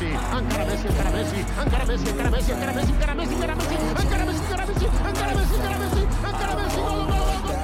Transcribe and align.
Messi, 0.00 0.16
encara 0.16 0.64
Messi, 0.64 0.86
encara 0.88 1.10
Messi, 1.10 1.36
encara 1.60 1.84
Messi, 1.84 2.08
encara 2.08 2.30
Messi, 2.30 2.50
encara 2.50 2.72
Messi, 2.72 2.92
encara 2.94 3.14
Messi, 3.14 3.34
encara 3.34 3.54
Messi, 3.54 3.74
encara 4.00 4.24
Messi, 4.24 4.40
encara 4.40 4.64
Messi, 4.64 4.84
encara 4.86 5.34
Messi, 5.34 5.54
encara 5.56 5.76
Messi, 5.76 6.00
encara 6.00 6.54
Messi, 6.56 6.80
gol, 6.80 7.04
gol, 7.04 7.36
gol. 7.44 7.60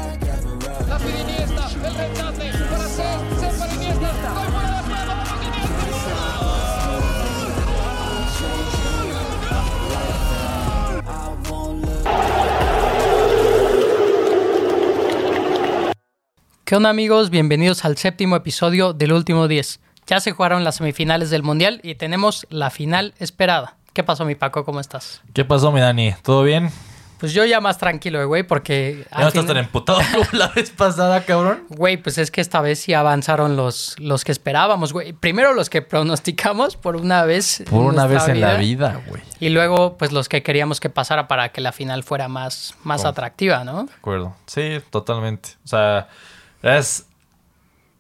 La 0.87 0.97
pide 0.99 1.21
Iniesta, 1.23 1.65
el 1.83 1.95
remate, 1.95 2.47
para 2.69 2.89
ser, 2.89 3.17
ser 3.41 3.53
para 3.59 3.73
Iniesta, 3.73 4.05
gol 4.05 4.49
fuera 4.53 4.69
de 4.69 4.81
juego, 4.85 5.13
vamos 5.17 5.41
Iniesta. 5.47 6.17
¿Qué 16.67 16.77
onda 16.77 16.91
amigos? 16.91 17.31
Bienvenidos 17.31 17.87
al 17.87 17.97
séptimo 17.97 18.37
episodio 18.37 18.93
del 18.93 19.13
último 19.13 19.49
10. 19.49 19.86
Ya 20.07 20.21
se 20.21 20.31
jugaron 20.31 20.63
las 20.63 20.77
semifinales 20.77 21.31
del 21.31 21.43
Mundial 21.43 21.81
y 21.83 21.97
tenemos 21.97 22.47
la 22.49 22.71
final 22.71 23.13
esperada. 23.19 23.75
¿Qué 23.93 24.05
pasó 24.05 24.25
mi 24.25 24.37
Paco? 24.37 24.65
¿Cómo 24.65 24.79
estás? 24.79 25.21
¿Qué 25.33 25.45
pasó, 25.45 25.73
mi 25.73 25.81
Dani? 25.81 26.15
¿Todo 26.23 26.45
bien? 26.45 26.71
Pues 27.19 27.33
yo 27.33 27.45
ya 27.45 27.61
más 27.61 27.79
tranquilo, 27.79 28.25
güey, 28.29 28.45
porque... 28.45 29.05
¿Ya 29.11 29.21
no 29.23 29.29
estás 29.29 29.47
tan 29.47 29.57
emputado 29.57 29.99
como 30.13 30.27
la 30.31 30.47
vez 30.49 30.71
pasada, 30.71 31.25
cabrón? 31.25 31.65
Güey, 31.71 31.97
pues 31.97 32.19
es 32.19 32.31
que 32.31 32.41
esta 32.41 32.61
vez 32.61 32.79
sí 32.79 32.95
avanzaron 32.95 33.57
los, 33.57 33.97
los 33.99 34.23
que 34.23 34.31
esperábamos, 34.31 34.93
güey. 34.93 35.13
Primero 35.13 35.55
los 35.55 35.69
que 35.71 35.83
pronosticamos 35.83 36.77
por 36.77 36.95
una 36.95 37.25
vez. 37.25 37.65
Por 37.69 37.81
una 37.81 38.07
vez 38.07 38.29
en 38.29 38.41
la 38.41 38.55
vida, 38.55 39.01
güey. 39.09 39.23
Y 39.41 39.49
luego, 39.49 39.97
pues 39.97 40.13
los 40.13 40.29
que 40.29 40.45
queríamos 40.45 40.79
que 40.79 40.89
pasara 40.89 41.27
para 41.27 41.49
que 41.49 41.61
la 41.61 41.73
final 41.73 42.05
fuera 42.05 42.29
más, 42.29 42.77
más 42.85 43.05
atractiva, 43.05 43.65
¿no? 43.65 43.87
De 43.87 43.93
acuerdo. 43.93 44.37
Sí, 44.47 44.81
totalmente. 44.91 45.49
O 45.65 45.69
sea, 45.69 46.07
gracias 46.63 47.06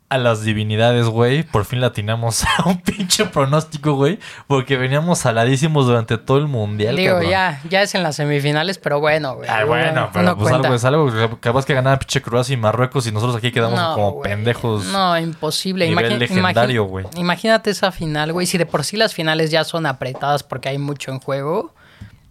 a 0.09 0.19
las 0.19 0.43
divinidades, 0.43 1.07
güey, 1.07 1.43
por 1.43 1.65
fin 1.65 1.81
latinamos 1.81 2.45
a 2.45 2.69
un 2.69 2.81
pinche 2.81 3.25
pronóstico, 3.27 3.95
güey, 3.95 4.19
porque 4.47 4.77
veníamos 4.77 5.19
saladísimos 5.19 5.87
durante 5.87 6.17
todo 6.17 6.39
el 6.39 6.47
mundial, 6.47 6.95
Digo, 6.97 7.15
cabrón. 7.15 7.31
ya, 7.31 7.61
ya 7.69 7.83
es 7.83 7.95
en 7.95 8.03
las 8.05 8.17
semifinales, 8.17 8.79
pero 8.79 9.01
bueno, 9.01 9.35
güey. 9.37 9.49
Ay, 9.49 9.65
bueno, 9.67 10.09
pero 10.13 10.37
pues 10.37 10.49
cuenta. 10.51 10.69
algo 10.69 10.77
es 10.77 10.85
algo. 10.85 11.39
Capaz 11.41 11.65
que 11.67 11.75
ganaba 11.75 11.99
pinche 11.99 12.23
Croacia 12.23 12.55
y 12.55 12.57
Marruecos 12.57 13.07
y 13.07 13.13
nosotros 13.13 13.37
aquí 13.37 13.51
quedamos 13.51 13.79
No, 13.81 13.95
como 13.95 14.11
güey. 14.13 14.31
pendejos. 14.31 14.85
No, 14.87 15.19
imposible. 15.19 15.89
Nivel 15.89 16.19
legendario, 16.19 16.85
güey. 16.85 17.07
Imagínate 17.17 17.71
esa 17.71 17.91
final, 17.91 18.33
güey. 18.33 18.47
Si 18.47 18.59
de 18.59 18.67
por 18.67 18.85
sí 18.85 18.97
las 18.97 19.13
finales 19.15 19.51
ya 19.51 19.65
son 19.65 19.87
apretadas 19.87 20.43
porque 20.45 20.69
hay 20.69 20.79
mucho 20.79 21.11
en 21.11 21.19
juego. 21.21 21.75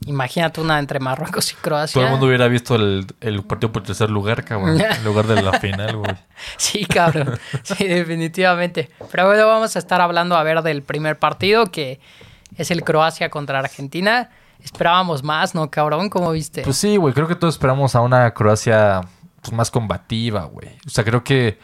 Imagínate 0.05 0.61
una 0.61 0.77
entre 0.77 0.99
Marruecos 0.99 1.51
y 1.51 1.55
Croacia. 1.55 1.93
Todo 1.95 2.05
el 2.05 2.11
mundo 2.11 2.27
hubiera 2.27 2.47
visto 2.47 2.75
el, 2.75 3.07
el 3.21 3.43
partido 3.43 3.71
por 3.71 3.83
tercer 3.83 4.09
lugar, 4.09 4.43
cabrón. 4.43 4.79
En 4.81 5.03
lugar 5.03 5.25
de 5.25 5.41
la 5.41 5.59
final, 5.59 5.97
güey. 5.97 6.15
Sí, 6.57 6.85
cabrón. 6.85 7.39
Sí, 7.63 7.87
definitivamente. 7.87 8.91
Pero 9.11 9.27
bueno, 9.27 9.47
vamos 9.47 9.75
a 9.75 9.79
estar 9.79 10.01
hablando 10.01 10.35
a 10.35 10.43
ver 10.43 10.61
del 10.61 10.83
primer 10.83 11.17
partido 11.17 11.65
que 11.67 11.99
es 12.55 12.71
el 12.71 12.83
Croacia 12.83 13.29
contra 13.29 13.59
Argentina. 13.59 14.29
Esperábamos 14.63 15.23
más, 15.23 15.55
¿no, 15.55 15.69
cabrón? 15.69 16.09
¿Cómo 16.09 16.31
viste? 16.31 16.61
Pues 16.61 16.77
sí, 16.77 16.97
güey. 16.97 17.13
Creo 17.13 17.27
que 17.27 17.35
todos 17.35 17.55
esperamos 17.55 17.95
a 17.95 18.01
una 18.01 18.31
Croacia 18.33 19.01
pues, 19.41 19.53
más 19.53 19.71
combativa, 19.71 20.45
güey. 20.45 20.69
O 20.85 20.89
sea, 20.89 21.03
creo 21.03 21.23
que 21.23 21.59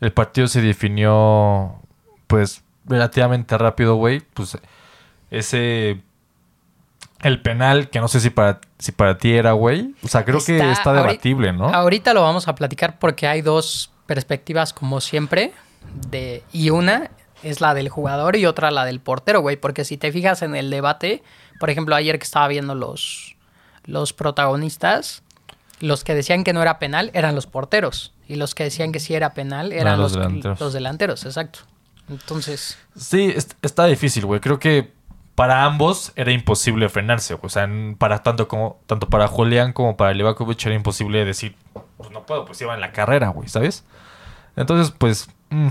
el 0.00 0.12
partido 0.12 0.46
se 0.48 0.60
definió, 0.60 1.76
pues, 2.26 2.62
relativamente 2.86 3.56
rápido, 3.58 3.96
güey. 3.96 4.20
Pues, 4.20 4.58
ese... 5.30 6.00
El 7.22 7.40
penal, 7.40 7.88
que 7.90 8.00
no 8.00 8.08
sé 8.08 8.20
si 8.20 8.30
para, 8.30 8.60
si 8.78 8.92
para 8.92 9.16
ti 9.18 9.32
era, 9.32 9.52
güey. 9.52 9.94
O 10.02 10.08
sea, 10.08 10.24
creo 10.24 10.38
que 10.44 10.56
Está- 10.56 10.90
ahorita- 10.90 10.92
debatible, 10.94 11.52
¿no? 11.52 11.68
Ahorita 11.68 12.12
lo 12.14 12.22
vamos 12.22 12.48
a 12.48 12.54
platicar 12.54 12.98
porque 12.98 13.26
hay 13.28 13.40
dos 13.42 13.90
perspectivas, 14.06 14.72
como 14.72 15.00
siempre, 15.00 15.52
de, 16.10 16.42
y 16.52 16.70
una 16.70 17.10
es 17.42 17.60
la 17.60 17.74
del 17.74 17.88
jugador 17.88 18.36
y 18.36 18.46
otra 18.46 18.70
la 18.70 18.84
del 18.84 19.00
portero, 19.00 19.40
güey. 19.40 19.56
Porque 19.56 19.84
si 19.84 19.96
te 19.96 20.12
fijas 20.12 20.42
en 20.42 20.54
el 20.54 20.70
debate, 20.70 21.22
por 21.60 21.70
ejemplo, 21.70 21.94
ayer 21.94 22.18
que 22.18 22.24
estaba 22.24 22.48
viendo 22.48 22.74
los, 22.74 23.36
los 23.84 24.12
protagonistas, 24.12 25.22
los 25.80 26.04
que 26.04 26.14
decían 26.14 26.44
que 26.44 26.52
no 26.52 26.62
era 26.62 26.78
penal 26.78 27.10
eran 27.14 27.34
los 27.34 27.46
porteros. 27.46 28.12
Y 28.28 28.36
los 28.36 28.54
que 28.54 28.64
decían 28.64 28.92
que 28.92 29.00
sí 29.00 29.14
era 29.14 29.34
penal 29.34 29.72
eran 29.72 29.98
los 30.00 30.12
los, 30.12 30.12
delanteros. 30.12 30.60
los 30.60 30.72
delanteros, 30.72 31.24
exacto. 31.26 31.60
Entonces, 32.08 32.78
Sí, 32.96 33.32
es- 33.34 33.48
está 33.62 33.86
difícil, 33.86 34.26
güey. 34.26 34.40
Creo 34.40 34.58
que 34.58 34.92
para 35.34 35.64
ambos 35.64 36.12
era 36.16 36.32
imposible 36.32 36.88
frenarse. 36.88 37.38
O 37.40 37.48
sea, 37.48 37.68
para 37.98 38.22
tanto 38.22 38.48
como 38.48 38.80
tanto 38.86 39.08
para 39.08 39.28
Julián 39.28 39.72
como 39.72 39.96
para 39.96 40.12
Livakovic 40.12 40.64
era 40.66 40.74
imposible 40.74 41.24
decir, 41.24 41.56
pues 41.96 42.10
no 42.10 42.26
puedo, 42.26 42.44
pues 42.44 42.60
iba 42.60 42.74
en 42.74 42.80
la 42.80 42.92
carrera, 42.92 43.28
güey, 43.28 43.48
¿sabes? 43.48 43.84
Entonces, 44.56 44.94
pues, 44.96 45.30
mm, 45.50 45.68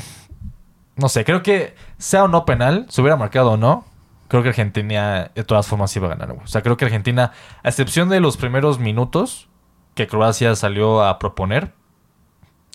no 0.96 1.10
sé, 1.10 1.24
creo 1.26 1.44
que 1.44 1.76
sea 1.98 2.24
o 2.24 2.28
no 2.28 2.46
penal, 2.46 2.86
se 2.90 3.02
hubiera 3.02 3.16
marcado 3.16 3.52
o 3.52 3.58
no, 3.58 3.86
creo 4.28 4.44
que 4.44 4.50
Argentina 4.50 5.32
de 5.36 5.44
todas 5.44 5.68
formas 5.68 5.96
iba 5.96 6.08
a 6.08 6.12
ganar, 6.12 6.34
güey. 6.34 6.44
O 6.44 6.48
sea, 6.48 6.62
creo 6.62 6.78
que 6.78 6.86
Argentina, 6.86 7.32
a 7.64 7.70
excepción 7.70 8.10
de 8.10 8.20
los 8.20 8.38
primeros 8.38 8.80
minutos 8.80 9.50
que 9.94 10.08
Croacia 10.08 10.56
salió 10.56 11.04
a 11.04 11.20
proponer 11.20 11.74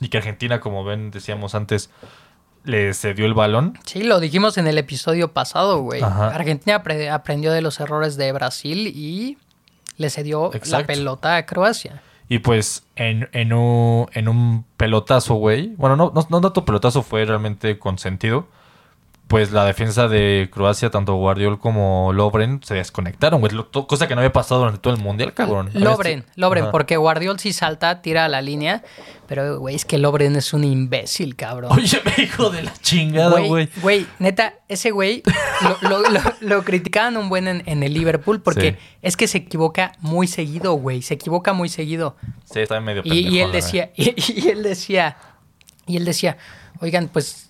y 0.01 0.09
que 0.09 0.19
Argentina, 0.19 0.61
como 0.61 0.85
ven, 0.85 1.11
decíamos 1.11 1.55
antes, 1.55 1.91
le 2.67 2.93
cedió 2.95 3.25
el 3.27 3.33
balón. 3.35 3.79
sí, 3.87 4.03
lo 4.03 4.21
dijimos 4.21 4.59
en 4.59 4.67
el 4.67 4.77
episodio 4.77 5.33
pasado, 5.33 5.79
güey. 5.81 6.03
Ajá. 6.03 6.29
Argentina 6.29 6.83
apre- 6.83 7.11
aprendió 7.11 7.53
de 7.53 7.63
los 7.63 7.81
errores 7.81 8.17
de 8.17 8.31
Brasil 8.33 8.89
y 8.89 9.39
le 9.97 10.11
cedió 10.11 10.51
la 10.71 10.85
pelota 10.85 11.37
a 11.37 11.47
Croacia. 11.47 12.03
Y 12.29 12.41
pues 12.41 12.83
en, 12.97 13.29
en, 13.33 13.53
un, 13.53 14.09
en 14.13 14.29
un 14.29 14.65
pelotazo, 14.77 15.35
güey. 15.37 15.69
Bueno, 15.77 15.95
no, 15.97 16.13
no, 16.15 16.27
no 16.29 16.41
tanto 16.41 16.65
pelotazo 16.65 17.03
fue 17.03 17.25
realmente 17.25 17.79
consentido. 17.79 18.49
Pues 19.29 19.51
la 19.51 19.65
defensa 19.65 20.07
de 20.07 20.49
Croacia, 20.53 20.89
tanto 20.91 21.15
Guardiol 21.17 21.59
como 21.59 22.13
Lobren, 22.13 22.61
se 22.63 22.75
desconectaron, 22.75 23.41
güey. 23.41 23.53
Cosa 23.89 24.07
que 24.07 24.15
no 24.15 24.21
había 24.21 24.33
pasado 24.33 24.61
durante 24.61 24.79
todo 24.81 24.95
el 24.95 25.01
mundial, 25.01 25.35
cabrón. 25.35 25.69
Lobren, 25.75 26.25
Lobren, 26.37 26.63
Ajá. 26.65 26.71
porque 26.71 26.97
Guardiol 26.97 27.41
sí 27.41 27.53
salta, 27.53 28.03
tira 28.03 28.27
a 28.27 28.29
la 28.29 28.41
línea, 28.41 28.85
pero 29.27 29.59
güey, 29.59 29.75
es 29.75 29.85
que 29.85 29.99
Lobren 29.99 30.37
es 30.37 30.53
un 30.53 30.63
imbécil, 30.63 31.35
cabrón. 31.35 31.73
Oye, 31.73 32.01
me 32.05 32.23
hijo 32.23 32.51
de 32.51 32.63
la 32.63 32.73
chingada, 32.81 33.41
güey. 33.41 33.69
Güey, 33.83 34.07
neta, 34.21 34.55
ese 34.69 34.93
güey 34.93 35.25
lo, 35.83 35.89
lo- 35.89 36.09
lo- 36.09 36.21
lo 36.41 36.63
criticaban 36.63 37.17
un 37.17 37.29
buen 37.29 37.49
en, 37.49 37.65
en 37.67 37.83
el 37.83 37.95
Liverpool 37.95 38.41
porque 38.43 38.73
Sí. 38.73 38.77
es 39.03 39.17
que 39.17 39.27
se 39.27 39.39
equivoca 39.39 39.91
muy 39.99 40.29
seguido, 40.29 40.75
güey. 40.75 41.03
Se 41.03 41.15
equivoca 41.15 41.53
muy 41.53 41.69
seguido. 41.69 42.15
Sí, 42.45 42.61
estaba 42.61 42.81
medio 42.81 43.03
Y, 43.05 43.11
y 43.11 43.23
pendejo, 43.25 43.47
él 43.47 43.53
decía, 43.53 43.91
y, 43.97 44.15
y 44.41 44.49
él 44.51 44.63
decía, 44.63 45.17
y 45.85 45.97
él 45.97 46.05
decía, 46.05 46.37
oigan, 46.81 47.09
pues 47.13 47.46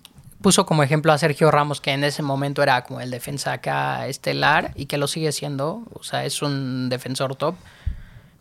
puso 0.47 0.65
como 0.65 0.85
ejemplo 0.85 1.13
a 1.13 1.19
Sergio 1.19 1.51
Ramos, 1.51 1.81
que 1.81 1.91
en 1.91 2.05
ese 2.05 2.23
momento 2.23 2.63
era 2.63 2.85
como 2.85 3.01
el 3.01 3.11
defensa 3.11 3.53
acá 3.55 4.07
estelar 4.07 4.71
y 4.77 4.87
que 4.87 4.97
lo 4.97 5.09
sigue 5.09 5.33
siendo, 5.33 5.83
o 5.93 6.05
sea, 6.05 6.25
es 6.25 6.41
un 6.41 6.89
defensor 6.89 7.35
top. 7.35 7.57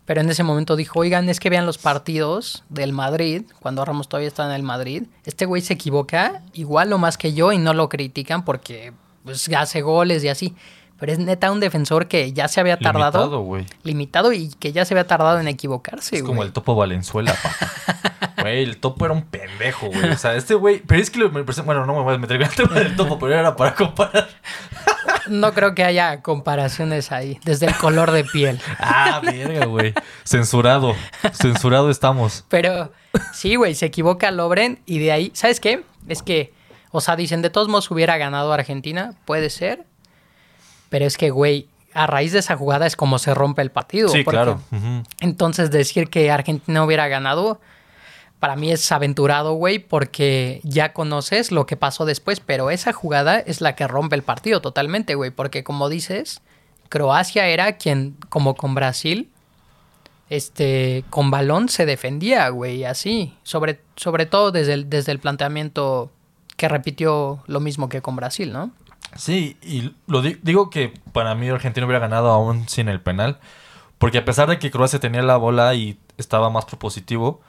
Pero 0.05 0.21
en 0.21 0.29
ese 0.29 0.43
momento 0.43 0.75
dijo, 0.75 0.99
oigan, 0.99 1.29
es 1.29 1.39
que 1.39 1.49
vean 1.49 1.65
los 1.65 1.79
partidos 1.79 2.63
del 2.69 2.93
Madrid, 2.93 3.41
cuando 3.59 3.83
Ramos 3.83 4.07
todavía 4.07 4.27
está 4.27 4.45
en 4.45 4.51
el 4.51 4.61
Madrid, 4.61 5.05
este 5.25 5.47
güey 5.47 5.63
se 5.63 5.73
equivoca 5.73 6.43
igual 6.53 6.93
o 6.93 6.99
más 6.99 7.17
que 7.17 7.33
yo 7.33 7.51
y 7.51 7.57
no 7.57 7.73
lo 7.73 7.89
critican 7.89 8.45
porque 8.45 8.93
pues 9.23 9.49
hace 9.57 9.81
goles 9.81 10.23
y 10.23 10.27
así. 10.27 10.55
Pero 10.99 11.11
es 11.11 11.17
neta 11.17 11.51
un 11.51 11.59
defensor 11.59 12.07
que 12.07 12.33
ya 12.33 12.47
se 12.47 12.59
había 12.59 12.75
Limitado, 12.75 12.99
tardado, 13.01 13.39
güey. 13.41 13.65
limitado 13.81 14.31
y 14.31 14.49
que 14.49 14.71
ya 14.71 14.85
se 14.85 14.93
había 14.93 15.07
tardado 15.07 15.39
en 15.39 15.47
equivocarse, 15.47 16.17
Es 16.17 16.23
como 16.23 16.43
el 16.43 16.53
topo 16.53 16.75
Valenzuela, 16.75 17.33
papá. 17.33 18.11
Güey, 18.45 18.61
el 18.63 18.77
topo 18.77 19.05
era 19.05 19.13
un 19.15 19.23
pendejo, 19.23 19.87
güey. 19.87 20.11
O 20.11 20.17
sea, 20.19 20.35
este 20.35 20.53
güey. 20.53 20.79
Pero 20.85 21.01
es 21.01 21.09
que 21.09 21.17
lo- 21.17 21.31
me 21.31 21.41
Bueno, 21.41 21.85
no 21.87 21.95
me 21.95 22.01
voy 22.03 22.13
a 22.13 22.17
meter 22.19 22.37
con 22.37 22.47
el 22.47 22.55
tema 22.55 22.75
del 22.75 22.95
topo, 22.95 23.17
pero 23.17 23.33
era 23.33 23.55
para 23.55 23.73
comparar. 23.73 24.27
No 25.27 25.51
creo 25.53 25.73
que 25.73 25.83
haya 25.83 26.21
comparaciones 26.21 27.11
ahí, 27.11 27.39
desde 27.43 27.65
el 27.65 27.75
color 27.77 28.11
de 28.11 28.23
piel. 28.23 28.61
Ah, 28.77 29.19
verga, 29.23 29.65
güey. 29.65 29.95
Censurado. 30.23 30.93
Censurado 31.33 31.89
estamos. 31.89 32.45
Pero 32.49 32.91
sí, 33.33 33.55
güey, 33.55 33.73
se 33.73 33.87
equivoca 33.87 34.29
Lobren 34.29 34.79
y 34.85 34.99
de 34.99 35.11
ahí, 35.11 35.31
¿sabes 35.33 35.59
qué? 35.59 35.83
Es 36.07 36.21
que, 36.21 36.53
o 36.91 37.01
sea, 37.01 37.15
dicen, 37.15 37.41
de 37.41 37.49
todos 37.49 37.67
modos 37.67 37.89
hubiera 37.89 38.17
ganado 38.17 38.53
Argentina, 38.53 39.15
puede 39.25 39.49
ser, 39.49 39.85
pero 40.89 41.05
es 41.05 41.17
que, 41.17 41.31
güey, 41.31 41.67
a 41.95 42.05
raíz 42.05 42.31
de 42.33 42.39
esa 42.39 42.55
jugada 42.55 42.85
es 42.85 42.95
como 42.95 43.17
se 43.17 43.33
rompe 43.33 43.63
el 43.63 43.71
partido. 43.71 44.09
Sí, 44.09 44.21
porque 44.23 44.35
claro. 44.37 44.61
Entonces 45.21 45.71
decir 45.71 46.09
que 46.11 46.29
Argentina 46.29 46.83
hubiera 46.83 47.07
ganado, 47.07 47.59
para 48.39 48.55
mí 48.55 48.71
es 48.71 48.91
aventurado, 48.91 49.53
güey, 49.53 49.79
porque 49.79 50.59
ya 50.63 50.93
conoces 50.93 51.51
lo 51.51 51.65
que 51.65 51.77
pasó 51.77 52.05
después, 52.05 52.39
pero 52.39 52.69
esa 52.69 52.93
jugada 52.93 53.39
es 53.39 53.61
la 53.61 53.75
que 53.75 53.87
rompe 53.87 54.15
el 54.15 54.23
partido 54.23 54.61
totalmente, 54.61 55.15
güey, 55.15 55.31
porque 55.31 55.63
como 55.63 55.89
dices, 55.89 56.41
Croacia 56.89 57.47
era 57.47 57.77
quien, 57.77 58.15
como 58.29 58.55
con 58.55 58.75
Brasil, 58.75 59.29
este, 60.29 61.03
con 61.09 61.31
balón 61.31 61.69
se 61.69 61.85
defendía, 61.85 62.49
güey, 62.49 62.83
así, 62.83 63.33
sobre, 63.43 63.81
sobre 63.95 64.25
todo 64.25 64.51
desde 64.51 64.73
el, 64.73 64.89
desde 64.89 65.11
el 65.11 65.19
planteamiento 65.19 66.11
que 66.57 66.67
repitió 66.67 67.43
lo 67.47 67.59
mismo 67.59 67.89
que 67.89 68.01
con 68.01 68.15
Brasil, 68.15 68.51
¿no? 68.51 68.71
Sí, 69.15 69.57
y 69.61 69.93
lo 70.07 70.21
di- 70.21 70.37
digo 70.41 70.69
que 70.69 70.93
para 71.13 71.35
mí 71.35 71.47
Argentina 71.49 71.85
hubiera 71.85 71.99
ganado 71.99 72.29
aún 72.31 72.67
sin 72.67 72.89
el 72.89 73.01
penal. 73.01 73.39
Porque 73.97 74.17
a 74.17 74.25
pesar 74.25 74.49
de 74.49 74.59
que 74.59 74.71
Croacia 74.71 74.99
tenía 74.99 75.21
la 75.21 75.37
bola 75.37 75.73
y 75.73 75.97
estaba 76.17 76.49
más 76.49 76.65
propositivo, 76.65 77.41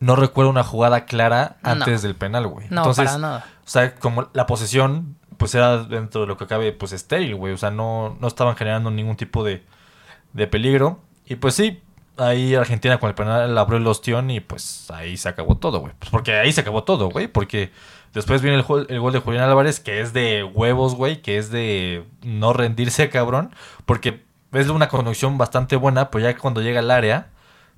no 0.00 0.16
recuerdo 0.16 0.50
una 0.50 0.62
jugada 0.64 1.04
clara 1.06 1.56
No. 1.62 1.70
antes 1.70 2.02
del 2.02 2.14
penal, 2.14 2.46
güey. 2.46 2.66
No, 2.70 2.92
para 2.92 3.18
nada. 3.18 3.46
O 3.64 3.68
sea, 3.68 3.94
como 3.96 4.28
la 4.32 4.46
posesión 4.46 5.16
pues 5.38 5.54
era 5.54 5.78
dentro 5.84 6.22
de 6.22 6.26
lo 6.26 6.36
que 6.38 6.46
cabe, 6.46 6.72
pues 6.72 6.92
estéril, 6.92 7.34
güey. 7.34 7.52
O 7.52 7.58
sea, 7.58 7.70
no, 7.70 8.16
no 8.20 8.26
estaban 8.28 8.56
generando 8.56 8.90
ningún 8.90 9.16
tipo 9.16 9.44
de, 9.44 9.62
de 10.32 10.46
peligro. 10.46 11.00
Y 11.26 11.36
pues 11.36 11.54
sí, 11.54 11.82
ahí 12.16 12.54
Argentina 12.54 12.98
con 12.98 13.08
el 13.10 13.14
penal 13.14 13.56
abrió 13.58 13.76
el 13.78 13.86
ostión 13.86 14.30
y 14.30 14.40
pues 14.40 14.90
ahí 14.90 15.16
se 15.18 15.28
acabó 15.28 15.56
todo, 15.58 15.80
güey. 15.80 15.92
Pues 15.98 16.10
porque 16.10 16.34
ahí 16.38 16.52
se 16.52 16.62
acabó 16.62 16.84
todo, 16.84 17.10
güey. 17.10 17.26
Porque 17.28 17.70
después 18.14 18.40
viene 18.40 18.56
el, 18.56 18.62
gol- 18.62 18.86
el 18.88 18.98
gol 19.00 19.12
de 19.12 19.18
Julián 19.18 19.44
Álvarez, 19.44 19.78
que 19.80 20.00
es 20.00 20.14
de 20.14 20.42
huevos, 20.42 20.94
güey. 20.94 21.20
Que 21.20 21.36
es 21.36 21.50
de 21.50 22.04
no 22.22 22.54
rendirse, 22.54 23.10
cabrón. 23.10 23.54
Porque 23.84 24.24
es 24.52 24.68
una 24.70 24.88
conexión 24.88 25.36
bastante 25.36 25.76
buena, 25.76 26.10
pero 26.10 26.24
ya 26.24 26.38
cuando 26.38 26.62
llega 26.62 26.80
al 26.80 26.90
área, 26.90 27.26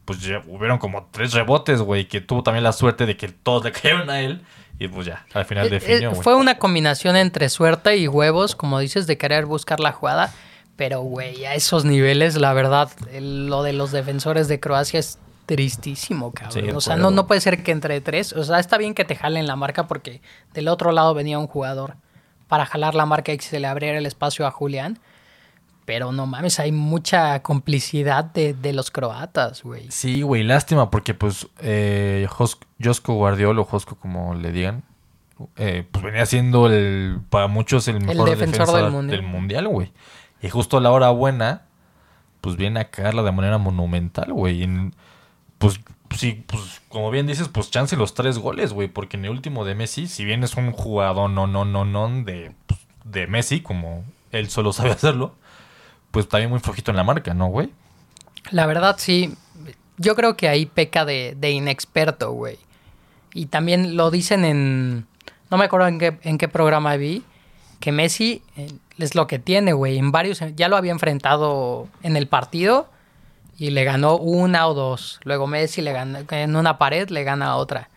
pues 0.08 0.22
ya 0.22 0.42
hubieron 0.46 0.78
como 0.78 1.06
tres 1.12 1.34
rebotes, 1.34 1.82
güey. 1.82 2.08
Que 2.08 2.22
tuvo 2.22 2.42
también 2.42 2.64
la 2.64 2.72
suerte 2.72 3.04
de 3.04 3.16
que 3.18 3.28
todos 3.28 3.62
le 3.64 3.72
cayeron 3.72 4.08
a 4.08 4.20
él. 4.22 4.40
Y 4.78 4.88
pues 4.88 5.06
ya, 5.06 5.26
al 5.34 5.44
final 5.44 5.66
Eh, 5.66 5.70
definió, 5.70 6.12
eh, 6.12 6.14
fue 6.14 6.34
una 6.34 6.56
combinación 6.58 7.14
entre 7.16 7.48
suerte 7.50 7.96
y 7.98 8.08
huevos, 8.08 8.56
como 8.56 8.78
dices, 8.78 9.06
de 9.06 9.18
querer 9.18 9.44
buscar 9.44 9.80
la 9.80 9.92
jugada. 9.92 10.32
Pero, 10.76 11.00
güey, 11.02 11.44
a 11.44 11.54
esos 11.54 11.84
niveles, 11.84 12.36
la 12.36 12.52
verdad, 12.54 12.88
el- 13.12 13.48
lo 13.48 13.62
de 13.62 13.74
los 13.74 13.92
defensores 13.92 14.48
de 14.48 14.58
Croacia 14.60 14.98
es 14.98 15.18
tristísimo, 15.46 16.32
cabrón. 16.32 16.64
Sí, 16.64 16.70
o 16.70 16.80
sea, 16.80 16.96
no, 16.96 17.10
no 17.10 17.26
puede 17.26 17.40
ser 17.40 17.62
que 17.62 17.72
entre 17.72 18.00
tres. 18.00 18.32
O 18.32 18.44
sea, 18.44 18.58
está 18.60 18.78
bien 18.78 18.94
que 18.94 19.04
te 19.04 19.14
jalen 19.16 19.46
la 19.46 19.56
marca 19.56 19.86
porque 19.88 20.22
del 20.54 20.68
otro 20.68 20.92
lado 20.92 21.12
venía 21.14 21.38
un 21.38 21.48
jugador 21.48 21.96
para 22.46 22.64
jalar 22.64 22.94
la 22.94 23.04
marca 23.06 23.32
y 23.32 23.36
que 23.38 23.44
se 23.44 23.60
le 23.60 23.66
abriera 23.66 23.98
el 23.98 24.06
espacio 24.06 24.46
a 24.46 24.50
Julián. 24.50 24.98
Pero 25.88 26.12
no 26.12 26.26
mames, 26.26 26.60
hay 26.60 26.70
mucha 26.70 27.40
complicidad 27.42 28.22
de, 28.26 28.52
de 28.52 28.74
los 28.74 28.90
croatas, 28.90 29.62
güey. 29.62 29.90
Sí, 29.90 30.20
güey, 30.20 30.42
lástima 30.42 30.90
porque 30.90 31.14
pues 31.14 31.48
eh, 31.62 32.26
Jos- 32.28 32.58
Josko 32.78 33.14
Guardiol 33.14 33.58
o 33.58 33.64
Josko 33.64 33.96
como 33.96 34.34
le 34.34 34.52
digan, 34.52 34.82
eh, 35.56 35.86
pues 35.90 36.04
venía 36.04 36.26
siendo 36.26 36.66
el, 36.66 37.20
para 37.30 37.46
muchos 37.46 37.88
el 37.88 38.04
mejor 38.04 38.28
defensor 38.28 38.66
defensa 38.66 38.82
del 38.82 38.90
mundial. 38.92 39.20
del 39.20 39.26
mundial, 39.26 39.68
güey. 39.68 39.92
Y 40.42 40.50
justo 40.50 40.76
a 40.76 40.82
la 40.82 40.90
hora 40.90 41.08
buena, 41.08 41.62
pues 42.42 42.56
viene 42.56 42.80
a 42.80 42.90
cagarla 42.90 43.22
de 43.22 43.32
manera 43.32 43.56
monumental, 43.56 44.30
güey. 44.34 44.68
Pues 45.56 45.80
sí, 46.14 46.44
pues 46.46 46.82
como 46.90 47.10
bien 47.10 47.26
dices, 47.26 47.48
pues 47.48 47.70
chance 47.70 47.96
los 47.96 48.12
tres 48.12 48.36
goles, 48.38 48.74
güey. 48.74 48.88
Porque 48.88 49.16
en 49.16 49.24
el 49.24 49.30
último 49.30 49.64
de 49.64 49.74
Messi, 49.74 50.06
si 50.06 50.26
bien 50.26 50.44
es 50.44 50.54
un 50.56 50.70
jugador 50.72 51.30
no, 51.30 51.46
no, 51.46 51.64
no, 51.64 51.86
no 51.86 52.08
de, 52.24 52.52
pues, 52.66 52.78
de 53.04 53.26
Messi, 53.26 53.60
como 53.62 54.04
él 54.32 54.50
solo 54.50 54.74
sabe 54.74 54.90
hacerlo, 54.92 55.34
pues 56.10 56.28
también 56.28 56.50
muy 56.50 56.60
flojito 56.60 56.90
en 56.90 56.96
la 56.96 57.04
marca, 57.04 57.34
¿no, 57.34 57.48
güey? 57.48 57.70
La 58.50 58.66
verdad, 58.66 58.96
sí. 58.98 59.34
Yo 59.96 60.14
creo 60.14 60.36
que 60.36 60.48
ahí 60.48 60.66
peca 60.66 61.04
de, 61.04 61.34
de 61.38 61.50
inexperto, 61.50 62.32
güey. 62.32 62.58
Y 63.34 63.46
también 63.46 63.96
lo 63.96 64.10
dicen 64.10 64.44
en. 64.44 65.06
No 65.50 65.56
me 65.56 65.64
acuerdo 65.64 65.88
en 65.88 65.98
qué, 65.98 66.18
en 66.22 66.38
qué 66.38 66.48
programa 66.48 66.96
vi. 66.96 67.24
Que 67.80 67.92
Messi 67.92 68.42
eh, 68.56 68.72
es 68.98 69.14
lo 69.14 69.26
que 69.26 69.38
tiene, 69.38 69.72
güey. 69.72 69.98
En 69.98 70.12
varios. 70.12 70.42
Ya 70.56 70.68
lo 70.68 70.76
había 70.76 70.92
enfrentado 70.92 71.88
en 72.02 72.16
el 72.16 72.26
partido. 72.26 72.88
Y 73.58 73.70
le 73.70 73.84
ganó 73.84 74.16
una 74.16 74.68
o 74.68 74.74
dos. 74.74 75.20
Luego 75.24 75.46
Messi 75.46 75.82
le 75.82 75.92
ganó. 75.92 76.20
En 76.30 76.56
una 76.56 76.78
pared 76.78 77.08
le 77.10 77.24
gana 77.24 77.46
a 77.46 77.56
otra. 77.56 77.90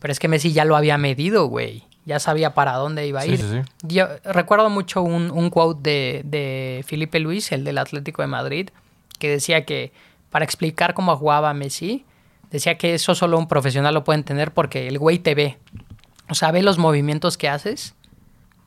Pero 0.00 0.12
es 0.12 0.18
que 0.18 0.28
Messi 0.28 0.52
ya 0.52 0.64
lo 0.64 0.76
había 0.76 0.98
medido, 0.98 1.46
güey. 1.46 1.84
Ya 2.06 2.18
sabía 2.18 2.52
para 2.54 2.74
dónde 2.74 3.06
iba 3.06 3.20
a 3.20 3.22
Sí, 3.22 3.32
ir. 3.32 3.38
sí, 3.40 3.46
sí. 3.50 3.58
Yo 3.82 4.06
recuerdo 4.24 4.68
mucho 4.70 5.02
un, 5.02 5.30
un 5.30 5.48
quote 5.50 5.80
de, 5.82 6.22
de 6.24 6.84
Felipe 6.86 7.18
Luis, 7.20 7.50
el 7.52 7.64
del 7.64 7.78
Atlético 7.78 8.20
de 8.22 8.28
Madrid, 8.28 8.68
que 9.18 9.30
decía 9.30 9.64
que 9.64 9.92
para 10.30 10.44
explicar 10.44 10.92
cómo 10.94 11.16
jugaba 11.16 11.54
Messi, 11.54 12.04
decía 12.50 12.76
que 12.76 12.94
eso 12.94 13.14
solo 13.14 13.38
un 13.38 13.48
profesional 13.48 13.94
lo 13.94 14.04
puede 14.04 14.18
entender 14.18 14.52
porque 14.52 14.86
el 14.88 14.98
güey 14.98 15.18
te 15.18 15.34
ve. 15.34 15.58
O 16.28 16.34
sea, 16.34 16.50
ve 16.50 16.62
los 16.62 16.76
movimientos 16.78 17.36
que 17.38 17.48
haces, 17.48 17.94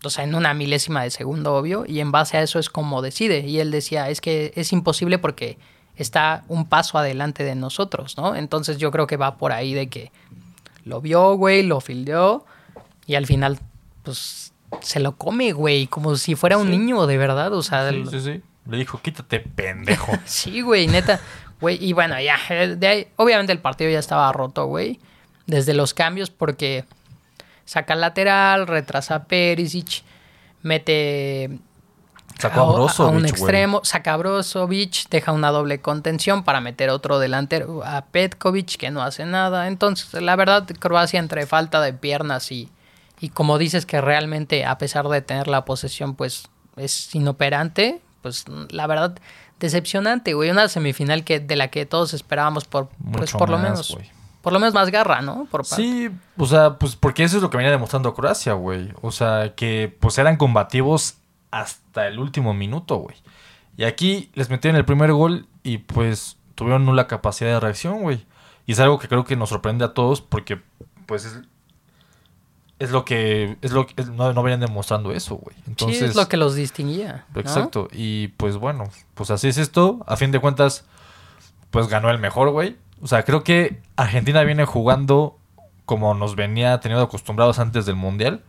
o 0.04 0.10
sea, 0.10 0.24
en 0.24 0.34
una 0.36 0.54
milésima 0.54 1.04
de 1.04 1.10
segundo, 1.12 1.56
obvio, 1.56 1.84
y 1.88 2.00
en 2.00 2.12
base 2.12 2.38
a 2.38 2.42
eso 2.42 2.60
es 2.60 2.70
como 2.70 3.02
decide. 3.02 3.40
Y 3.42 3.60
él 3.60 3.70
decía, 3.72 4.10
es 4.10 4.22
que 4.22 4.52
es 4.56 4.72
imposible 4.74 5.18
porque 5.20 5.58
está 5.96 6.44
un 6.48 6.66
paso 6.68 6.98
adelante 6.98 7.44
de 7.44 7.56
nosotros, 7.56 8.16
¿no? 8.18 8.36
Entonces 8.36 8.78
yo 8.78 8.92
creo 8.92 9.06
que 9.08 9.18
va 9.18 9.38
por 9.38 9.52
ahí 9.52 9.74
de 9.74 9.88
que 9.90 10.12
lo 10.86 11.02
vio, 11.02 11.36
güey, 11.36 11.64
lo 11.64 11.82
fildeó 11.82 12.46
y 13.08 13.16
al 13.16 13.26
final, 13.26 13.58
pues, 14.04 14.54
se 14.82 15.00
lo 15.00 15.16
come, 15.16 15.54
güey, 15.54 15.88
como 15.88 16.16
si 16.18 16.36
fuera 16.36 16.58
un 16.58 16.70
niño, 16.70 17.08
de 17.08 17.18
verdad, 17.18 17.54
o 17.54 17.64
sea, 17.64 17.90
Sí, 17.90 17.96
el- 17.96 18.10
sí, 18.10 18.20
sí. 18.22 18.42
Le 18.70 18.78
dijo, 18.78 19.00
quítate, 19.02 19.40
pendejo. 19.40 20.12
Sí, 20.26 20.62
güey, 20.62 20.88
neta. 20.88 21.20
Güey, 21.60 21.84
y 21.84 21.94
bueno, 21.94 22.20
ya, 22.22 22.38
eh, 22.50 22.76
de 22.78 22.88
ahí, 22.88 23.08
obviamente 23.16 23.52
el 23.54 23.60
partido 23.60 23.90
ya 23.90 23.98
estaba 24.00 24.32
roto, 24.32 24.66
güey. 24.66 25.00
Desde 25.48 25.74
los 25.74 25.94
cambios, 25.94 26.30
porque 26.30 26.86
saca 27.66 27.94
el 27.94 28.02
lateral, 28.02 28.68
retrasa 28.68 29.16
a 29.16 29.24
Perisic, 29.24 30.04
mete 30.62 31.60
Sacó 32.40 32.88
a 32.88 33.08
un 33.08 33.26
extremo, 33.26 33.82
saca 33.84 34.14
a 34.14 34.18
Brozovic, 34.18 35.10
deja 35.10 35.32
una 35.32 35.50
doble 35.50 35.80
contención 35.82 36.44
para 36.44 36.62
meter 36.62 36.90
otro 36.92 37.18
delantero 37.18 37.84
a 37.84 38.06
Petkovic, 38.06 38.78
que 38.78 38.92
no 38.92 39.02
hace 39.02 39.26
nada. 39.26 39.68
Entonces, 39.68 40.22
la 40.22 40.36
verdad, 40.36 40.68
Croacia 40.80 41.20
entre 41.20 41.48
falta 41.48 41.82
de 41.82 41.94
piernas 41.94 42.52
y, 42.52 42.70
y 43.20 43.30
como 43.30 43.58
dices 43.58 43.86
que 43.86 44.02
realmente, 44.02 44.66
a 44.66 44.78
pesar 44.78 45.08
de 45.08 45.22
tener 45.22 45.48
la 45.48 45.66
posesión, 45.66 46.16
pues 46.16 46.50
es 46.76 47.14
inoperante, 47.16 48.02
pues 48.22 48.46
la 48.70 48.88
verdad, 48.88 49.18
decepcionante, 49.60 50.34
güey. 50.34 50.50
Una 50.50 50.68
semifinal 50.68 51.24
que 51.24 51.40
de 51.40 51.56
la 51.56 51.70
que 51.70 51.86
todos 51.86 52.14
esperábamos 52.14 52.66
por, 52.66 52.90
pues, 53.12 53.22
Mucho 53.22 53.38
por 53.38 53.50
lo 53.50 53.58
más, 53.58 53.70
menos. 53.72 53.92
güey. 53.96 54.10
Por 54.42 54.54
lo 54.54 54.60
menos 54.60 54.74
más 54.74 54.92
garra, 54.92 55.22
¿no? 55.22 55.46
Por. 55.52 55.66
Sí, 55.66 56.10
o 56.38 56.46
sea, 56.46 56.78
pues 56.78 56.96
porque 56.96 57.24
eso 57.24 57.38
es 57.38 57.44
lo 57.44 57.50
que 57.50 57.58
venía 57.58 57.72
demostrando 57.72 58.14
Croacia, 58.14 58.54
güey. 58.54 58.94
O 59.02 59.12
sea, 59.12 59.56
que 59.56 59.94
pues 60.00 60.18
eran 60.20 60.38
combativos 60.38 61.18
hasta 61.52 62.08
el 62.08 62.20
último 62.20 62.54
minuto, 62.54 62.98
güey. 62.98 63.16
Y 63.76 63.84
aquí 63.84 64.32
les 64.36 64.50
metieron 64.50 64.78
el 64.78 64.86
primer 64.86 65.12
gol 65.12 65.48
y 65.64 65.80
pues 65.80 66.38
tuvieron 66.56 66.86
nula 66.86 67.08
capacidad 67.08 67.50
de 67.52 67.60
reacción, 67.60 68.02
güey. 68.02 68.26
Y 68.66 68.72
es 68.74 68.80
algo 68.80 69.00
que 69.00 69.08
creo 69.08 69.26
que 69.26 69.36
nos 69.36 69.50
sorprende 69.50 69.86
a 69.86 69.94
todos 69.94 70.22
porque 70.22 70.62
pues 71.06 71.26
es, 71.26 71.42
es 72.80 72.92
lo 72.92 73.06
que 73.06 73.58
es 73.62 73.72
lo 73.72 73.88
que 73.88 74.04
no, 74.06 74.34
no 74.34 74.44
venían 74.44 74.60
demostrando 74.60 75.12
eso, 75.12 75.36
güey. 75.36 75.56
Entonces 75.68 76.00
sí, 76.00 76.06
es 76.06 76.16
lo 76.16 76.28
que 76.28 76.38
los 76.38 76.56
distinguía. 76.56 77.26
¿no? 77.34 77.42
Exacto. 77.42 77.88
Y 77.92 78.30
pues 78.30 78.58
bueno, 78.58 78.90
pues 79.16 79.32
así 79.32 79.48
es 79.48 79.58
esto. 79.58 80.04
A 80.08 80.16
fin 80.16 80.32
de 80.32 80.40
cuentas, 80.40 80.86
pues 81.72 81.88
ganó 81.88 82.10
el 82.10 82.20
mejor, 82.20 82.50
güey. 82.52 82.78
O 83.02 83.08
sea, 83.08 83.24
creo 83.24 83.44
que 83.44 83.82
Argentina 83.96 84.44
viene 84.44 84.66
jugando 84.66 85.38
como 85.86 86.14
nos 86.14 86.36
venía 86.36 86.80
teniendo 86.80 87.04
acostumbrados 87.06 87.60
antes 87.60 87.86
del 87.86 87.96
Mundial 87.96 88.44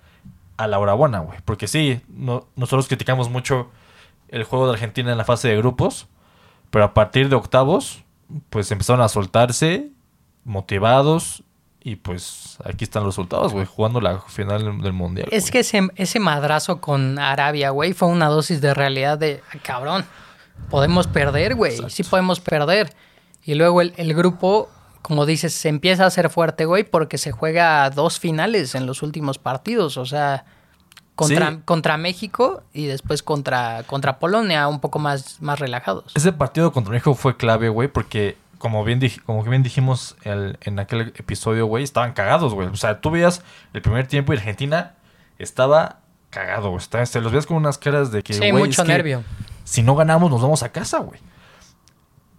a 0.56 0.66
la 0.66 0.78
hora 0.78 0.94
buena, 0.94 1.20
güey. 1.20 1.38
Porque 1.44 1.68
sí, 1.68 2.00
no- 2.08 2.46
nosotros 2.56 2.88
criticamos 2.88 3.30
mucho 3.30 3.70
el 4.28 4.44
juego 4.44 4.66
de 4.66 4.72
Argentina 4.74 5.12
en 5.12 5.18
la 5.18 5.24
fase 5.24 5.48
de 5.48 5.56
grupos, 5.56 6.08
pero 6.70 6.84
a 6.84 6.94
partir 6.94 7.28
de 7.28 7.36
octavos, 7.36 8.02
pues 8.50 8.70
empezaron 8.72 9.00
a 9.02 9.08
soltarse, 9.08 9.88
motivados, 10.44 11.44
y 11.82 11.96
pues 11.96 12.58
aquí 12.64 12.84
están 12.84 13.04
los 13.04 13.14
resultados, 13.14 13.52
güey, 13.52 13.64
jugando 13.66 14.00
la 14.00 14.20
final 14.20 14.80
del- 14.82 14.92
Mundial. 14.92 15.28
Es 15.30 15.50
que 15.50 15.60
ese, 15.60 15.88
ese 15.96 16.18
madrazo 16.20 16.80
con 16.80 17.18
Arabia, 17.18 17.70
güey, 17.70 17.92
fue 17.92 18.08
una 18.08 18.26
dosis 18.28 18.60
de 18.60 18.74
realidad 18.74 19.16
de, 19.18 19.42
"Ah, 19.54 19.58
cabrón, 19.62 20.04
podemos 20.70 21.06
perder, 21.06 21.54
güey, 21.54 21.78
sí 21.88 22.02
podemos 22.02 22.40
perder. 22.40 22.92
Y 23.44 23.54
luego 23.54 23.80
el, 23.80 23.94
el 23.96 24.12
grupo, 24.14 24.68
como 25.02 25.24
dices, 25.24 25.54
se 25.54 25.68
empieza 25.68 26.04
a 26.04 26.08
hacer 26.08 26.28
fuerte, 26.30 26.64
güey, 26.66 26.84
porque 26.84 27.16
se 27.16 27.30
juega 27.32 27.88
dos 27.90 28.18
finales 28.18 28.74
en 28.74 28.84
los 28.86 29.02
últimos 29.02 29.38
partidos, 29.38 29.96
o 29.96 30.04
sea, 30.04 30.44
contra, 31.14 31.50
Sí. 31.52 31.58
contra 31.64 31.96
México 31.96 32.62
y 32.72 32.86
después 32.86 33.22
contra, 33.22 33.82
contra 33.84 34.18
Polonia, 34.18 34.68
un 34.68 34.80
poco 34.80 34.98
más, 34.98 35.40
más 35.40 35.58
relajados. 35.60 36.12
Ese 36.14 36.32
partido 36.32 36.72
contra 36.72 36.92
México 36.92 37.14
fue 37.14 37.36
clave, 37.36 37.68
güey, 37.68 37.88
porque 37.88 38.36
como 38.58 38.84
bien, 38.84 39.00
dij- 39.00 39.22
como 39.22 39.42
bien 39.44 39.62
dijimos 39.62 40.16
el- 40.24 40.58
en 40.62 40.78
aquel 40.78 41.12
episodio, 41.16 41.66
güey, 41.66 41.84
estaban 41.84 42.12
cagados, 42.12 42.54
güey. 42.54 42.68
O 42.68 42.76
sea, 42.76 43.00
tú 43.00 43.10
veías 43.10 43.42
el 43.72 43.82
primer 43.82 44.06
tiempo 44.06 44.32
y 44.32 44.36
Argentina 44.36 44.94
estaba 45.38 46.00
cagado, 46.30 46.70
güey. 46.70 46.78
Está- 46.82 47.04
Se 47.06 47.20
los 47.20 47.32
veías 47.32 47.46
con 47.46 47.56
unas 47.56 47.78
caras 47.78 48.10
de 48.12 48.22
que, 48.22 48.34
Sí, 48.34 48.40
güey, 48.50 48.64
mucho 48.64 48.82
es 48.82 48.86
que 48.86 48.92
nervio. 48.92 49.22
Si 49.64 49.82
no 49.82 49.94
ganamos, 49.96 50.30
nos 50.30 50.42
vamos 50.42 50.62
a 50.62 50.70
casa, 50.72 50.98
güey. 50.98 51.20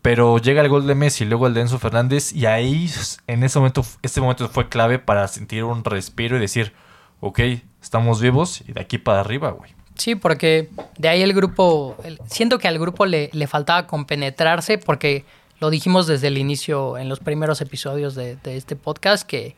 Pero 0.01 0.37
llega 0.37 0.61
el 0.61 0.69
gol 0.69 0.87
de 0.87 0.95
Messi, 0.95 1.25
luego 1.25 1.47
el 1.47 1.53
de 1.53 1.61
Enzo 1.61 1.77
Fernández, 1.77 2.31
y 2.31 2.45
ahí, 2.45 2.89
en 3.27 3.43
ese 3.43 3.59
momento, 3.59 3.83
este 4.01 4.21
momento 4.21 4.47
fue 4.47 4.69
clave 4.69 4.97
para 4.97 5.27
sentir 5.27 5.63
un 5.65 5.83
respiro 5.83 6.37
y 6.37 6.39
decir, 6.39 6.73
ok, 7.19 7.39
estamos 7.81 8.21
vivos 8.21 8.61
y 8.65 8.71
de 8.71 8.81
aquí 8.81 8.97
para 8.97 9.19
arriba, 9.19 9.51
güey. 9.51 9.75
Sí, 9.95 10.15
porque 10.15 10.69
de 10.97 11.09
ahí 11.09 11.21
el 11.21 11.33
grupo, 11.33 11.97
el- 12.05 12.17
siento 12.27 12.57
que 12.59 12.69
al 12.69 12.79
grupo 12.79 13.05
le, 13.05 13.29
le 13.33 13.47
faltaba 13.47 13.85
compenetrarse 13.87 14.77
porque 14.77 15.25
lo 15.59 15.69
dijimos 15.69 16.07
desde 16.07 16.27
el 16.27 16.37
inicio 16.37 16.97
en 16.97 17.09
los 17.09 17.19
primeros 17.19 17.61
episodios 17.61 18.15
de, 18.15 18.35
de 18.37 18.57
este 18.57 18.75
podcast 18.75 19.27
que 19.27 19.55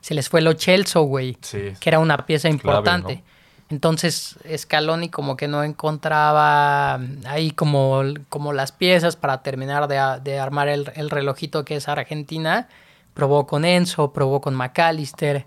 se 0.00 0.14
les 0.14 0.28
fue 0.28 0.40
lo 0.40 0.52
Chelsea, 0.52 1.00
güey, 1.02 1.36
Sí. 1.40 1.72
que 1.80 1.88
era 1.90 1.98
una 1.98 2.26
pieza 2.26 2.48
Clave, 2.48 2.54
importante. 2.56 3.16
¿no? 3.16 3.22
Entonces 3.70 4.36
Scaloni 4.56 5.08
como 5.10 5.36
que 5.36 5.46
no 5.48 5.62
encontraba 5.62 6.94
ahí 7.26 7.50
como, 7.50 8.02
como 8.28 8.52
las 8.52 8.72
piezas 8.72 9.16
para 9.16 9.42
terminar 9.42 9.88
de, 9.88 10.38
armar 10.38 10.68
el, 10.68 10.90
el 10.94 11.10
relojito 11.10 11.64
que 11.64 11.76
es 11.76 11.88
Argentina. 11.88 12.68
Probó 13.14 13.46
con 13.46 13.64
Enzo, 13.64 14.12
probó 14.12 14.40
con 14.40 14.54
McAllister, 14.54 15.44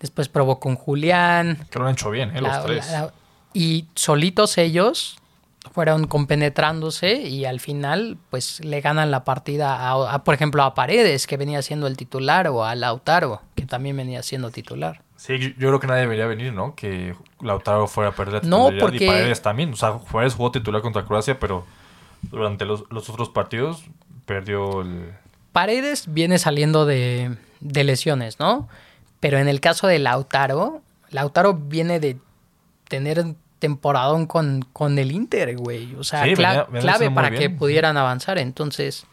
después 0.00 0.28
probó 0.28 0.58
con 0.58 0.74
Julián. 0.74 1.66
Que 1.70 1.78
lo 1.78 1.86
han 1.86 1.92
hecho 1.92 2.10
bien, 2.10 2.36
¿eh? 2.36 2.40
La- 2.42 2.56
los 2.56 2.66
tres. 2.66 2.90
la- 2.90 3.12
y 3.54 3.86
solitos 3.94 4.58
ellos 4.58 5.16
fueron 5.70 6.06
compenetrándose 6.06 7.14
y 7.14 7.44
al 7.44 7.60
final 7.60 8.18
pues 8.30 8.60
le 8.64 8.80
ganan 8.80 9.10
la 9.10 9.24
partida 9.24 9.76
a, 9.76 10.14
a, 10.14 10.24
por 10.24 10.34
ejemplo 10.34 10.62
a 10.64 10.74
Paredes 10.74 11.26
que 11.26 11.36
venía 11.36 11.62
siendo 11.62 11.86
el 11.86 11.96
titular 11.96 12.48
o 12.48 12.64
a 12.64 12.74
Lautaro 12.74 13.42
que 13.54 13.64
también 13.64 13.96
venía 13.96 14.22
siendo 14.22 14.50
titular. 14.50 15.02
Sí, 15.16 15.38
yo 15.38 15.48
yo 15.50 15.68
creo 15.68 15.78
que 15.80 15.86
nadie 15.86 16.00
debería 16.02 16.26
venir, 16.26 16.52
¿no? 16.52 16.74
Que 16.74 17.14
Lautaro 17.40 17.86
fuera 17.86 18.10
a 18.10 18.12
perder 18.12 18.42
la 18.42 18.48
No, 18.50 18.70
titularidad 18.70 18.80
porque- 18.80 19.04
y 19.04 19.06
Paredes 19.06 19.40
también. 19.42 19.72
O 19.72 19.76
sea, 19.76 19.92
Juárez 19.92 20.34
jugó 20.34 20.50
titular 20.50 20.82
contra 20.82 21.04
Croacia, 21.04 21.38
pero 21.38 21.64
durante 22.22 22.64
los, 22.64 22.84
los 22.90 23.08
otros 23.08 23.28
partidos 23.28 23.84
perdió 24.26 24.80
el... 24.82 25.12
Paredes 25.52 26.12
viene 26.12 26.38
saliendo 26.38 26.86
de, 26.86 27.36
de 27.60 27.84
lesiones, 27.84 28.40
¿no? 28.40 28.68
Pero 29.20 29.38
en 29.38 29.46
el 29.46 29.60
caso 29.60 29.86
de 29.86 30.00
Lautaro, 30.00 30.82
Lautaro 31.10 31.54
viene 31.54 32.00
de 32.00 32.16
tener 32.88 33.24
temporadón 33.62 34.26
con, 34.26 34.66
con 34.72 34.98
el 34.98 35.12
Inter, 35.12 35.56
güey. 35.56 35.94
O 35.94 36.02
sea, 36.04 36.24
Sí, 36.24 36.30
cla- 36.32 36.66
clave 36.80 37.10
para 37.12 37.30
bien. 37.30 37.40
que 37.40 37.48
pudieran 37.50 37.96
avanzar. 37.96 38.36
Entonces, 38.38 39.06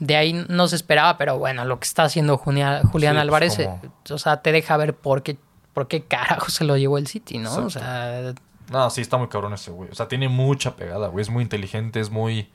de 0.00 0.16
ahí 0.16 0.44
no 0.48 0.66
se 0.66 0.74
esperaba, 0.76 1.16
pero 1.16 1.38
bueno, 1.38 1.64
lo 1.64 1.78
que 1.78 1.84
está 1.86 2.02
haciendo 2.02 2.36
Julián, 2.36 2.82
Julián 2.88 3.12
Sí, 3.14 3.16
pues, 3.16 3.22
Álvarez, 3.22 3.56
como- 3.56 3.80
eh, 3.84 4.12
o 4.12 4.18
sea, 4.18 4.42
te 4.42 4.50
deja 4.52 4.76
ver 4.76 4.94
por 4.94 5.22
qué, 5.22 5.38
por 5.72 5.86
qué 5.86 6.02
carajo 6.02 6.50
se 6.50 6.64
lo 6.64 6.76
llevó 6.76 6.98
el 6.98 7.06
City, 7.06 7.38
¿no? 7.38 7.54
O 7.54 7.70
sea, 7.70 8.34
No, 8.72 8.90
sí, 8.90 9.00
está 9.00 9.16
muy 9.16 9.28
cabrón 9.28 9.52
ese 9.54 9.70
güey. 9.70 9.88
O 9.90 9.94
sea, 9.94 10.08
tiene 10.08 10.28
mucha 10.28 10.74
pegada, 10.74 11.06
güey. 11.06 11.22
Es 11.22 11.30
muy 11.30 11.44
inteligente, 11.44 12.00
es 12.00 12.10
muy 12.10 12.50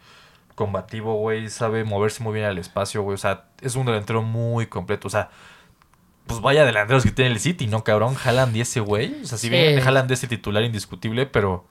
combativo, 0.56 1.16
güey. 1.16 1.50
Sabe 1.50 1.86
moverse 1.86 2.22
muy 2.22 2.34
bien 2.34 2.46
al 2.46 2.58
espacio, 2.58 3.02
güey. 3.04 3.16
O 3.16 3.18
sea, 3.18 3.46
es 3.62 3.76
un 3.78 3.86
delantero 3.86 4.22
muy 4.22 4.68
completo. 4.68 5.08
O 5.08 5.10
sea, 5.10 5.30
pues 6.28 6.40
vaya 6.42 6.66
delanteros 6.66 7.04
que 7.04 7.12
tiene 7.12 7.32
el 7.32 7.40
City, 7.40 7.68
¿no, 7.68 7.84
cabrón? 7.84 8.16
Haaland 8.24 8.56
y 8.56 8.62
ese 8.62 8.80
güey. 8.80 9.22
O 9.24 9.25
sea, 9.25 9.38
si 9.38 9.48
Sí. 9.48 9.50
bien 9.50 9.80
Haaland 9.80 10.12
es 10.12 10.24
el 10.24 10.30
titular 10.30 10.63
indiscutible, 10.63 11.25
pero... 11.25 11.66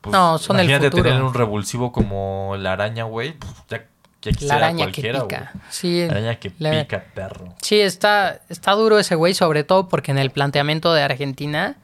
Pues, 0.00 0.12
No, 0.12 0.38
son 0.38 0.60
el 0.60 0.70
futuro. 0.72 1.02
tener 1.02 1.22
un 1.22 1.34
revulsivo 1.34 1.90
como 1.92 2.54
la 2.58 2.72
araña, 2.72 3.04
güey. 3.04 3.32
Pues 3.32 3.52
ya, 3.68 3.78
ya 3.78 4.30
la 4.30 4.32
quisiera 4.32 4.56
araña 4.56 4.92
que 4.92 5.02
pica. 5.02 5.52
Sí, 5.70 6.06
La 6.06 6.12
araña 6.12 6.34
que 6.38 6.50
pica, 6.50 7.04
perro. 7.14 7.54
Sí, 7.62 7.80
está, 7.80 8.40
está 8.48 8.72
duro 8.72 8.98
ese 8.98 9.14
güey, 9.16 9.34
sobre 9.34 9.64
todo 9.64 9.88
porque 9.88 10.12
en 10.12 10.18
el 10.18 10.30
planteamiento 10.30 10.94
de 10.94 11.02
Argentina, 11.02 11.76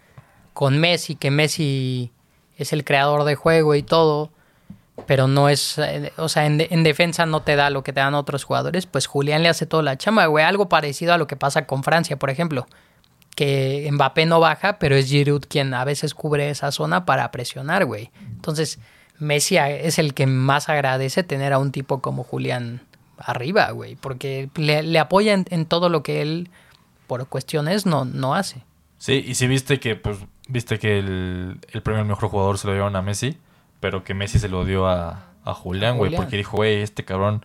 con 0.53 0.79
Messi, 0.79 1.17
que 1.17 1.31
Messi 1.33 2.13
es 2.57 2.73
el 2.73 2.85
creador 2.85 3.25
de 3.25 3.35
juego 3.35 3.75
y 3.75 3.83
todo, 3.83 4.31
pero 5.07 5.27
no 5.27 5.49
es, 5.49 5.79
eh, 5.79 6.13
o 6.17 6.29
sea, 6.29 6.47
en, 6.47 6.61
en 6.61 6.83
defensa 6.83 7.27
no 7.27 7.41
te 7.41 7.57
da 7.57 7.71
lo 7.71 7.83
que 7.83 7.93
te 7.93 8.01
dan 8.01 8.15
otros 8.15 8.45
jugadores, 8.45 8.87
pues 8.87 9.07
Julián 9.07 9.43
le 9.43 9.49
hace 9.49 9.67
toda 9.67 9.83
la 9.83 9.97
chamba, 9.97 10.27
güey. 10.27 10.45
Algo 10.45 10.69
parecido 10.69 11.13
a 11.13 11.19
lo 11.19 11.27
que 11.27 11.37
pasa 11.37 11.67
con 11.67 11.83
Francia, 11.83 12.17
por 12.17 12.31
ejemplo, 12.31 12.67
que 13.35 13.89
Mbappé 13.93 14.27
no 14.27 14.41
baja, 14.41 14.79
pero 14.79 14.95
es 14.97 15.09
Giroud 15.09 15.45
quien 15.49 15.75
a 15.75 15.85
veces 15.85 16.15
cubre 16.15 16.51
esa 16.51 16.71
zona 16.71 17.05
para 17.05 17.31
presionar, 17.31 17.85
güey. 17.85 18.11
Entonces, 18.37 18.79
Messi 19.19 19.57
es 19.59 19.99
el 19.99 20.15
que 20.15 20.27
más 20.27 20.69
agradece 20.69 21.23
tener 21.23 21.53
a 21.53 21.59
un 21.59 21.73
tipo 21.73 22.01
como 22.01 22.23
Julián 22.23 22.81
arriba, 23.19 23.71
güey, 23.71 23.97
porque 23.97 24.49
le, 24.55 24.83
le 24.83 24.99
apoya 24.99 25.33
en, 25.33 25.47
en 25.51 25.67
todo 25.67 25.89
lo 25.89 26.03
que 26.03 26.23
él, 26.23 26.51
por 27.07 27.27
cuestiones, 27.27 27.87
no, 27.87 28.05
no 28.05 28.35
hace. 28.35 28.63
Sí, 28.99 29.25
y 29.27 29.35
si 29.35 29.47
viste 29.47 29.81
que, 29.81 29.97
pues, 29.97 30.19
viste 30.49 30.79
que 30.79 30.99
el, 30.99 31.59
el 31.73 31.83
premio 31.83 32.03
al 32.03 32.09
mejor 32.09 32.29
jugador 32.29 32.59
se 32.59 32.67
lo 32.67 32.73
dieron 32.73 32.97
a 32.97 33.03
Messi, 33.03 33.37
pero 33.85 34.03
que 34.03 34.15
Messi 34.15 34.39
se 34.39 34.49
lo 34.49 34.65
dio 34.65 34.87
a, 34.89 35.27
a 35.45 35.53
Julián, 35.53 35.99
güey, 35.99 36.11
porque 36.17 36.39
dijo, 36.39 36.57
güey, 36.57 36.81
este 36.81 37.05
cabrón, 37.05 37.45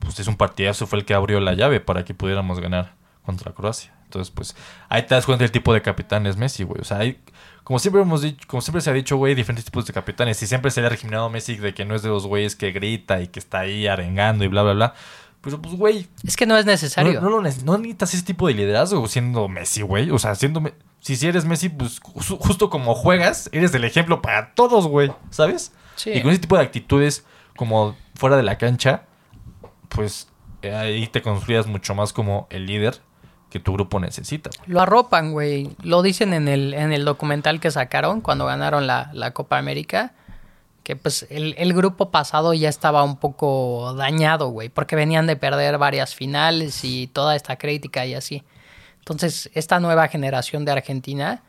pues 0.00 0.18
es 0.18 0.26
un 0.26 0.36
partidazo, 0.36 0.88
fue 0.88 0.98
el 0.98 1.04
que 1.04 1.14
abrió 1.14 1.38
la 1.38 1.54
llave 1.54 1.78
para 1.78 2.04
que 2.04 2.14
pudiéramos 2.14 2.58
ganar 2.58 2.94
contra 3.24 3.52
Croacia. 3.52 3.94
Entonces, 4.02 4.32
pues, 4.32 4.56
ahí 4.88 5.02
te 5.02 5.14
das 5.14 5.24
cuenta 5.24 5.44
del 5.44 5.52
tipo 5.52 5.72
de 5.72 5.80
capitán 5.80 6.26
es 6.26 6.36
Messi, 6.36 6.64
güey. 6.64 6.80
O 6.80 6.84
sea, 6.84 6.98
hay, 6.98 7.20
como 7.62 7.78
siempre 7.78 8.02
hemos 8.02 8.22
dicho, 8.22 8.44
como 8.48 8.60
siempre 8.60 8.80
se 8.80 8.90
ha 8.90 8.92
dicho, 8.92 9.16
güey, 9.18 9.36
diferentes 9.36 9.64
tipos 9.66 9.86
de 9.86 9.92
capitanes. 9.92 10.42
Y 10.42 10.48
siempre 10.48 10.72
se 10.72 10.80
le 10.80 10.88
ha 10.88 10.90
recriminado 10.90 11.26
a 11.26 11.30
Messi 11.30 11.54
de 11.58 11.72
que 11.74 11.84
no 11.84 11.94
es 11.94 12.02
de 12.02 12.08
los 12.08 12.26
güeyes 12.26 12.56
que 12.56 12.72
grita 12.72 13.20
y 13.20 13.28
que 13.28 13.38
está 13.38 13.60
ahí 13.60 13.86
arengando 13.86 14.42
y 14.44 14.48
bla, 14.48 14.64
bla, 14.64 14.72
bla. 14.72 14.94
Pero, 15.42 15.62
pues, 15.62 15.76
güey, 15.76 16.08
Es 16.26 16.36
que 16.36 16.44
no 16.46 16.58
es 16.58 16.66
necesario. 16.66 17.20
no, 17.20 17.30
no, 17.30 17.36
lo 17.40 17.42
neces- 17.48 17.62
no 17.62 17.78
necesitas 17.78 18.14
ese 18.14 18.24
tipo 18.24 18.48
de 18.48 18.54
liderazgo 18.54 19.06
siendo 19.06 19.46
Messi, 19.46 19.82
güey. 19.82 20.10
O 20.10 20.18
sea, 20.18 20.34
siendo... 20.34 20.60
Si, 21.00 21.16
si 21.16 21.26
eres 21.28 21.44
Messi, 21.44 21.68
pues 21.68 22.00
ju- 22.02 22.38
justo 22.38 22.70
como 22.70 22.94
juegas, 22.94 23.48
eres 23.52 23.72
el 23.74 23.84
ejemplo 23.84 24.20
para 24.20 24.54
todos, 24.54 24.86
güey. 24.86 25.12
¿Sabes? 25.30 25.72
Sí. 25.96 26.10
Y 26.10 26.22
con 26.22 26.30
ese 26.30 26.40
tipo 26.40 26.56
de 26.56 26.62
actitudes 26.62 27.24
como 27.56 27.96
fuera 28.14 28.36
de 28.36 28.42
la 28.42 28.58
cancha, 28.58 29.02
pues 29.88 30.28
eh, 30.62 30.74
ahí 30.74 31.06
te 31.06 31.22
construyas 31.22 31.66
mucho 31.66 31.94
más 31.94 32.12
como 32.12 32.46
el 32.50 32.66
líder 32.66 33.00
que 33.50 33.60
tu 33.60 33.72
grupo 33.72 33.98
necesita. 34.00 34.50
güey. 34.58 34.70
Lo 34.70 34.80
arropan, 34.80 35.32
güey. 35.32 35.70
Lo 35.82 36.02
dicen 36.02 36.34
en 36.34 36.48
el, 36.48 36.74
en 36.74 36.92
el 36.92 37.04
documental 37.04 37.60
que 37.60 37.70
sacaron 37.70 38.20
cuando 38.20 38.44
ganaron 38.46 38.86
la, 38.86 39.10
la 39.14 39.32
Copa 39.32 39.56
América. 39.58 40.12
Que 40.82 40.96
pues 40.96 41.26
el, 41.30 41.54
el 41.58 41.74
grupo 41.74 42.10
pasado 42.10 42.54
ya 42.54 42.68
estaba 42.68 43.02
un 43.02 43.16
poco 43.16 43.94
dañado, 43.94 44.48
güey. 44.48 44.68
Porque 44.68 44.96
venían 44.96 45.26
de 45.26 45.36
perder 45.36 45.78
varias 45.78 46.14
finales 46.14 46.82
y 46.84 47.06
toda 47.08 47.36
esta 47.36 47.56
crítica 47.56 48.04
y 48.06 48.14
así. 48.14 48.42
Entonces, 49.08 49.48
esta 49.54 49.80
nueva 49.80 50.08
generación 50.08 50.66
de 50.66 50.72
Argentina 50.72 51.42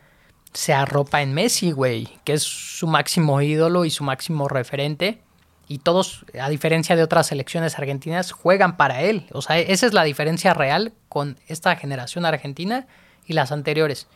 se 0.54 0.72
arropa 0.72 1.20
en 1.20 1.34
Messi, 1.34 1.72
güey. 1.72 2.08
Que 2.24 2.32
es 2.32 2.42
su 2.42 2.86
máximo 2.86 3.42
ídolo 3.42 3.84
y 3.84 3.90
su 3.90 4.02
máximo 4.02 4.48
referente. 4.48 5.20
Y 5.68 5.80
todos, 5.80 6.24
a 6.40 6.48
diferencia 6.48 6.96
de 6.96 7.02
otras 7.02 7.26
selecciones 7.26 7.78
argentinas, 7.78 8.32
juegan 8.32 8.78
para 8.78 9.02
él. 9.02 9.26
O 9.32 9.42
sea, 9.42 9.58
esa 9.58 9.86
es 9.86 9.92
la 9.92 10.04
diferencia 10.04 10.54
real 10.54 10.94
con 11.10 11.38
esta 11.48 11.76
generación 11.76 12.24
argentina 12.24 12.86
y 13.26 13.34
las 13.34 13.52
anteriores. 13.52 14.06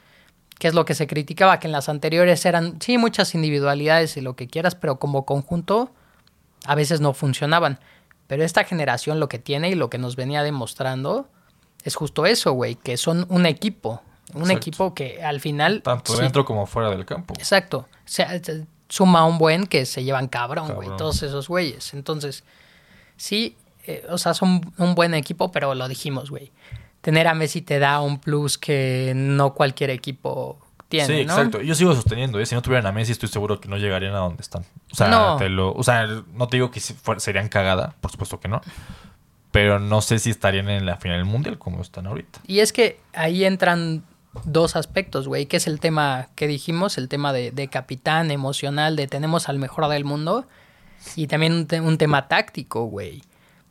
Que 0.59 0.69
es 0.69 0.73
lo 0.75 0.87
que 0.87 0.95
se 0.95 1.07
criticaba, 1.07 1.61
que 1.61 1.67
en 1.67 1.73
las 1.73 1.91
anteriores 1.91 2.47
eran, 2.47 2.81
sí, 2.81 2.97
muchas 2.97 3.35
individualidades 3.35 4.17
y 4.17 4.23
lo 4.23 4.37
que 4.37 4.49
quieras, 4.49 4.75
pero 4.75 4.99
como 4.99 5.27
conjunto 5.27 5.93
a 6.65 6.75
veces 6.75 7.03
no 7.03 7.13
funcionaban. 7.13 7.79
Pero 8.27 8.43
esta 8.43 8.65
generación 8.65 9.21
lo 9.21 9.29
que 9.29 9.39
tiene 9.39 9.69
y 9.69 9.75
lo 9.75 9.91
que 9.91 9.99
nos 9.99 10.17
venía 10.17 10.43
demostrando 10.43 11.29
es 11.85 11.95
justo 11.95 12.27
eso, 12.27 12.53
güey, 12.53 12.75
que 12.75 12.97
son 12.97 13.27
un 13.29 13.47
equipo. 13.47 14.03
Un 14.33 14.41
Exacto. 14.43 14.57
equipo 14.59 14.95
que 14.95 15.23
al 15.23 15.39
final... 15.41 15.83
Tanto 15.83 16.15
sí, 16.17 16.23
dentro 16.23 16.45
como 16.45 16.67
fuera 16.67 16.91
del 16.91 17.05
campo. 17.05 17.35
Exacto. 17.39 17.79
O 17.79 17.87
sea, 18.07 18.43
se- 18.43 18.67
suma 18.89 19.25
un 19.27 19.39
buen 19.39 19.67
que 19.67 19.87
se 19.87 20.03
llevan 20.03 20.27
cabrón, 20.29 20.75
güey. 20.75 20.89
Todos 20.97 21.23
esos 21.23 21.47
güeyes. 21.47 21.95
Entonces, 21.95 22.43
sí, 23.17 23.57
eh, 23.87 24.05
o 24.09 24.19
sea, 24.19 24.35
son 24.35 24.73
un 24.79 24.95
buen 24.95 25.15
equipo, 25.15 25.53
pero 25.53 25.75
lo 25.75 25.87
dijimos, 25.89 26.31
güey. 26.31 26.51
Tener 27.01 27.29
a 27.29 27.35
Messi 27.35 27.61
te 27.61 27.79
da 27.79 28.01
un 28.01 28.19
plus 28.19 28.57
que 28.57 29.13
no 29.15 29.53
cualquier 29.55 29.91
equipo 29.91 30.59
tiene, 30.89 31.07
sí, 31.07 31.25
¿no? 31.27 31.33
exacto. 31.35 31.61
Yo 31.61 31.75
sigo 31.75 31.95
sosteniendo, 31.95 32.41
¿eh? 32.41 32.47
si 32.47 32.55
no 32.55 32.63
tuvieran 32.63 32.87
a 32.87 32.93
Messi, 32.93 33.13
estoy 33.13 33.29
seguro 33.29 33.61
que 33.61 33.69
no 33.69 33.77
llegarían 33.77 34.15
a 34.15 34.19
donde 34.19 34.43
están. 34.43 34.65
O 34.91 34.95
sea, 34.97 35.09
No. 35.09 35.37
te 35.37 35.49
lo, 35.51 35.73
o 35.75 35.83
sea 35.83 36.07
no 36.33 36.49
te 36.49 36.57
digo 36.57 36.71
que 36.71 36.81
si 36.81 36.95
fuer- 36.95 37.19
serían 37.19 37.49
cagada, 37.49 37.95
por 38.01 38.11
supuesto 38.11 38.41
que 38.41 38.49
no. 38.49 38.63
Pero 39.55 39.79
no 39.79 40.01
sé 40.01 40.19
si 40.19 40.31
estarían 40.31 40.69
en 40.69 40.85
la 40.85 40.97
final 40.97 41.19
del 41.19 41.27
mundial 41.27 41.61
como 41.61 41.81
están 41.81 42.09
ahorita. 42.09 42.41
Y 42.45 42.59
es 42.59 42.73
que 42.73 42.99
ahí 43.13 43.45
entran 43.45 44.03
dos 44.43 44.75
aspectos, 44.75 45.29
güey, 45.29 45.47
que 45.47 45.59
es 45.59 45.69
el 45.69 45.79
tema 45.79 46.31
que 46.35 46.49
dijimos, 46.49 46.99
el 46.99 47.09
tema 47.09 47.33
de, 47.33 47.53
de 47.53 47.69
capitán 47.69 48.33
emocional, 48.33 48.97
de 48.97 49.07
tenemos 49.07 49.49
al 49.49 49.61
mejor 49.61 49.87
del 49.87 50.05
mundo, 50.05 50.45
y 51.15 51.29
también 51.29 51.69
un, 51.71 51.81
un 51.83 51.99
tema 51.99 52.27
táctico, 52.27 52.87
güey. 52.87 53.23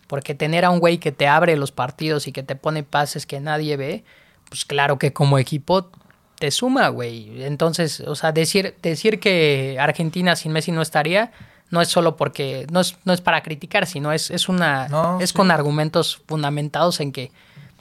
Porque 0.08 0.34
tener 0.34 0.64
a 0.64 0.70
un 0.70 0.80
güey 0.80 1.00
que 1.00 1.12
te 1.12 1.28
abre 1.28 1.58
los 1.58 1.74
partidos 1.74 2.30
y 2.30 2.32
que 2.32 2.44
te 2.44 2.56
pone 2.56 2.84
pases 2.84 3.26
que 3.26 3.42
nadie 3.42 3.76
ve, 3.76 4.06
pues 4.48 4.64
claro 4.64 4.98
que 4.98 5.12
como 5.12 5.38
equipo 5.38 5.92
te 6.40 6.50
suma, 6.52 6.88
güey. 6.88 7.44
Entonces, 7.44 8.00
o 8.00 8.16
sea, 8.16 8.32
decir, 8.32 8.74
decir 8.82 9.20
que 9.20 9.76
Argentina 9.82 10.38
sin 10.38 10.54
Messi 10.54 10.72
no 10.72 10.82
estaría, 10.82 11.34
no 11.74 11.82
es 11.82 11.90
solo 11.90 12.16
porque, 12.16 12.68
no 12.72 12.80
es, 12.80 12.98
no 13.04 13.12
es 13.14 13.20
para 13.22 13.42
criticar, 13.44 13.86
sino 13.88 14.12
es, 14.14 14.30
es 14.32 14.48
una, 14.48 14.88
No, 14.88 15.20
es 15.20 15.32
sí. 15.32 15.36
con 15.36 15.52
argumentos 15.52 16.22
fundamentados 16.28 17.00
en 17.00 17.12
que 17.12 17.32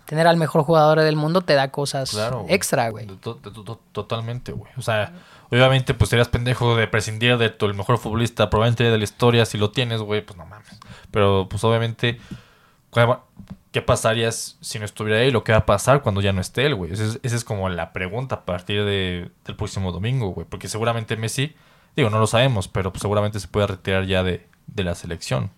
tener 0.07 0.27
al 0.27 0.37
mejor 0.37 0.63
jugador 0.65 1.01
del 1.01 1.15
mundo 1.17 1.43
te 1.43 1.55
da 1.55 1.71
cosas 1.71 2.11
Claro. 2.11 2.41
güey. 2.41 2.55
extra, 2.55 2.89
güey. 2.91 3.07
To- 3.07 3.37
to- 3.37 3.51
to- 3.65 3.81
Totalmente, 3.93 4.53
güey. 4.53 4.71
O 4.77 4.83
sea, 4.83 5.13
obviamente, 5.51 5.95
pues 5.95 6.11
serías 6.11 6.29
pendejo 6.29 6.75
de 6.77 6.87
prescindir 6.89 7.37
de 7.39 7.51
tu 7.51 7.67
el 7.67 7.75
mejor 7.75 7.99
futbolista, 7.99 8.49
probablemente 8.51 8.85
de 8.85 8.99
la 8.99 9.05
historia, 9.05 9.45
si 9.47 9.59
lo 9.59 9.71
tienes, 9.71 10.01
güey, 10.01 10.23
pues 10.25 10.37
no 10.39 10.45
mames. 10.47 10.81
Pero, 11.11 11.47
pues 11.51 11.63
obviamente, 11.65 12.19
¿cuál- 12.91 13.19
¿qué 13.73 13.81
pasaría 13.81 14.31
si 14.33 14.79
no 14.79 14.85
estuviera 14.85 15.21
ahí? 15.21 15.31
Lo 15.31 15.45
que 15.45 15.53
va 15.53 15.59
a 15.59 15.67
pasar 15.67 16.03
cuando 16.03 16.21
ya 16.21 16.33
no 16.33 16.41
esté 16.41 16.67
él, 16.67 16.75
güey. 16.75 16.93
Esa 16.93 17.05
es, 17.05 17.21
esa 17.23 17.37
es 17.37 17.45
como 17.45 17.69
la 17.69 17.93
pregunta 17.93 18.35
a 18.37 18.45
partir 18.45 18.85
de, 18.85 19.31
del 19.47 19.57
próximo 19.57 19.93
domingo, 19.93 20.29
güey. 20.31 20.47
Porque 20.49 20.69
seguramente 20.69 21.17
Messi, 21.17 21.55
digo, 21.97 22.11
no 22.11 22.19
lo 22.19 22.27
sabemos, 22.27 22.69
pero 22.69 22.93
seguramente 22.95 23.41
se 23.41 23.49
puede 23.49 23.67
retirar 23.67 24.07
ya 24.07 24.23
de, 24.23 24.47
de 24.67 24.85
la 24.85 24.95
selección. 24.95 25.51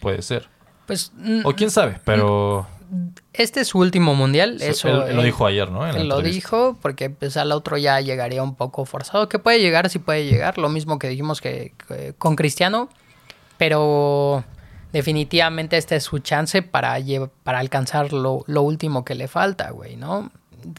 Puede 0.00 0.22
ser. 0.22 0.48
Pues 0.86 1.12
O 1.44 1.52
quién 1.52 1.70
sabe, 1.70 1.98
pero 2.04 2.66
este 3.34 3.60
es 3.60 3.68
su 3.68 3.78
último 3.78 4.14
mundial, 4.14 4.62
eso 4.62 4.88
él, 4.88 5.10
él 5.10 5.16
lo 5.16 5.22
dijo 5.22 5.46
ayer, 5.46 5.70
¿no? 5.70 5.86
Él 5.86 6.08
lo 6.08 6.22
dijo 6.22 6.78
porque 6.80 7.10
pues 7.10 7.36
al 7.36 7.52
otro 7.52 7.76
ya 7.76 8.00
llegaría 8.00 8.42
un 8.42 8.54
poco 8.54 8.84
forzado. 8.86 9.28
Que 9.28 9.38
puede 9.38 9.60
llegar, 9.60 9.90
sí 9.90 9.98
puede 9.98 10.24
llegar. 10.24 10.56
Lo 10.56 10.68
mismo 10.70 10.98
que 10.98 11.08
dijimos 11.08 11.40
que, 11.40 11.74
que 11.86 12.14
con 12.16 12.36
Cristiano. 12.36 12.88
Pero 13.58 14.44
definitivamente 14.92 15.76
este 15.76 15.96
es 15.96 16.04
su 16.04 16.20
chance 16.20 16.62
para, 16.62 16.96
para 17.42 17.58
alcanzar 17.58 18.12
lo, 18.12 18.44
lo 18.46 18.62
último 18.62 19.04
que 19.04 19.14
le 19.14 19.28
falta, 19.28 19.70
güey, 19.70 19.96
¿no? 19.96 20.30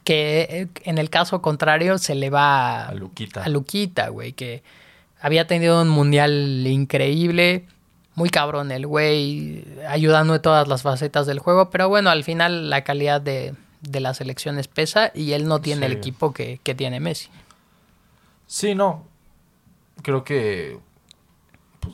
Que 0.04 0.48
eh, 0.50 0.68
en 0.84 0.98
el 0.98 1.10
caso 1.10 1.42
contrario 1.42 1.98
se 1.98 2.16
le 2.16 2.30
va 2.30 2.88
A 2.88 2.94
Luquita. 2.94 3.44
a 3.44 3.50
Luquita, 3.50 4.10
güey, 4.10 4.34
que 4.34 4.64
Había 5.22 5.48
tenido 5.48 5.82
un 5.82 5.90
mundial 5.90 6.66
increíble, 6.68 7.66
muy 8.16 8.30
cabrón 8.30 8.72
el 8.72 8.88
güey, 8.88 9.66
ayudando 9.88 10.36
en 10.36 10.42
todas 10.42 10.68
las 10.68 10.82
facetas 10.82 11.26
del 11.28 11.40
juego, 11.40 11.70
pero 11.70 11.90
bueno, 11.90 12.10
al 12.10 12.24
final 12.24 12.70
la 12.70 12.84
calidad 12.84 13.20
de, 13.22 13.54
de 13.82 14.00
las 14.00 14.18
selecciones 14.18 14.68
pesa 14.68 15.12
y 15.14 15.34
él 15.34 15.48
no 15.48 15.60
tiene 15.62 15.86
el 15.88 15.92
equipo 15.94 16.34
que, 16.34 16.60
que 16.64 16.76
tiene 16.76 17.00
Messi. 17.00 17.30
Sí, 18.48 18.76
no. 18.76 19.06
Creo 20.02 20.24
que 20.24 20.80
pues, 21.82 21.94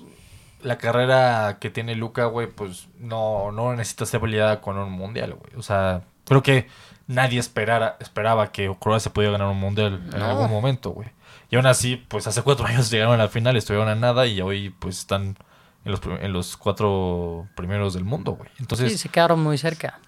la 0.62 0.78
carrera 0.78 1.58
que 1.60 1.70
tiene 1.70 1.96
Luca, 1.96 2.26
güey, 2.26 2.48
pues 2.48 2.88
no, 3.00 3.52
no 3.52 3.76
necesita 3.76 4.06
ser 4.06 4.20
validada 4.20 4.62
con 4.62 4.78
un 4.78 4.92
mundial, 4.92 5.34
güey. 5.34 5.52
O 5.58 5.62
sea, 5.64 6.04
creo 6.26 6.42
que 6.44 6.68
nadie 7.08 7.40
esperara, 7.40 7.98
esperaba 8.00 8.52
que 8.52 8.74
Croacia 8.80 9.12
pudiera 9.12 9.34
ganar 9.34 9.48
un 9.50 9.60
mundial 9.60 10.02
en 10.14 10.20
No. 10.20 10.26
algún 10.26 10.50
momento, 10.50 10.92
güey. 10.92 11.10
Y 11.56 11.58
aún 11.58 11.68
así, 11.68 11.96
pues 11.96 12.28
hace 12.28 12.42
cuatro 12.42 12.66
años 12.68 12.92
llegaron 12.92 13.14
a 13.14 13.24
la 13.24 13.30
final, 13.30 13.56
estuvieron 13.56 13.88
a 13.88 13.96
nada 13.96 14.28
y 14.28 14.42
hoy 14.42 14.72
pues 14.72 14.98
están 15.00 15.38
en 15.86 15.92
los, 15.92 16.02
en 16.20 16.34
los 16.34 16.58
cuatro 16.58 17.48
primeros 17.56 17.94
del 17.94 18.04
mundo, 18.04 18.34
güey. 18.34 18.50
Entonces, 18.60 18.92
Sí, 18.92 18.98
se 18.98 19.08
quedaron 19.08 19.42
muy 19.42 19.58
cerca. 19.58 20.02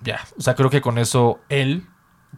ya, 0.00 0.20
o 0.38 0.40
sea, 0.40 0.54
creo 0.54 0.70
que 0.70 0.80
con 0.80 0.96
eso 0.96 1.40
él 1.50 1.86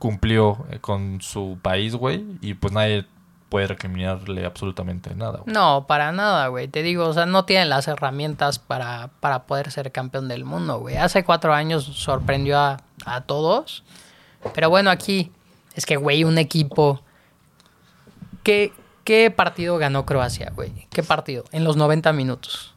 cumplió 0.00 0.66
eh, 0.70 0.80
con 0.80 1.20
su 1.20 1.60
país, 1.62 1.94
güey, 1.94 2.24
y 2.40 2.54
pues 2.54 2.72
nadie 2.72 3.06
puede 3.50 3.68
recriminarle 3.68 4.44
absolutamente 4.44 5.14
nada, 5.14 5.38
güey. 5.44 5.54
No, 5.54 5.86
para 5.86 6.10
nada, 6.10 6.48
güey. 6.48 6.66
Te 6.66 6.82
digo, 6.82 7.06
o 7.06 7.12
sea, 7.14 7.24
no 7.24 7.44
tienen 7.44 7.68
las 7.68 7.86
herramientas 7.86 8.58
para, 8.58 9.10
para 9.20 9.44
poder 9.46 9.70
ser 9.70 9.92
campeón 9.92 10.26
del 10.26 10.44
mundo, 10.44 10.80
güey. 10.80 10.96
Hace 10.96 11.22
cuatro 11.22 11.54
años 11.54 11.84
sorprendió 11.84 12.58
a, 12.58 12.78
a 13.06 13.20
todos. 13.20 13.84
Pero 14.54 14.70
bueno, 14.70 14.90
aquí 14.90 15.30
es 15.76 15.86
que, 15.86 15.94
güey, 15.96 16.24
un 16.24 16.36
equipo... 16.38 17.04
¿Qué, 18.48 18.72
¿Qué 19.04 19.30
partido 19.30 19.76
ganó 19.76 20.06
Croacia, 20.06 20.50
güey? 20.56 20.72
¿Qué 20.90 21.02
partido? 21.02 21.44
En 21.52 21.64
los 21.64 21.76
90 21.76 22.14
minutos. 22.14 22.74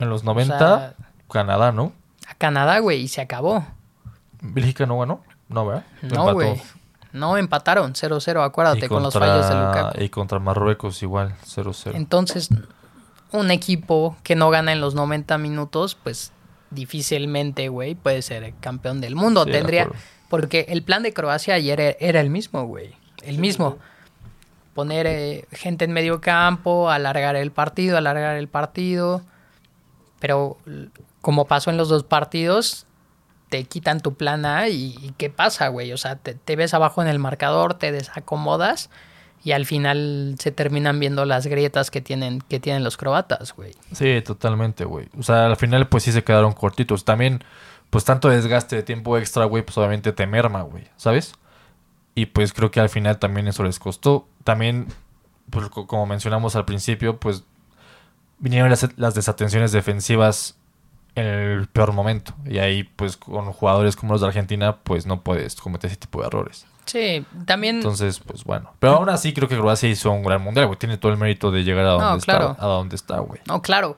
En 0.00 0.08
los 0.10 0.24
90, 0.24 0.58
sea- 0.58 0.94
Canadá, 1.30 1.70
¿no? 1.70 1.92
A 2.26 2.34
Canadá, 2.34 2.80
güey, 2.80 3.02
y 3.02 3.06
se 3.06 3.20
acabó. 3.20 3.64
Bélgica 4.40 4.84
no 4.84 4.98
ganó, 4.98 5.22
no, 5.48 5.64
¿verdad? 5.64 5.84
No, 6.02 6.32
güey. 6.34 6.60
No, 7.12 7.36
empataron 7.36 7.92
0-0, 7.92 8.42
acuérdate, 8.42 8.88
con 8.88 9.04
los 9.04 9.14
fallos 9.14 9.48
de 9.48 9.54
Lukaku. 9.54 10.02
Y 10.02 10.08
contra 10.08 10.40
Marruecos 10.40 11.00
igual, 11.04 11.36
0-0. 11.46 11.92
Entonces, 11.94 12.48
un 13.30 13.52
equipo 13.52 14.16
que 14.24 14.34
no 14.34 14.50
gana 14.50 14.72
en 14.72 14.80
los 14.80 14.96
90 14.96 15.38
minutos, 15.38 15.96
pues 16.02 16.32
difícilmente, 16.72 17.68
güey, 17.68 17.94
puede 17.94 18.22
ser 18.22 18.54
campeón 18.58 19.00
del 19.00 19.14
mundo. 19.14 19.44
Sí, 19.44 19.52
Tendría, 19.52 19.88
porque 20.28 20.66
el 20.70 20.82
plan 20.82 21.04
de 21.04 21.12
Croacia 21.12 21.54
ayer 21.54 21.80
e- 21.80 21.96
era 22.00 22.20
el 22.20 22.28
mismo, 22.28 22.64
güey. 22.64 22.96
El 23.22 23.38
mismo. 23.38 23.78
Poner 24.74 25.06
eh, 25.06 25.46
gente 25.52 25.84
en 25.84 25.92
medio 25.92 26.20
campo, 26.20 26.90
alargar 26.90 27.36
el 27.36 27.52
partido, 27.52 27.98
alargar 27.98 28.36
el 28.36 28.48
partido. 28.48 29.22
Pero 30.18 30.56
como 31.20 31.46
pasó 31.46 31.70
en 31.70 31.76
los 31.76 31.88
dos 31.88 32.04
partidos, 32.04 32.86
te 33.48 33.64
quitan 33.64 34.00
tu 34.00 34.14
plan 34.14 34.46
A 34.46 34.68
y, 34.68 34.96
y 35.00 35.14
¿qué 35.18 35.28
pasa, 35.30 35.68
güey? 35.68 35.92
O 35.92 35.98
sea, 35.98 36.16
te, 36.16 36.34
te 36.34 36.56
ves 36.56 36.74
abajo 36.74 37.02
en 37.02 37.08
el 37.08 37.18
marcador, 37.18 37.74
te 37.74 37.92
desacomodas 37.92 38.88
y 39.44 39.52
al 39.52 39.66
final 39.66 40.36
se 40.38 40.52
terminan 40.52 41.00
viendo 41.00 41.24
las 41.24 41.46
grietas 41.46 41.90
que 41.90 42.00
tienen, 42.00 42.40
que 42.40 42.60
tienen 42.60 42.84
los 42.84 42.96
croatas, 42.96 43.54
güey. 43.54 43.72
Sí, 43.92 44.22
totalmente, 44.22 44.84
güey. 44.84 45.08
O 45.18 45.22
sea, 45.22 45.46
al 45.46 45.56
final 45.56 45.88
pues 45.88 46.04
sí 46.04 46.12
se 46.12 46.22
quedaron 46.22 46.52
cortitos. 46.52 47.04
También, 47.04 47.42
pues 47.90 48.04
tanto 48.04 48.28
desgaste 48.28 48.76
de 48.76 48.82
tiempo 48.84 49.18
extra, 49.18 49.44
güey, 49.44 49.64
pues 49.64 49.76
obviamente 49.78 50.12
te 50.12 50.26
merma, 50.26 50.62
güey, 50.62 50.84
¿sabes? 50.96 51.34
Y 52.14 52.26
pues 52.26 52.52
creo 52.52 52.70
que 52.70 52.78
al 52.78 52.88
final 52.88 53.18
también 53.18 53.48
eso 53.48 53.64
les 53.64 53.78
costó. 53.80 54.28
También, 54.44 54.88
pues 55.50 55.68
co- 55.68 55.86
como 55.86 56.06
mencionamos 56.06 56.56
al 56.56 56.64
principio, 56.64 57.18
pues 57.18 57.44
vinieron 58.38 58.70
las, 58.70 58.86
las 58.96 59.14
desatenciones 59.14 59.72
defensivas 59.72 60.56
en 61.14 61.26
el 61.26 61.66
peor 61.68 61.92
momento. 61.92 62.34
Y 62.46 62.58
ahí, 62.58 62.84
pues 62.84 63.16
con 63.16 63.52
jugadores 63.52 63.96
como 63.96 64.12
los 64.14 64.20
de 64.22 64.26
Argentina, 64.28 64.76
pues 64.82 65.06
no 65.06 65.20
puedes 65.22 65.56
cometer 65.56 65.88
ese 65.90 65.96
tipo 65.98 66.20
de 66.20 66.26
errores. 66.28 66.66
Sí, 66.86 67.24
también... 67.46 67.76
Entonces, 67.76 68.18
pues 68.18 68.42
bueno. 68.44 68.72
Pero 68.80 68.94
aún 68.94 69.08
así 69.08 69.32
creo 69.32 69.48
que 69.48 69.56
Croacia 69.56 69.88
hizo 69.88 70.10
un 70.10 70.24
gran 70.24 70.42
mundial, 70.42 70.66
güey. 70.66 70.78
Tiene 70.78 70.98
todo 70.98 71.12
el 71.12 71.18
mérito 71.18 71.50
de 71.52 71.62
llegar 71.62 71.84
a 71.86 71.90
donde 71.90 72.06
No, 72.16 72.18
claro. 72.18 72.50
está, 72.52 72.64
a 72.64 72.66
donde 72.66 72.96
está, 72.96 73.18
güey. 73.20 73.40
No, 73.46 73.62
claro. 73.62 73.96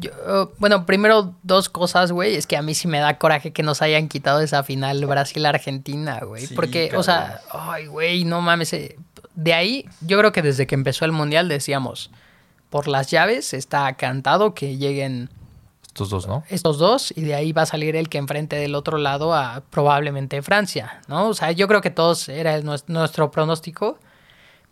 Yo, 0.00 0.10
bueno, 0.58 0.86
primero 0.86 1.34
dos 1.42 1.68
cosas, 1.68 2.10
güey. 2.10 2.34
Es 2.36 2.46
que 2.46 2.56
a 2.56 2.62
mí 2.62 2.72
sí 2.74 2.88
me 2.88 2.98
da 3.00 3.18
coraje 3.18 3.52
que 3.52 3.62
nos 3.62 3.82
hayan 3.82 4.08
quitado 4.08 4.40
esa 4.40 4.62
final 4.62 5.04
Brasil-Argentina, 5.04 6.20
güey. 6.24 6.46
Sí, 6.46 6.54
Porque, 6.54 6.92
o 6.96 7.02
sea, 7.02 7.42
ay, 7.52 7.86
güey, 7.86 8.24
no 8.24 8.40
mames. 8.40 8.72
eh, 8.72 8.96
De 9.40 9.54
ahí, 9.54 9.84
yo 10.00 10.18
creo 10.18 10.32
que 10.32 10.42
desde 10.42 10.66
que 10.66 10.74
empezó 10.74 11.04
el 11.04 11.12
mundial 11.12 11.48
decíamos, 11.48 12.10
por 12.70 12.88
las 12.88 13.08
llaves 13.08 13.54
está 13.54 13.92
cantado 13.94 14.52
que 14.52 14.76
lleguen 14.76 15.30
Estos 15.86 16.10
dos, 16.10 16.26
¿no? 16.26 16.42
estos 16.48 16.78
dos 16.78 17.12
y 17.16 17.20
de 17.22 17.36
ahí 17.36 17.52
va 17.52 17.62
a 17.62 17.66
salir 17.66 17.94
el 17.94 18.08
que 18.08 18.18
enfrente 18.18 18.56
del 18.56 18.74
otro 18.74 18.98
lado 18.98 19.32
a 19.34 19.62
probablemente 19.70 20.42
Francia, 20.42 21.00
¿no? 21.06 21.28
O 21.28 21.34
sea, 21.34 21.52
yo 21.52 21.68
creo 21.68 21.80
que 21.80 21.90
todos 21.90 22.28
era 22.28 22.60
nuestro 22.88 23.30
pronóstico. 23.30 23.98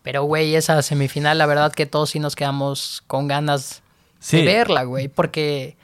Pero, 0.03 0.23
güey, 0.25 0.55
esa 0.57 0.83
semifinal, 0.83 1.37
la 1.39 1.47
verdad 1.47 1.73
que 1.73 1.85
todos 1.87 2.11
sí 2.11 2.19
nos 2.21 2.35
quedamos 2.37 3.03
con 3.07 3.27
ganas 3.29 3.83
Sí. 4.19 4.39
de 4.39 4.45
verla, 4.45 4.83
güey, 4.85 5.07
porque 5.09 5.77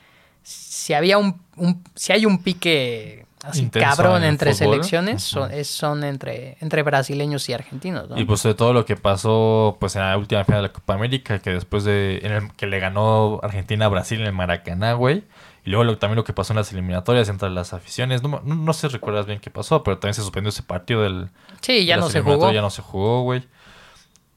si 0.43 0.93
había 0.93 1.17
un, 1.17 1.41
un- 1.55 1.81
si 1.95 2.11
hay 2.11 2.25
un 2.25 2.41
pique 2.43 3.22
así 3.43 3.69
cabrón 3.69 4.23
en 4.23 4.29
entre 4.29 4.53
fútbol. 4.53 4.73
selecciones, 4.75 5.23
son, 5.23 5.51
es- 5.51 5.67
son 5.69 6.03
entre, 6.03 6.57
entre 6.61 6.81
brasileños 6.83 7.47
y 7.49 7.53
argentinos, 7.53 8.09
¿no? 8.09 8.17
Y 8.19 8.25
pues 8.25 8.41
de 8.43 8.53
todo 8.55 8.73
lo 8.73 8.85
que 8.85 8.95
pasó 8.95 9.77
pues 9.79 9.95
en 9.95 10.01
la 10.03 10.17
última 10.17 10.43
final 10.45 10.61
de 10.61 10.67
la 10.69 10.73
Copa 10.73 10.93
América, 10.93 11.39
que 11.39 11.49
después 11.51 11.83
de 11.83 12.19
en 12.23 12.31
el, 12.31 12.51
que 12.53 12.67
le 12.67 12.79
ganó 12.79 13.39
Argentina 13.43 13.85
a 13.85 13.89
Brasil 13.89 14.19
en 14.21 14.27
el 14.27 14.33
Maracaná, 14.33 14.93
güey. 14.93 15.23
Y 15.65 15.69
luego 15.69 15.83
lo- 15.85 15.97
también 15.97 16.17
lo 16.17 16.23
que 16.25 16.33
pasó 16.33 16.51
en 16.53 16.57
las 16.57 16.71
eliminatorias 16.73 17.29
entre 17.29 17.49
las 17.49 17.73
aficiones. 17.73 18.21
No, 18.21 18.41
no, 18.43 18.55
no 18.55 18.73
sé 18.73 18.87
si 18.87 18.93
recuerdas 18.93 19.25
bien 19.25 19.39
qué 19.39 19.49
pasó, 19.49 19.81
pero 19.83 19.97
también 19.97 20.13
se 20.15 20.21
suspendió 20.21 20.49
ese 20.49 20.63
partido 20.63 21.03
del... 21.03 21.29
sí, 21.61 21.85
ya 21.85 21.95
de 21.95 22.01
no 22.01 22.09
se 22.09 22.21
jugó. 22.21 22.51
Ya 22.51 22.61
no 22.61 22.69
se 22.69 22.81
jugó, 22.81 23.21
güey. 23.23 23.43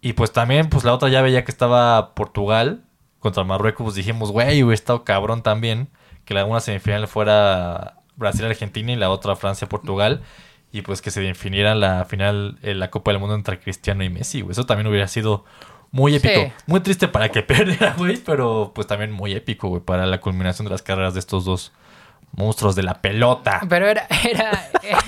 Y 0.01 0.13
pues 0.13 0.33
también, 0.33 0.69
pues 0.69 0.85
la 0.85 0.95
otra 0.95 1.09
llave 1.09 1.33
ya 1.33 1.45
que 1.45 1.51
estaba 1.51 2.15
Portugal 2.15 2.83
contra 3.19 3.43
Marruecos, 3.43 3.83
pues 3.83 3.97
dijimos, 3.97 4.31
güey, 4.31 4.63
hubiera 4.63 4.75
estado 4.75 5.03
cabrón 5.03 5.43
también 5.43 5.89
que 6.25 6.35
la 6.35 6.45
una 6.45 6.61
semifinal 6.61 7.09
fuera 7.09 7.97
Brasil-Argentina 8.17 8.93
y 8.93 8.97
la 8.97 9.11
otra 9.11 9.37
Francia-Portugal. 9.37 10.23
Y 10.73 10.83
pues 10.83 11.01
que 11.01 11.11
se 11.11 11.21
definiera 11.21 11.75
la 11.75 12.05
final, 12.05 12.59
eh, 12.63 12.75
la 12.75 12.91
Copa 12.91 13.11
del 13.11 13.21
Mundo 13.21 13.35
entre 13.35 13.59
Cristiano 13.59 14.05
y 14.05 14.11
Messi, 14.11 14.41
güey. 14.41 14.53
Eso 14.53 14.67
también 14.67 14.87
hubiera 14.89 15.09
sido 15.09 15.45
muy 15.91 16.17
épico. 16.17 16.35
Sí. 16.35 16.53
Muy 16.67 16.81
triste 16.81 17.09
para 17.09 17.31
que 17.31 17.43
perdiera, 17.45 17.95
güey, 17.97 18.17
pero 18.19 18.73
pues 18.75 18.87
también 18.87 19.13
muy 19.13 19.33
épico, 19.33 19.69
güey, 19.69 19.83
para 19.83 20.07
la 20.07 20.21
culminación 20.21 20.67
de 20.67 20.73
las 20.73 20.83
carreras 20.83 21.15
de 21.15 21.21
estos 21.21 21.45
dos 21.45 21.73
monstruos 22.33 22.77
de 22.77 22.83
la 22.83 23.01
pelota. 23.01 23.61
Pero 23.69 23.89
era, 23.89 24.07
era, 24.25 24.69
era, 24.83 25.01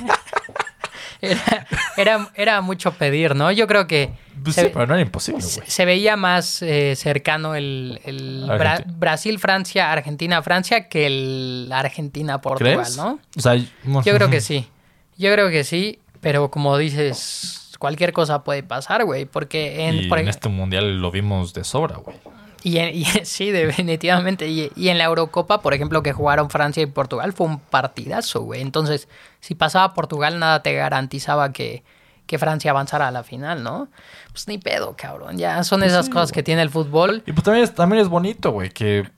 era, 1.96 2.28
era 2.35 2.61
mucho 2.61 2.92
pedir, 2.92 3.35
¿no? 3.35 3.50
Yo 3.52 3.66
creo 3.66 3.87
que 3.87 4.11
Pues 4.42 4.54
se, 4.54 4.64
sí, 4.64 4.70
pero 4.72 4.87
no 4.87 4.94
era 4.94 5.02
imposible, 5.02 5.40
se- 5.42 5.62
veía 5.85 6.16
más 6.16 6.62
eh, 6.62 6.94
cercano 6.96 7.54
el, 7.54 8.00
el 8.04 8.44
Bra- 8.46 8.72
Argentina. 8.76 8.96
Argentina-Francia 9.92 10.88
que 10.88 11.07
el 11.07 11.70
Argentina-Portugal, 11.72 12.74
¿Crees? 12.76 12.96
¿no? 12.96 13.18
O 13.37 13.40
sea, 13.40 13.57
Yo 13.57 14.14
creo 14.14 14.31
que 14.31 14.40
sí. 14.40 14.68
Yo 15.16 15.33
creo 15.33 15.50
que 15.50 15.64
sí, 15.64 15.98
pero 16.20 16.50
como 16.50 16.78
dices, 16.78 17.72
cualquier 17.78 18.12
cosa 18.12 18.44
puede 18.44 18.62
pasar, 18.62 19.04
güey, 19.04 19.24
porque 19.24 19.88
en, 19.88 19.94
y 19.96 20.09
por- 20.09 20.18
en 20.20 20.28
este 20.28 20.48
mundial 20.48 21.00
lo 21.00 21.11
vimos 21.11 21.52
de 21.54 21.64
sobra, 21.64 21.96
güey. 21.96 22.16
Y, 22.62 22.79
en- 22.79 22.94
y- 22.94 23.05
sí, 23.25 23.51
definitivamente. 23.51 24.49
Y, 24.49 24.71
y 24.77 24.88
en 24.88 24.99
la 24.99 25.05
Eurocopa, 25.05 25.61
por 25.61 25.75
ejemplo, 25.75 26.03
que 26.03 26.12
jugaron 26.12 26.51
Francia 26.51 26.83
y 26.83 26.87
Portugal, 26.87 27.33
fue 27.33 27.47
un 27.47 27.59
partidazo, 27.61 28.42
güey. 28.42 28.61
Entonces, 28.62 29.09
si 29.40 29.55
pasaba 29.55 29.94
Portugal, 29.94 30.38
nada 30.38 30.62
te 30.62 30.73
garantizaba 30.75 31.53
que, 31.53 31.83
que 32.27 32.38
Francia 32.38 32.71
avanzara 32.71 33.09
a 33.09 33.11
la 33.11 33.23
final, 33.25 33.62
¿no? 33.62 33.88
Pues 34.33 34.49
ni 34.49 34.59
pedo, 34.59 34.94
cabrón. 34.97 35.38
Ya 35.38 35.62
son 35.64 35.83
esas 35.83 36.09
cosas 36.09 36.33
que 36.33 36.42
tiene 36.42 36.62
el 36.62 36.71
fútbol. 36.71 37.23
Y 37.27 37.33
pues 37.33 37.44
también 37.44 37.64
es, 37.64 37.75
también 37.75 38.03
es 38.03 38.09
bonito, 38.09 38.51
güey, 38.53 38.68
que, 38.71 39.09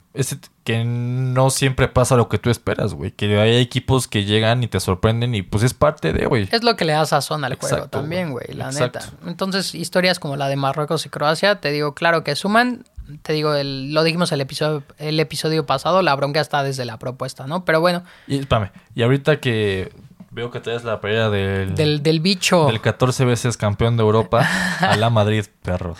que 0.64 0.84
no 0.84 1.50
siempre 1.50 1.88
pasa 1.88 2.16
lo 2.16 2.28
que 2.28 2.38
tú 2.38 2.50
esperas, 2.50 2.94
güey. 2.94 3.10
Que 3.10 3.38
hay 3.40 3.56
equipos 3.56 4.06
que 4.08 4.24
llegan 4.24 4.62
y 4.62 4.68
te 4.68 4.80
sorprenden 4.80 5.34
y 5.34 5.42
pues 5.42 5.62
es 5.64 5.74
parte 5.74 6.12
de, 6.12 6.26
güey. 6.26 6.48
Es 6.52 6.62
lo 6.62 6.76
que 6.76 6.84
le 6.84 6.92
da 6.92 7.04
sazón 7.06 7.44
al 7.44 7.54
juego 7.56 7.76
Exacto, 7.76 7.98
también, 8.00 8.30
güey. 8.32 8.46
güey, 8.46 8.56
la 8.58 8.66
Exacto. 8.66 9.00
neta. 9.00 9.12
Entonces, 9.28 9.74
historias 9.74 10.18
como 10.18 10.36
la 10.36 10.48
de 10.48 10.56
Marruecos 10.56 11.04
y 11.06 11.08
Croacia, 11.08 11.60
te 11.60 11.70
digo, 11.72 11.94
claro 11.94 12.22
que 12.24 12.36
suman. 12.36 12.84
Te 13.22 13.32
digo, 13.32 13.54
el- 13.54 13.92
lo 13.94 14.02
dijimos 14.02 14.30
el 14.32 14.40
episodio, 14.40 14.82
el 14.98 15.18
episodio 15.20 15.66
pasado, 15.66 16.02
la 16.02 16.14
bronca 16.14 16.40
está 16.40 16.62
desde 16.62 16.84
la 16.84 16.98
propuesta, 16.98 17.46
¿no? 17.46 17.64
Pero 17.64 17.80
bueno, 17.80 18.04
Y 18.26 18.38
espérame, 18.38 18.70
y 18.94 19.02
ahorita 19.02 19.40
que 19.40 19.92
veo 20.30 20.50
que 20.50 20.60
traes 20.60 20.84
la 20.84 21.00
pelea 21.00 21.28
del, 21.30 21.74
del, 21.74 22.02
del 22.02 22.20
bicho. 22.20 22.66
del 22.66 22.80
14 22.80 23.24
veces 23.24 23.56
campeón 23.56 23.96
de 23.96 24.02
Europa 24.02 24.46
a 24.80 24.96
la 24.96 25.10
Madrid, 25.10 25.44
perros. 25.62 25.98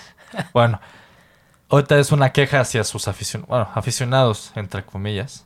Bueno, 0.53 0.81
ahorita 1.69 1.99
es 1.99 2.13
una 2.13 2.31
queja 2.31 2.61
hacia 2.61 2.85
sus 2.85 3.09
aficionados, 3.09 3.49
bueno, 3.49 3.69
aficionados, 3.75 4.53
entre 4.55 4.85
comillas. 4.85 5.45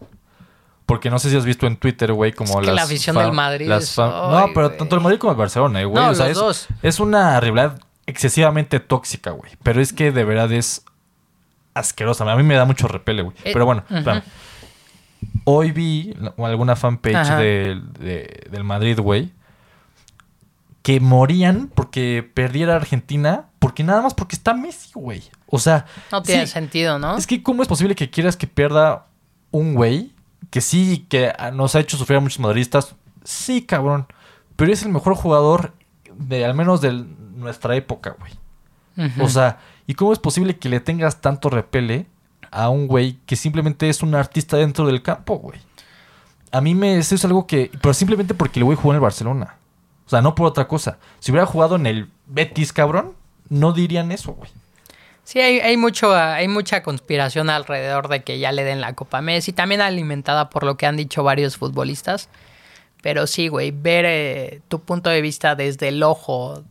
Porque 0.86 1.08
no 1.08 1.18
sé 1.18 1.30
si 1.30 1.36
has 1.38 1.46
visto 1.46 1.66
en 1.66 1.78
Twitter, 1.78 2.12
güey, 2.12 2.32
como 2.32 2.50
Es 2.50 2.60
que 2.60 2.66
las... 2.66 2.74
la 2.74 2.82
afición 2.82 3.16
del 3.16 3.32
Madrid 3.32 3.66
las 3.66 3.96
no, 3.96 4.48
pero 4.54 4.70
tanto 4.72 4.96
el 4.96 5.00
Madrid 5.00 5.18
como 5.18 5.32
el 5.32 5.38
Barcelona, 5.38 5.80
eh, 5.80 5.86
güey. 5.86 6.04
No, 6.04 6.10
o 6.10 6.14
sea, 6.14 6.26
los 6.28 6.32
es, 6.36 6.38
dos. 6.42 6.66
es 6.82 7.00
una 7.00 7.40
rivalidad 7.40 7.80
excesivamente 8.04 8.80
tóxica, 8.80 9.30
güey. 9.30 9.52
Pero 9.62 9.80
es 9.80 9.94
que 9.94 10.12
de 10.12 10.24
verdad 10.24 10.52
es 10.52 10.84
asquerosa. 11.74 12.30
A 12.30 12.36
mí 12.36 12.42
me 12.42 12.54
da 12.54 12.64
mucho 12.64 12.88
repele, 12.88 13.22
güey. 13.22 13.36
Eh, 13.44 13.50
Pero 13.52 13.66
bueno, 13.66 13.84
espérame. 13.90 14.22
Hoy 15.44 15.72
vi 15.72 16.14
alguna 16.38 16.76
fanpage 16.76 17.28
de- 17.38 17.80
de- 17.98 18.46
del 18.50 18.64
Madrid, 18.64 18.98
güey, 19.00 19.32
que 20.82 21.00
morían 21.00 21.70
porque 21.74 22.28
perdiera 22.34 22.76
Argentina, 22.76 23.46
porque 23.58 23.82
nada 23.84 24.02
más 24.02 24.12
porque 24.14 24.36
está 24.36 24.52
Messi, 24.54 24.90
güey. 24.94 25.22
O 25.46 25.58
sea, 25.58 25.86
No 26.12 26.22
tiene 26.22 26.46
sí, 26.46 26.52
sentido, 26.52 26.98
¿no? 26.98 27.16
es 27.16 27.26
que 27.26 27.42
¿cómo 27.42 27.62
es 27.62 27.68
posible 27.68 27.94
que 27.94 28.10
quieras 28.10 28.36
que 28.36 28.46
pierda 28.46 29.06
un 29.50 29.74
güey 29.74 30.12
que 30.50 30.60
sí, 30.60 31.06
que 31.08 31.32
nos 31.54 31.74
ha 31.74 31.80
hecho 31.80 31.96
sufrir 31.96 32.18
a 32.18 32.20
muchos 32.20 32.38
madridistas? 32.40 32.94
Sí, 33.24 33.62
cabrón. 33.62 34.06
Pero 34.56 34.72
es 34.72 34.82
el 34.82 34.90
mejor 34.90 35.14
jugador 35.14 35.72
de 36.14 36.44
al 36.44 36.54
menos 36.54 36.80
de 36.82 36.92
nuestra 36.92 37.74
época, 37.76 38.16
güey. 38.18 38.32
O 39.20 39.28
sea, 39.28 39.58
¿y 39.86 39.94
cómo 39.94 40.12
es 40.12 40.18
posible 40.18 40.56
que 40.56 40.68
le 40.68 40.80
tengas 40.80 41.20
tanto 41.20 41.50
repele 41.50 42.06
a 42.50 42.68
un 42.68 42.86
güey 42.86 43.18
que 43.26 43.36
simplemente 43.36 43.88
es 43.88 44.02
un 44.02 44.14
artista 44.14 44.56
dentro 44.56 44.86
del 44.86 45.02
campo, 45.02 45.36
güey? 45.36 45.58
A 46.52 46.60
mí 46.60 46.74
me 46.74 46.98
eso 46.98 47.14
es 47.14 47.24
algo 47.24 47.46
que... 47.46 47.70
Pero 47.80 47.94
simplemente 47.94 48.34
porque 48.34 48.60
el 48.60 48.64
güey 48.64 48.76
jugó 48.76 48.92
en 48.92 48.96
el 48.96 49.00
Barcelona. 49.00 49.56
O 50.06 50.10
sea, 50.10 50.20
no 50.20 50.34
por 50.34 50.46
otra 50.46 50.68
cosa. 50.68 50.98
Si 51.18 51.32
hubiera 51.32 51.46
jugado 51.46 51.76
en 51.76 51.86
el 51.86 52.10
Betis, 52.26 52.72
cabrón, 52.72 53.14
no 53.48 53.72
dirían 53.72 54.12
eso, 54.12 54.32
güey. 54.32 54.50
Sí, 55.24 55.40
hay, 55.40 55.76
mucho, 55.78 56.14
hay 56.14 56.48
mucha 56.48 56.82
conspiración 56.82 57.48
alrededor 57.48 58.08
de 58.08 58.22
que 58.22 58.38
ya 58.38 58.52
le 58.52 58.62
den 58.62 58.82
la 58.82 58.92
Copa 58.92 59.22
Messi, 59.22 59.54
también 59.54 59.80
alimentada 59.80 60.50
por 60.50 60.64
lo 60.64 60.76
que 60.76 60.84
han 60.84 60.98
dicho 60.98 61.24
varios 61.24 61.56
futbolistas. 61.56 62.28
Pero 63.02 63.26
sí, 63.26 63.48
güey, 63.48 63.70
ver 63.70 64.04
eh, 64.06 64.60
tu 64.68 64.80
punto 64.80 65.08
de 65.08 65.22
vista 65.22 65.54
desde 65.54 65.88
el 65.88 66.02
ojo 66.02 66.62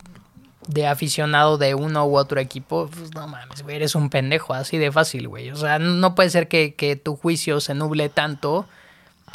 de 0.66 0.86
aficionado 0.86 1.58
de 1.58 1.74
uno 1.74 2.06
u 2.06 2.16
otro 2.16 2.40
equipo, 2.40 2.88
pues 2.88 3.14
no 3.14 3.26
mames, 3.26 3.62
güey, 3.62 3.76
eres 3.76 3.94
un 3.94 4.10
pendejo, 4.10 4.54
así 4.54 4.78
de 4.78 4.90
fácil, 4.90 5.28
güey. 5.28 5.50
O 5.50 5.56
sea, 5.56 5.78
no 5.78 6.14
puede 6.14 6.30
ser 6.30 6.48
que, 6.48 6.74
que 6.74 6.96
tu 6.96 7.16
juicio 7.16 7.60
se 7.60 7.74
nuble 7.74 8.08
tanto 8.08 8.66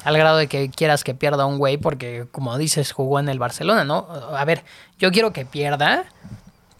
al 0.04 0.18
grado 0.18 0.38
de 0.38 0.48
que 0.48 0.70
quieras 0.70 1.04
que 1.04 1.14
pierda 1.14 1.46
un 1.46 1.58
güey 1.58 1.78
porque, 1.78 2.26
como 2.32 2.58
dices, 2.58 2.92
jugó 2.92 3.20
en 3.20 3.30
el 3.30 3.40
Barcelona, 3.40 3.84
¿no? 3.84 4.08
A 4.36 4.46
ver, 4.46 4.64
yo 4.98 5.12
quiero 5.12 5.34
que 5.34 5.46
pierda 5.46 6.06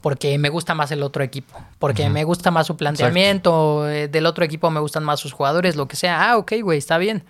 porque 0.02 0.38
me 0.38 0.50
gusta 0.50 0.74
más 0.76 0.92
el 0.92 1.04
otro 1.04 1.24
equipo, 1.24 1.62
porque 1.78 2.10
me 2.10 2.24
gusta 2.24 2.52
más 2.52 2.68
su 2.68 2.78
planteamiento, 2.78 3.90
eh, 3.90 4.08
del 4.08 4.26
otro 4.26 4.46
equipo 4.46 4.70
me 4.70 4.80
gustan 4.80 5.04
más 5.04 5.20
sus 5.20 5.34
jugadores, 5.34 5.76
lo 5.76 5.88
que 5.88 5.98
sea. 5.98 6.32
Ah, 6.32 6.38
ok, 6.38 6.54
güey, 6.64 6.78
está 6.78 6.98
bien. 6.98 7.26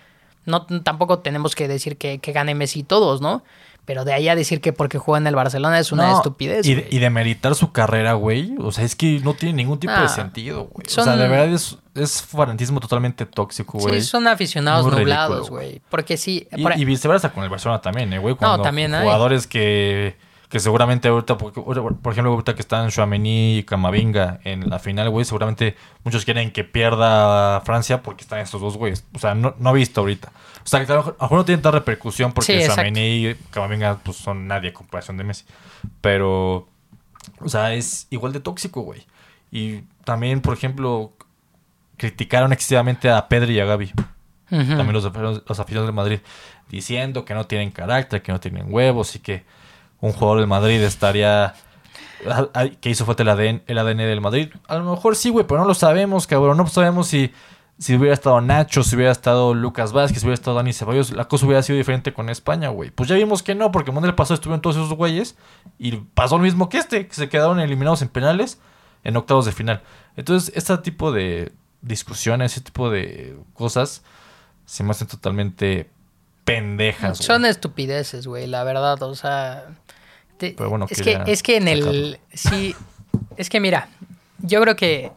No, 0.46 0.66
tampoco 0.66 1.20
tenemos 1.20 1.56
que 1.56 1.68
decir 1.68 1.98
que, 1.98 2.20
que 2.20 2.32
gane 2.32 2.56
Messi 2.56 2.84
todos, 2.84 3.22
¿no? 3.22 3.44
Pero 3.90 4.06
de 4.06 4.14
ahí 4.14 4.30
a 4.30 4.36
decir 4.36 4.62
que 4.62 4.72
porque 4.72 5.00
juega 5.00 5.18
en 5.18 5.26
el 5.26 5.34
Barcelona 5.34 5.80
es 5.80 5.92
una 5.92 6.10
No, 6.12 6.18
estupidez. 6.18 6.64
Y, 6.68 6.76
güey. 6.76 6.86
y 6.92 7.00
de 7.00 7.10
meritar 7.10 7.56
su 7.56 7.72
carrera, 7.72 8.14
güey. 8.14 8.54
O 8.60 8.72
sea, 8.72 8.84
es 8.86 8.96
que 8.96 9.20
no 9.24 9.34
tiene 9.34 9.56
ningún 9.56 9.80
tipo 9.80 9.92
Ah, 9.96 10.04
de 10.04 10.10
sentido, 10.10 10.66
güey. 10.66 10.86
O 10.86 10.90
sea, 10.92 11.16
de 11.16 11.28
verdad 11.28 11.48
es, 11.52 11.76
es 11.96 12.22
fanatismo 12.22 12.80
totalmente 12.82 13.26
tóxico, 13.26 13.80
güey. 13.80 14.00
Sí, 14.00 14.06
son 14.08 14.28
aficionados 14.28 14.86
Muy 14.86 15.00
nublados, 15.00 15.50
güey. 15.50 15.82
Porque 15.90 16.18
sí. 16.18 16.48
Y, 16.56 16.62
por- 16.62 16.78
y 16.78 16.86
viceversa 16.86 17.32
con 17.34 17.44
el 17.44 17.50
Barcelona 17.50 17.82
también, 17.82 18.14
eh, 18.14 18.20
güey. 18.20 18.36
Cuando 18.36 18.62
también 18.62 18.94
hay. 18.94 19.02
Jugadores 19.02 19.48
que, 19.48 20.18
que 20.50 20.60
seguramente 20.60 21.08
ahorita, 21.08 21.38
por, 21.38 21.54
por 21.54 22.12
ejemplo, 22.12 22.32
ahorita 22.32 22.56
que 22.56 22.62
están 22.62 22.90
Chouameni 22.90 23.60
y 23.60 23.64
Camavinga 23.64 24.40
en 24.44 24.68
la 24.70 24.80
final, 24.80 25.10
güey, 25.12 25.24
seguramente 25.24 25.76
muchos 26.04 26.26
quieren 26.26 26.52
que 26.52 26.64
pierda 26.64 27.62
Francia 27.62 28.02
porque 28.02 28.24
están 28.24 28.40
estos 28.40 28.60
dos 28.60 28.76
güeyes. 28.76 29.06
O 29.14 29.20
sea, 29.20 29.36
no, 29.36 29.54
no 29.60 29.70
he 29.70 29.74
visto 29.74 30.02
ahorita. 30.02 30.32
O 30.64 30.68
sea, 30.68 30.84
que 30.84 30.92
a 30.92 30.96
lo 30.96 31.02
mejor 31.04 31.18
a 31.20 31.36
no 31.36 31.46
tienen 31.46 31.62
tanta 31.62 31.78
repercusión 31.78 32.34
porque. 32.34 32.54
Chouameni 32.76 33.28
y 33.28 33.36
Camavinga 33.52 34.00
pues, 34.04 34.18
son 34.18 34.48
nadie 34.48 34.70
en 34.70 34.74
comparación 34.74 35.18
de 35.18 35.24
Messi. 35.24 35.46
Pero, 36.02 36.68
o 37.42 37.48
sea, 37.48 37.74
es 37.76 38.08
igual 38.10 38.34
de 38.34 38.40
tóxico, 38.40 38.82
güey. 38.82 39.06
Y 39.52 39.82
también, 40.04 40.42
por 40.42 40.56
ejemplo, 40.56 41.14
criticaron 41.98 42.54
excesivamente 42.54 43.10
a 43.12 43.28
Pedri 43.28 43.56
y 43.56 43.60
a 43.60 43.66
Gaby 43.66 43.92
también 44.50 44.94
los, 44.94 45.06
aficionados- 45.06 45.44
los 45.48 45.60
aficionados 45.60 45.88
del 45.90 45.96
Madrid, 45.96 46.20
diciendo 46.70 47.24
que 47.24 47.36
no 47.36 47.46
tienen 47.46 47.70
carácter, 47.70 48.24
que 48.24 48.32
no 48.32 48.40
tienen 48.40 48.66
huevos 48.74 49.16
y 49.16 49.20
que 49.20 49.44
un 50.02 50.12
jugador 50.14 50.40
del 50.40 50.48
Madrid 50.48 50.82
estaría... 50.82 51.54
que 52.82 52.90
hizo 52.90 53.06
falta 53.06 53.24
el 53.24 53.30
ADN, 53.30 53.64
el 53.68 53.78
ADN 53.78 53.98
del 53.98 54.22
Madrid. 54.22 54.50
A 54.68 54.78
lo 54.78 54.92
mejor 54.92 55.16
sí, 55.16 55.30
güey, 55.30 55.46
pero 55.48 55.62
no 55.62 55.68
lo 55.68 55.74
sabemos, 55.74 56.28
cabrón. 56.28 56.58
No 56.58 56.68
sabemos 56.68 57.08
si, 57.08 57.32
si 57.78 57.96
hubiera 57.96 58.14
estado 58.14 58.42
Nacho, 58.42 58.84
si 58.84 58.96
hubiera 58.96 59.12
estado 59.12 59.54
Lucas 59.54 59.94
Vázquez, 59.94 60.20
si 60.20 60.26
hubiera 60.26 60.36
estado 60.36 60.58
Dani 60.58 60.74
Ceballos. 60.74 61.12
La 61.12 61.28
cosa 61.28 61.46
hubiera 61.46 61.64
sido 61.64 61.78
diferente 61.78 62.14
con 62.14 62.30
España, 62.30 62.70
güey. 62.70 62.92
Pues 62.92 63.10
ya 63.10 63.16
vimos 63.16 63.42
que 63.42 63.56
no, 63.56 63.72
porque 63.72 63.92
el 63.92 63.94
Mundial 63.94 64.16
pasado 64.16 64.36
estuvieron 64.36 64.62
todos 64.62 64.76
esos 64.76 64.94
güeyes 64.94 65.38
y 65.78 65.96
pasó 65.96 66.38
lo 66.38 66.44
mismo 66.44 66.70
que 66.70 66.78
este, 66.78 67.08
que 67.08 67.14
se 67.14 67.30
quedaron 67.30 67.60
eliminados 67.60 68.02
en 68.02 68.10
penales 68.10 68.60
en 69.04 69.16
octavos 69.16 69.46
de 69.46 69.54
final. 69.54 69.82
Entonces, 70.18 70.52
este 70.56 70.78
tipo 70.80 71.12
de 71.12 71.54
discusiones, 71.82 72.52
ese 72.52 72.62
tipo 72.62 72.90
de 72.90 73.38
cosas 73.54 74.04
se 74.66 74.84
me 74.84 74.92
hacen 74.92 75.08
totalmente 75.08 75.90
pendejas. 76.44 77.20
güey. 77.20 77.28
Son 77.28 77.46
estupideces, 77.46 78.28
güey, 78.28 78.48
la 78.48 78.64
verdad, 78.64 79.02
o 79.04 79.16
sea... 79.16 79.66
te- 80.40 80.54
Pero 80.58 80.70
bueno, 80.72 80.88
es, 80.90 81.02
que, 81.02 81.22
es 81.28 81.44
que 81.44 81.58
en 81.58 81.68
el... 81.68 82.20
Sí, 82.34 82.76
es 83.38 83.50
que 83.50 83.60
mira, 83.60 83.90
yo 84.40 84.60
creo 84.62 84.76
que 84.76 85.12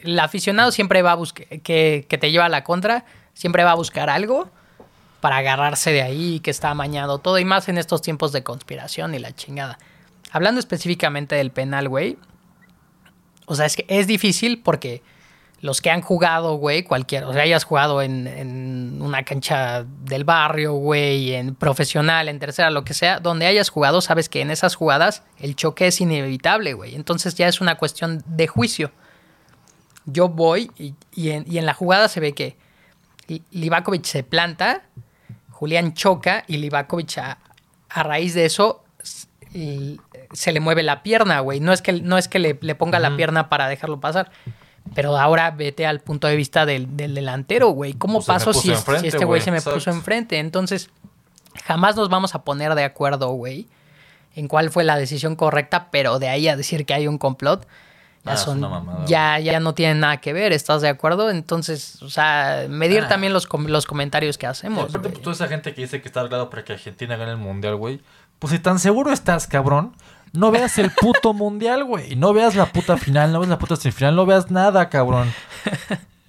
el 0.00 0.18
aficionado 0.18 0.72
siempre 0.72 1.02
va 1.02 1.12
a 1.12 1.14
buscar, 1.14 1.46
que, 1.60 2.06
que 2.08 2.18
te 2.18 2.30
lleva 2.32 2.46
a 2.46 2.48
la 2.48 2.64
contra, 2.64 3.04
siempre 3.34 3.62
va 3.62 3.72
a 3.72 3.74
buscar 3.76 4.10
algo 4.10 4.50
para 5.20 5.36
agarrarse 5.36 5.92
de 5.92 6.00
ahí, 6.02 6.40
que 6.40 6.50
está 6.50 6.70
amañado 6.70 7.18
todo, 7.18 7.38
y 7.38 7.44
más 7.44 7.68
en 7.68 7.76
estos 7.78 8.00
tiempos 8.02 8.32
de 8.32 8.42
conspiración 8.42 9.14
y 9.14 9.18
la 9.18 9.32
chingada. 9.34 9.78
Hablando 10.32 10.58
específicamente 10.60 11.34
del 11.34 11.50
penal, 11.50 11.88
güey, 11.88 12.16
o 13.46 13.54
sea, 13.54 13.66
es 13.66 13.76
que 13.76 13.84
es 13.88 14.06
difícil 14.06 14.60
porque 14.62 15.02
los 15.62 15.80
que 15.82 15.90
han 15.90 16.00
jugado, 16.00 16.54
güey, 16.54 16.82
cualquier, 16.84 17.24
o 17.24 17.32
sea, 17.32 17.42
hayas 17.42 17.64
jugado 17.64 18.00
en, 18.00 18.26
en 18.26 19.02
una 19.02 19.24
cancha 19.24 19.84
del 19.84 20.24
barrio, 20.24 20.72
güey, 20.72 21.34
en 21.34 21.54
profesional, 21.54 22.28
en 22.28 22.38
tercera, 22.38 22.70
lo 22.70 22.82
que 22.82 22.94
sea, 22.94 23.20
donde 23.20 23.46
hayas 23.46 23.68
jugado, 23.68 24.00
sabes 24.00 24.28
que 24.30 24.40
en 24.40 24.50
esas 24.50 24.74
jugadas 24.74 25.22
el 25.38 25.56
choque 25.56 25.86
es 25.86 26.00
inevitable, 26.00 26.72
güey. 26.72 26.94
Entonces 26.94 27.34
ya 27.34 27.46
es 27.46 27.60
una 27.60 27.74
cuestión 27.76 28.22
de 28.26 28.46
juicio. 28.46 28.90
Yo 30.06 30.28
voy 30.30 30.70
y, 30.78 30.94
y 31.14 31.30
en, 31.30 31.44
y 31.46 31.58
en 31.58 31.66
la 31.66 31.74
jugada 31.74 32.08
se 32.08 32.20
ve 32.20 32.32
que 32.32 32.56
Li- 33.28 33.42
Livakovic 33.50 34.04
se 34.04 34.22
planta, 34.22 34.82
Julián 35.50 35.92
choca 35.92 36.44
y 36.48 36.56
Livakovic 36.56 37.18
a, 37.18 37.38
a 37.90 38.02
raíz 38.02 38.32
de 38.32 38.46
eso 38.46 38.82
y 39.52 40.00
se 40.32 40.52
le 40.52 40.60
mueve 40.60 40.82
la 40.82 41.02
pierna, 41.02 41.40
güey. 41.40 41.60
No 41.60 41.72
es 41.74 41.82
que, 41.82 41.92
no 41.92 42.16
es 42.16 42.28
que 42.28 42.38
le, 42.38 42.58
le 42.62 42.74
ponga 42.74 42.98
la 42.98 43.14
pierna 43.14 43.50
para 43.50 43.68
dejarlo 43.68 44.00
pasar. 44.00 44.30
Pero 44.94 45.16
ahora 45.16 45.50
vete 45.52 45.86
al 45.86 46.00
punto 46.00 46.26
de 46.26 46.36
vista 46.36 46.66
del, 46.66 46.96
del 46.96 47.14
delantero, 47.14 47.68
güey. 47.68 47.92
¿Cómo 47.92 48.18
O 48.18 48.24
paso 48.24 48.46
puso 48.52 48.60
si, 48.60 48.74
si 49.00 49.06
este 49.08 49.24
güey 49.24 49.40
se 49.40 49.50
me 49.50 49.58
Exacto. 49.58 49.76
puso 49.78 49.90
enfrente? 49.90 50.38
Entonces, 50.38 50.90
jamás 51.64 51.96
nos 51.96 52.08
vamos 52.08 52.34
a 52.34 52.42
poner 52.42 52.74
de 52.74 52.84
acuerdo, 52.84 53.28
güey, 53.30 53.68
en 54.34 54.48
cuál 54.48 54.70
fue 54.70 54.84
la 54.84 54.96
decisión 54.96 55.36
correcta, 55.36 55.88
pero 55.90 56.18
de 56.18 56.28
ahí 56.28 56.48
a 56.48 56.56
decir 56.56 56.86
que 56.86 56.94
hay 56.94 57.06
un 57.06 57.18
complot, 57.18 57.66
ya 58.24 58.32
Ah, 58.32 58.36
son, 58.36 58.60
mamada, 58.60 59.04
ya, 59.06 59.38
ya 59.38 59.60
no 59.60 59.74
tienen 59.74 60.00
nada 60.00 60.18
que 60.18 60.32
ver, 60.32 60.52
¿estás 60.52 60.82
de 60.82 60.88
acuerdo? 60.88 61.30
Entonces, 61.30 62.02
o 62.02 62.10
sea, 62.10 62.66
medir 62.68 63.04
Ah. 63.04 63.08
también 63.08 63.32
los, 63.32 63.46
com- 63.46 63.66
los 63.66 63.86
comentarios 63.86 64.38
que 64.38 64.46
hacemos. 64.46 64.84
aparte, 64.90 64.98
güey. 64.98 65.12
pues, 65.12 65.22
toda 65.22 65.34
esa 65.34 65.48
gente 65.48 65.72
que 65.74 65.82
dice 65.82 66.02
que 66.02 66.08
está 66.08 66.20
arreglado 66.20 66.50
para 66.50 66.64
que 66.64 66.72
Argentina 66.74 67.16
gane 67.16 67.30
el 67.32 67.38
mundial, 67.38 67.76
güey. 67.76 68.00
Pues 68.38 68.52
si 68.52 68.58
tan 68.58 68.78
seguro 68.78 69.12
estás, 69.12 69.46
cabrón, 69.46 69.94
no 70.32 70.50
veas 70.50 70.78
el 70.78 70.90
puto 70.90 71.32
mundial, 71.34 71.84
güey. 71.84 72.16
No 72.16 72.32
veas 72.32 72.54
la 72.54 72.66
puta 72.66 72.96
final, 72.96 73.32
no 73.32 73.40
veas 73.40 73.50
la 73.50 73.58
puta 73.58 73.76
semifinal, 73.76 74.14
no 74.16 74.26
veas 74.26 74.50
nada, 74.50 74.88
cabrón. 74.88 75.32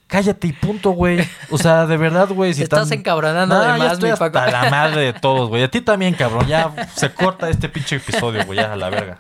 Cállate 0.08 0.48
y 0.48 0.52
punto, 0.52 0.90
güey. 0.92 1.26
O 1.52 1.58
sea, 1.58 1.86
de 1.86 1.96
verdad, 1.96 2.28
güey. 2.30 2.54
Si 2.54 2.60
Te 2.60 2.64
estás 2.66 2.90
tan- 2.90 2.98
encabronando 3.00 3.58
de 3.58 3.78
más, 3.78 4.02
mi 4.02 4.10
hasta 4.10 4.52
la 4.52 4.70
madre 4.70 5.02
de 5.04 5.14
todos, 5.14 5.48
güey. 5.48 5.64
A 5.64 5.72
ti 5.72 5.80
también, 5.80 6.14
cabrón. 6.16 6.46
Ya 6.48 6.70
se 6.98 7.14
corta 7.14 7.50
este 7.50 7.70
pinche 7.70 7.96
episodio, 7.96 8.46
güey. 8.46 8.60
Ya 8.60 8.74
a 8.74 8.76
la 8.76 8.90
verga. 8.90 9.20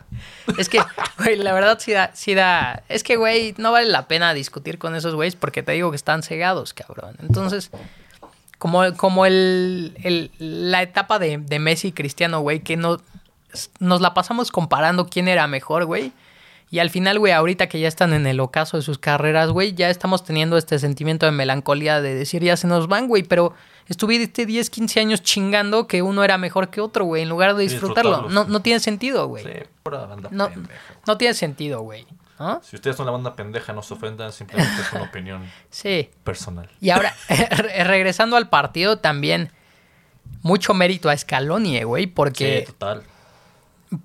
Es 0.58 0.68
que, 0.68 0.82
güey, 1.18 1.38
la 1.38 1.54
verdad 1.54 1.78
sí 1.80 1.94
da, 1.94 2.12
sí 2.14 2.34
da. 2.36 2.84
Es 2.90 3.04
que, 3.04 3.16
güey, 3.16 3.56
no 3.58 3.72
vale 3.72 3.88
la 3.88 4.10
pena 4.10 4.34
discutir 4.34 4.78
con 4.80 4.94
esos 4.94 5.16
güeyes 5.16 5.38
porque 5.38 5.64
te 5.64 5.72
digo 5.72 5.92
que 5.92 5.96
están 5.96 6.24
cegados, 6.24 6.74
cabrón. 6.74 7.16
Entonces, 7.22 7.72
como, 8.58 8.84
como 8.98 9.26
el, 9.26 9.96
el- 10.04 10.32
la 10.40 10.82
etapa 10.82 11.20
de, 11.20 11.38
de 11.38 11.60
Messi 11.60 11.88
y 11.88 11.92
Cristiano, 11.94 12.42
güey, 12.42 12.60
que 12.60 12.76
no, 12.76 12.98
nos 13.80 14.02
la 14.02 14.14
pasamos 14.14 14.52
comparando 14.52 15.08
quién 15.08 15.28
era 15.28 15.48
mejor, 15.48 15.86
güey. 15.86 16.12
Y 16.70 16.80
al 16.80 16.90
final, 16.90 17.20
güey, 17.20 17.34
ahorita 17.34 17.68
que 17.68 17.80
ya 17.82 17.90
están 17.90 18.14
en 18.14 18.26
el 18.26 18.40
ocaso 18.40 18.78
de 18.78 18.84
sus 18.84 18.98
carreras, 18.98 19.50
güey, 19.50 19.74
ya 19.74 19.90
estamos 19.90 20.24
teniendo 20.24 20.58
este 20.58 20.80
sentimiento 20.80 21.26
de 21.26 21.34
melancolía 21.34 22.00
de 22.02 22.16
decir 22.16 22.42
ya 22.44 22.56
se 22.56 22.66
nos 22.68 22.88
van, 22.88 23.10
güey, 23.10 23.24
pero 23.24 23.54
estuviste 23.88 24.46
10, 24.46 24.70
15 24.70 25.00
años 25.02 25.22
chingando 25.22 25.86
que 25.86 26.02
uno 26.02 26.24
era 26.24 26.38
mejor 26.38 26.70
que 26.70 26.80
otro, 26.80 27.04
güey, 27.04 27.24
en 27.24 27.30
lugar 27.30 27.56
de 27.56 27.64
disfrutarlo. 27.64 28.30
No, 28.30 28.46
no 28.46 28.62
tiene 28.62 28.80
sentido, 28.80 29.28
güey. 29.28 29.44
Sí, 29.44 29.50
pura 29.84 30.06
banda 30.06 30.30
No, 30.32 30.50
pendeja. 30.50 30.80
no 31.06 31.18
tiene 31.18 31.34
sentido, 31.34 31.82
güey. 31.82 32.08
Si 32.64 32.76
ustedes 32.76 32.96
son 32.96 33.06
la 33.06 33.12
banda 33.12 33.36
pendeja, 33.36 33.72
no 33.74 33.84
se 33.84 33.94
ofendan. 33.94 34.32
Simplemente 34.32 34.82
es 34.82 34.92
una 34.94 35.04
opinión 35.04 35.44
Sí. 35.70 36.10
personal. 36.24 36.70
Y 36.80 36.90
ahora, 36.90 37.14
re- 37.30 37.84
regresando 37.84 38.36
al 38.38 38.48
partido, 38.50 38.98
también 38.98 39.52
mucho 40.42 40.74
mérito 40.74 41.10
a 41.10 41.18
Scaloni, 41.18 41.78
eh, 41.78 41.84
güey, 41.84 42.08
porque, 42.08 42.62
Sí, 42.66 42.72
total. 42.72 43.04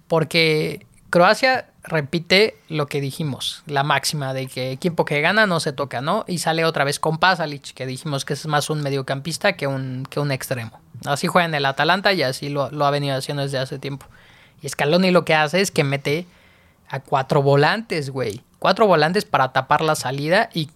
Porque 0.08 0.86
Croacia 1.10 1.66
repite 1.82 2.58
lo 2.68 2.86
que 2.88 3.00
dijimos, 3.00 3.62
la 3.66 3.84
máxima 3.84 4.34
de 4.34 4.48
que 4.48 4.72
equipo 4.72 5.04
que 5.04 5.20
gana 5.20 5.46
no 5.46 5.60
se 5.60 5.72
toca, 5.72 6.00
¿no? 6.00 6.24
Y 6.26 6.38
sale 6.38 6.64
otra 6.64 6.84
vez 6.84 6.98
con 6.98 7.18
Pasalic, 7.18 7.74
que 7.74 7.86
dijimos 7.86 8.24
que 8.24 8.34
es 8.34 8.46
más 8.46 8.70
un 8.70 8.82
mediocampista 8.82 9.54
que 9.54 9.66
un, 9.66 10.06
que 10.10 10.18
un 10.18 10.32
extremo. 10.32 10.80
Así 11.04 11.28
juega 11.28 11.46
en 11.46 11.54
el 11.54 11.64
Atalanta 11.64 12.12
y 12.12 12.22
así 12.22 12.48
lo, 12.48 12.70
lo 12.70 12.86
ha 12.86 12.90
venido 12.90 13.16
haciendo 13.16 13.44
desde 13.44 13.58
hace 13.58 13.78
tiempo. 13.78 14.06
Y 14.62 14.68
Scaloni 14.68 15.10
lo 15.10 15.24
que 15.24 15.34
hace 15.34 15.60
es 15.60 15.70
que 15.70 15.84
mete 15.84 16.26
a 16.88 17.00
cuatro 17.00 17.42
volantes, 17.42 18.10
güey. 18.10 18.42
Cuatro 18.58 18.86
volantes 18.86 19.24
para 19.24 19.52
tapar 19.52 19.82
la 19.82 19.94
salida 19.94 20.50
y 20.52 20.70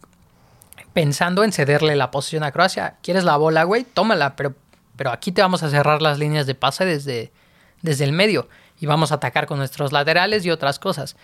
pensando 0.92 1.42
en 1.42 1.53
cederle 1.53 1.96
la 1.96 2.11
posición 2.11 2.44
a 2.44 2.53
Croacia. 2.53 2.96
¿Quieres 3.03 3.25
la 3.25 3.37
bola, 3.37 3.64
güey? 3.64 3.85
Tómala, 3.85 4.37
pero, 4.37 4.55
pero 4.96 5.11
aquí 5.11 5.33
te 5.33 5.42
vamos 5.42 5.62
a 5.62 5.70
cerrar 5.70 6.03
las 6.03 6.18
líneas 6.18 6.46
de 6.46 6.55
pase 6.55 6.85
desde, 6.85 7.33
desde 7.83 8.05
el 8.05 8.12
medio 8.12 8.49
y 8.81 8.87
vamos 8.87 9.12
a 9.12 9.16
atacar 9.16 9.47
con 9.47 9.59
nuestros 9.59 9.93
laterales 9.93 10.45
y 10.45 10.51
otras 10.51 10.79
cosas. 10.79 11.16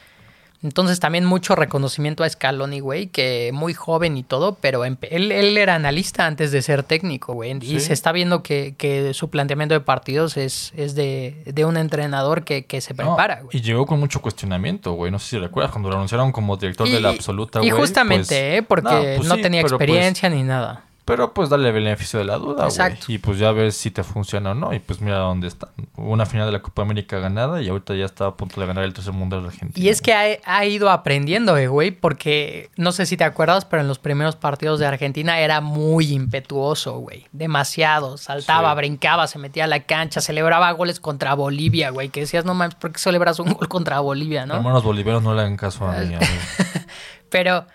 Entonces 0.63 1.01
también 1.01 1.27
mucho 1.27 1.55
reconocimiento 1.55 2.25
a 2.25 2.29
Scaloni, 2.31 2.81
güey, 2.81 3.09
que 3.09 3.51
muy 3.53 3.75
joven 3.75 4.17
y 4.17 4.23
todo, 4.23 4.55
pero 4.59 4.87
él, 4.87 4.97
él 5.03 5.59
era 5.59 5.75
analista 5.75 6.25
antes 6.27 6.51
de 6.51 6.63
ser 6.63 6.83
técnico, 6.83 7.35
güey. 7.35 7.53
Y 7.61 7.79
Sí. 7.79 7.81
se 7.81 7.93
está 7.93 8.11
viendo 8.11 8.43
que, 8.43 8.75
que 8.79 9.13
su 9.13 9.29
planteamiento 9.29 9.75
de 9.75 9.81
partidos 9.81 10.39
es, 10.39 10.73
es 10.75 10.95
de, 10.95 11.43
de 11.45 11.65
un 11.67 11.77
entrenador 11.77 12.43
que, 12.43 12.65
que 12.65 12.81
se 12.81 12.95
prepara, 12.95 13.43
güey. 13.43 13.59
y 13.59 13.61
llegó 13.61 13.85
con 13.85 14.01
mucho 14.01 14.23
cuestionamiento, 14.23 14.93
güey. 14.95 15.13
No 15.13 15.19
sé 15.19 15.29
si 15.29 15.39
recuerdas 15.39 15.73
cuando 15.73 15.91
lo 15.91 15.97
anunciaron 15.97 16.33
como 16.33 16.57
director 16.57 16.89
de 16.89 17.01
la 17.01 17.11
absoluta, 17.11 17.59
y 17.63 17.69
güey. 17.69 17.81
justamente, 17.83 18.27
pues- 18.27 18.33
¿eh? 18.33 18.65
Porque 18.67 19.17
no, 19.19 19.23
pues 19.23 19.29
sí, 19.35 19.43
tenía 19.43 19.61
pues, 19.61 19.73
experiencia 19.75 20.31
ni 20.31 20.43
nada. 20.43 20.85
Pero 21.07 21.33
pues 21.33 21.49
dale 21.49 21.69
el 21.69 21.73
beneficio 21.73 22.19
de 22.19 22.25
la 22.25 22.37
duda, 22.37 22.67
güey. 22.69 22.99
Y 23.07 23.19
pues 23.19 23.39
ya 23.39 23.53
ver 23.53 23.71
si 23.73 23.93
te 23.93 24.03
funciona 24.03 24.51
o 24.51 24.55
no. 24.55 24.75
Y 24.75 24.81
pues 24.81 25.01
mira 25.01 25.19
dónde 25.19 25.47
está. 25.47 25.69
Una 25.95 26.27
final 26.27 26.47
de 26.47 26.53
la 26.53 26.61
Copa 26.63 26.83
América 26.83 27.21
ganada 27.21 27.63
y 27.63 27.69
ahorita 27.69 27.95
ya 27.95 28.05
está 28.05 28.27
a 28.27 28.35
punto 28.35 28.61
de 28.61 28.67
ganar 28.67 28.83
el 28.83 28.93
tercer 28.93 29.13
mundial 29.13 29.43
de 29.43 29.49
Argentina. 29.51 29.87
Y 29.87 29.89
es 29.89 30.03
que 30.03 30.13
ha, 30.13 30.25
ha 30.45 30.65
ido 30.65 30.91
aprendiendo, 30.91 31.57
eh, 31.57 31.69
güey, 31.69 31.93
porque 31.93 32.71
no 32.77 32.91
sé 32.91 33.07
si 33.07 33.17
te 33.17 33.23
acuerdas, 33.23 33.65
pero 33.65 33.83
en 33.83 33.89
los 33.89 34.01
primeros 34.01 34.35
partidos 34.35 34.81
de 34.81 34.87
Argentina 34.87 35.39
era 35.39 35.61
muy 35.61 36.13
impetuoso, 36.13 36.99
güey. 36.99 37.27
Demasiado. 37.31 38.17
Saltaba, 38.19 38.73
Sí. 38.73 38.77
brincaba, 38.79 39.29
se 39.29 39.39
metía 39.39 39.63
a 39.65 39.69
la 39.69 39.85
cancha, 39.85 40.21
celebraba 40.21 40.73
goles 40.73 40.99
contra 40.99 41.35
Bolivia, 41.35 41.91
güey. 41.91 42.09
Que 42.09 42.21
decías, 42.21 42.45
no 42.45 42.53
mames, 42.55 42.75
¿por 42.75 42.91
qué 42.91 42.99
celebras 42.99 43.39
un 43.39 43.53
gol 43.53 43.69
contra 43.69 44.01
Bolivia, 44.01 44.45
no? 44.45 44.57
Hermanos 44.57 44.83
bolivianos 44.83 45.23
no 45.23 45.35
le 45.35 45.43
hagan 45.43 45.57
caso 45.57 45.87
a 45.87 45.93
mí. 46.01 46.17
Pero 47.37 47.67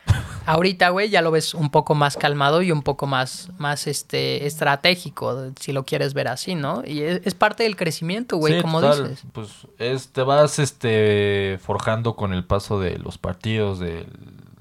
ahorita, 0.48 0.90
güey, 0.90 1.10
ya 1.10 1.22
lo 1.22 1.30
ves 1.30 1.54
un 1.54 1.70
poco 1.70 1.94
más 1.94 2.18
calmado 2.18 2.64
y 2.64 2.72
un 2.72 2.82
poco 2.82 3.06
más, 3.06 3.50
más 3.60 3.86
este, 3.86 4.48
estratégico, 4.48 5.52
si 5.60 5.72
lo 5.72 5.86
quieres 5.86 6.16
ver 6.16 6.28
así, 6.28 6.56
¿no? 6.56 6.82
Y 6.86 7.02
es, 7.02 7.22
es 7.26 7.36
parte 7.36 7.62
del 7.64 7.76
crecimiento, 7.76 8.38
güey, 8.38 8.56
Sí, 8.56 8.62
como 8.62 8.82
total, 8.82 9.10
dices. 9.10 9.24
Pues 9.34 9.50
es- 9.78 10.08
te 10.12 10.24
vas 10.24 10.58
este 10.60 11.60
forjando 11.62 12.16
con 12.16 12.34
el 12.34 12.44
paso 12.44 12.80
de 12.80 12.98
los 12.98 13.18
partidos, 13.20 13.80
de 13.80 14.08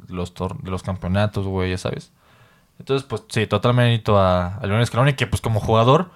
los, 0.09 0.35
tor- 0.35 0.61
de 0.61 0.71
los 0.71 0.83
campeonatos, 0.83 1.47
güey, 1.47 1.71
ya 1.71 1.79
sabes. 1.79 2.13
Entonces, 2.79 3.07
pues 3.09 3.23
sí, 3.29 3.47
totalmente 3.47 4.11
a, 4.13 4.57
a 4.57 4.67
Leonel 4.67 4.87
Scaloni, 4.87 5.15
que 5.15 5.27
pues 5.27 5.41
como 5.41 5.61
jugador, 5.61 6.11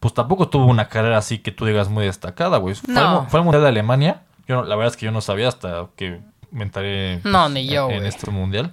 pues 0.00 0.14
tampoco 0.14 0.48
tuvo 0.48 0.66
una 0.66 0.88
carrera 0.88 1.18
así 1.18 1.38
que 1.38 1.50
tú 1.52 1.64
digas 1.66 1.88
muy 1.90 2.04
destacada, 2.06 2.56
güey. 2.58 2.74
Fue, 2.74 2.94
al, 2.96 3.26
fue 3.28 3.40
al 3.40 3.44
Mundial 3.44 3.62
de 3.62 3.68
Alemania. 3.68 4.22
Yo, 4.46 4.56
no- 4.56 4.64
la 4.64 4.76
verdad 4.76 4.92
es 4.92 4.96
que 4.98 5.06
yo 5.06 5.12
no 5.12 5.20
sabía 5.20 5.48
hasta 5.48 5.86
que 5.96 6.20
me 6.54 6.64
enteré 6.64 7.20
No, 7.24 7.48
ni 7.48 7.66
yo, 7.66 7.90
en, 7.90 8.06
este 8.06 8.30
Mundial. 8.30 8.72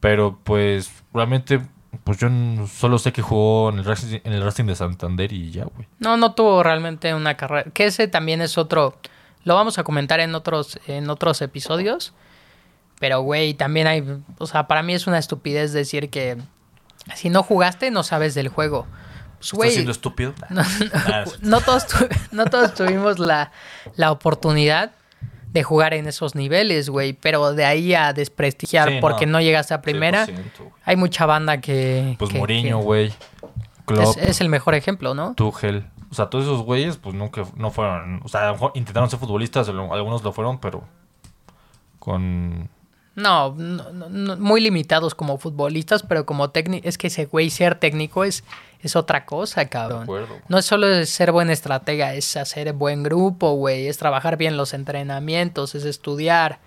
Pero 0.00 0.38
pues 0.44 0.90
realmente, 1.12 1.60
pues 2.04 2.18
yo 2.18 2.28
solo 2.66 2.98
sé 2.98 3.12
que 3.12 3.22
jugó 3.22 3.70
en 3.70 3.78
el 3.78 3.84
Racing, 3.84 4.20
en 4.22 4.32
el 4.32 4.42
Racing 4.42 4.64
de 4.64 4.76
Santander 4.76 5.32
y 5.32 5.50
ya, 5.50 5.64
güey. 5.64 5.88
No, 5.98 6.16
no 6.16 6.34
tuvo 6.34 6.62
realmente 6.62 7.14
una 7.14 7.36
carrera. 7.36 7.70
Que 7.72 7.86
ese 7.86 8.08
también 8.08 8.40
es 8.40 8.58
otro. 8.58 8.98
Lo 9.44 9.54
vamos 9.54 9.78
a 9.78 9.84
comentar 9.84 10.20
en 10.20 10.34
otros, 10.34 10.78
en 10.86 11.10
otros 11.10 11.42
episodios. 11.42 12.14
Pero, 13.00 13.20
güey, 13.22 13.54
también 13.54 13.86
hay. 13.86 14.04
O 14.38 14.46
sea, 14.46 14.66
para 14.66 14.82
mí 14.82 14.94
es 14.94 15.06
una 15.06 15.18
estupidez 15.18 15.72
decir 15.72 16.10
que 16.10 16.38
si 17.14 17.28
no 17.28 17.42
jugaste, 17.42 17.90
no 17.90 18.02
sabes 18.02 18.34
del 18.34 18.48
juego. 18.48 18.86
Pues, 19.38 19.52
¿Estás 19.52 19.72
siendo 19.74 19.92
estúpido? 19.92 20.34
no, 20.50 20.62
no 21.42 21.60
todos, 21.60 21.86
tu- 21.86 22.08
no 22.30 22.46
todos 22.46 22.72
tuvimos 22.74 23.18
la, 23.18 23.52
la 23.96 24.10
oportunidad 24.10 24.92
de 25.54 25.62
jugar 25.62 25.94
en 25.94 26.06
esos 26.06 26.34
niveles, 26.34 26.90
güey. 26.90 27.14
Pero 27.14 27.54
de 27.54 27.64
ahí 27.64 27.94
a 27.94 28.12
desprestigiar 28.12 28.90
Sí, 28.90 28.98
porque 29.00 29.24
no. 29.24 29.32
no, 29.32 29.40
llegaste 29.40 29.72
a 29.72 29.80
primera, 29.80 30.26
100%, 30.26 30.34
güey. 30.58 30.70
hay 30.84 30.96
mucha 30.96 31.24
banda 31.24 31.60
que. 31.62 32.16
Pues 32.18 32.30
que- 32.30 32.38
Mourinho, 32.38 32.78
güey. 32.80 33.14
Es, 33.88 34.16
es 34.16 34.40
el 34.40 34.48
mejor 34.48 34.74
ejemplo, 34.74 35.14
¿no? 35.14 35.34
Tuchel. 35.34 35.86
O 36.10 36.14
sea, 36.14 36.26
todos 36.26 36.44
esos 36.44 36.62
güeyes, 36.62 36.96
pues 36.96 37.14
nunca 37.14 37.44
no 37.56 37.70
fueron. 37.70 38.20
O 38.24 38.28
sea, 38.28 38.42
a 38.42 38.46
lo 38.48 38.52
mejor 38.52 38.72
intentaron 38.74 39.08
ser 39.10 39.18
futbolistas, 39.18 39.68
algunos 39.68 40.22
lo 40.22 40.32
fueron, 40.32 40.58
pero 40.58 40.84
con. 41.98 42.68
No, 43.16 43.54
no, 43.54 43.92
no, 43.92 44.08
no, 44.08 44.36
muy 44.36 44.60
limitados 44.60 45.14
como 45.14 45.38
futbolistas, 45.38 46.02
pero 46.02 46.26
como 46.26 46.50
técnico, 46.50 46.88
es 46.88 46.98
que 46.98 47.06
ese 47.06 47.26
güey 47.26 47.48
ser 47.48 47.76
técnico 47.76 48.24
es, 48.24 48.42
es 48.80 48.96
otra 48.96 49.24
cosa, 49.24 49.66
cabrón. 49.66 50.02
acuerdo, 50.02 50.28
güey. 50.28 50.40
No 50.48 50.58
es 50.58 50.66
solo 50.66 51.04
ser 51.06 51.30
buen 51.30 51.48
estratega, 51.48 52.14
es 52.14 52.36
hacer 52.36 52.72
buen 52.72 53.04
grupo, 53.04 53.52
güey, 53.52 53.86
es 53.86 53.98
trabajar 53.98 54.36
bien 54.36 54.56
los 54.56 54.74
entrenamientos, 54.74 55.76
es 55.76 55.84
estudiar, 55.84 56.58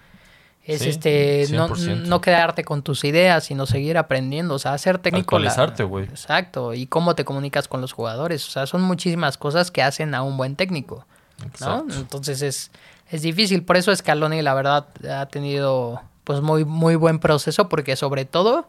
es 0.63 0.81
Sí, 0.81 0.89
este 0.89 1.47
no, 1.51 1.69
100%. 1.69 2.03
no 2.07 2.21
quedarte 2.21 2.63
con 2.63 2.81
tus 2.81 3.03
ideas, 3.03 3.43
sino 3.45 3.65
seguir 3.65 3.97
aprendiendo, 3.97 4.55
o 4.55 4.60
sea, 4.60 4.77
ser 4.77 4.99
técnico. 4.99 5.36
Actualizarte, 5.36 5.83
güey. 5.83 6.05
Exacto, 6.05 6.73
y 6.73 6.88
cómo 6.88 7.13
te 7.15 7.25
comunicas 7.25 7.67
con 7.67 7.81
los 7.81 7.91
jugadores, 7.91 8.47
o 8.47 8.51
sea, 8.51 8.67
son 8.67 8.81
muchísimas 8.81 9.38
cosas 9.38 9.69
que 9.69 9.83
hacen 9.83 10.15
a 10.15 10.23
un 10.23 10.38
buen 10.38 10.55
técnico. 10.55 11.05
¿no? 11.39 11.45
Exacto. 11.45 11.93
Entonces 11.95 12.41
es, 12.41 12.71
es 13.12 13.21
difícil. 13.21 13.63
Por 13.63 13.77
eso 13.77 13.95
Scaloni, 13.95 14.41
la 14.41 14.53
verdad, 14.53 14.88
ha 15.10 15.25
tenido 15.27 16.01
pues 16.27 16.41
muy, 16.41 16.65
muy 16.65 16.95
buen 16.97 17.19
proceso, 17.19 17.69
porque 17.69 17.95
sobre 17.95 18.25
todo 18.25 18.67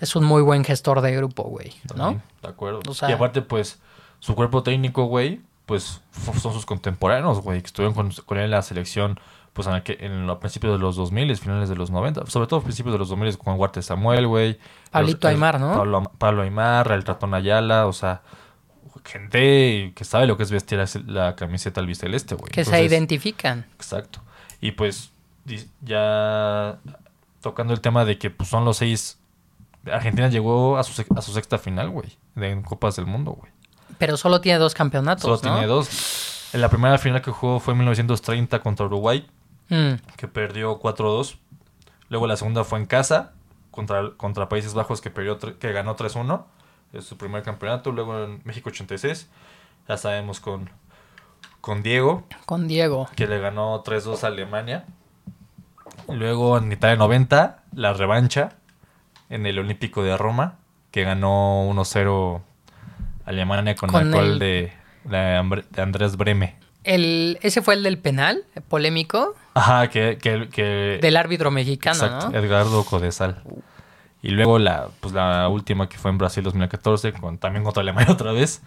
es 0.00 0.14
un 0.14 0.22
muy 0.24 0.40
buen 0.40 0.62
gestor 0.62 1.00
de 1.00 1.16
grupo, 1.16 1.42
güey. 1.42 1.72
¿No? 1.96 2.22
De 2.42 2.48
acuerdo. 2.48 2.80
O 2.88 2.94
sea- 2.94 3.10
y 3.10 3.12
aparte, 3.12 3.42
pues, 3.42 3.80
su 4.20 4.36
cuerpo 4.36 4.62
técnico, 4.62 5.06
güey, 5.06 5.40
pues 5.66 6.00
son 6.40 6.52
sus 6.52 6.64
contemporáneos, 6.64 7.40
güey, 7.40 7.60
que 7.60 7.66
estuvieron 7.66 7.92
con, 7.92 8.12
con 8.24 8.38
él 8.38 8.44
en 8.44 8.50
la 8.52 8.62
selección, 8.62 9.18
pues, 9.52 9.66
en, 9.66 9.74
aquel- 9.74 9.96
en 10.00 10.28
los 10.28 10.38
principios 10.38 10.74
de 10.74 10.78
los 10.78 10.94
2000, 10.94 11.36
finales 11.38 11.68
de 11.68 11.74
los 11.74 11.90
90, 11.90 12.24
sobre 12.26 12.46
todo 12.46 12.60
principios 12.62 12.92
de 12.92 13.00
los 13.00 13.08
2000 13.08 13.36
con 13.36 13.58
Huarte 13.58 13.82
Samuel, 13.82 14.28
güey. 14.28 14.60
Pablito 14.92 15.26
Aymar, 15.26 15.58
¿no? 15.58 15.72
Pablo, 15.74 16.02
Pablo 16.18 16.42
Aymar, 16.42 16.92
el 16.92 17.02
ratón 17.02 17.34
Ayala, 17.34 17.88
o 17.88 17.92
sea, 17.92 18.22
gente 19.04 19.92
que 19.96 20.04
sabe 20.04 20.26
lo 20.26 20.36
que 20.36 20.42
es 20.44 20.50
vestir 20.50 20.78
así 20.80 21.02
la 21.06 21.34
camiseta 21.36 21.80
albiceleste, 21.80 22.34
güey. 22.36 22.50
Que 22.52 22.64
se 22.64 22.82
identifican. 22.84 23.66
Exacto. 23.74 24.20
Y 24.60 24.72
pues 24.72 25.12
ya 25.82 26.78
tocando 27.40 27.72
el 27.72 27.80
tema 27.80 28.04
de 28.04 28.18
que 28.18 28.30
pues, 28.30 28.48
son 28.48 28.64
los 28.64 28.78
seis. 28.78 29.18
Argentina 29.90 30.28
llegó 30.28 30.78
a 30.78 30.82
su, 30.84 31.04
a 31.16 31.22
su 31.22 31.32
sexta 31.32 31.58
final, 31.58 31.90
güey, 31.90 32.18
de 32.34 32.50
en 32.50 32.62
Copas 32.62 32.96
del 32.96 33.06
Mundo, 33.06 33.32
güey. 33.32 33.52
Pero 33.98 34.16
solo 34.16 34.40
tiene 34.40 34.58
dos 34.58 34.74
campeonatos, 34.74 35.22
Solo 35.22 35.36
¿no? 35.36 35.40
tiene 35.40 35.66
dos. 35.66 36.50
En 36.52 36.60
la 36.60 36.68
primera 36.68 36.98
final 36.98 37.22
que 37.22 37.30
jugó 37.30 37.60
fue 37.60 37.72
en 37.72 37.78
1930 37.78 38.60
contra 38.60 38.86
Uruguay, 38.86 39.26
Mm, 39.68 39.94
que 40.16 40.28
perdió 40.28 40.78
4-2. 40.78 41.38
Luego 42.08 42.26
la 42.28 42.36
segunda 42.36 42.62
fue 42.62 42.78
en 42.78 42.86
casa 42.86 43.32
contra, 43.72 44.12
contra 44.16 44.48
Países 44.48 44.74
Bajos, 44.74 45.00
que, 45.00 45.10
perdió, 45.10 45.38
que 45.38 45.72
ganó 45.72 45.96
3-1. 45.96 46.44
Es 46.92 47.04
su 47.04 47.16
primer 47.16 47.42
campeonato. 47.42 47.90
Luego 47.90 48.22
en 48.22 48.42
México 48.44 48.70
86, 48.70 49.28
ya 49.88 49.96
sabemos 49.96 50.38
con, 50.40 50.70
con 51.60 51.82
Diego, 51.82 52.24
con 52.46 52.68
Diego. 52.68 53.08
que 53.16 53.26
le 53.26 53.40
ganó 53.40 53.82
3-2 53.82 54.22
a 54.22 54.28
Alemania. 54.28 54.84
Luego 56.08 56.58
en 56.58 56.70
Italia 56.72 56.96
90, 56.96 57.62
la 57.74 57.92
revancha 57.92 58.50
en 59.28 59.46
el 59.46 59.58
Olímpico 59.58 60.02
de 60.02 60.16
Roma, 60.16 60.56
que 60.90 61.02
ganó 61.04 61.68
1-0 61.70 62.40
Alemania 63.24 63.74
con, 63.74 63.90
Con 63.90 64.06
el 64.06 64.12
gol 64.12 64.38
de, 64.38 64.72
de 65.04 65.64
de 65.70 65.82
Andrés 65.82 66.16
Breme. 66.16 66.56
El, 66.84 67.38
ese 67.42 67.62
fue 67.62 67.74
el 67.74 67.82
del 67.82 67.98
penal 67.98 68.44
polémico 68.68 69.34
Ajá, 69.54 69.88
que... 69.90 70.18
que, 70.18 70.48
que- 70.48 70.98
del 71.02 71.16
árbitro 71.16 71.50
mexicano, 71.50 71.96
exacto, 71.96 72.30
¿no? 72.30 72.38
Edgardo 72.38 72.84
Codesal. 72.84 73.42
Y 74.22 74.30
luego 74.30 74.58
la, 74.60 74.88
pues 75.00 75.12
la 75.12 75.48
última 75.48 75.88
que 75.88 75.98
fue 75.98 76.10
en 76.12 76.18
Brasil 76.18 76.44
2014, 76.44 77.12
con, 77.14 77.38
también 77.38 77.64
contra 77.64 77.80
Alemania 77.80 78.12
otra 78.12 78.30
vez. 78.32 78.62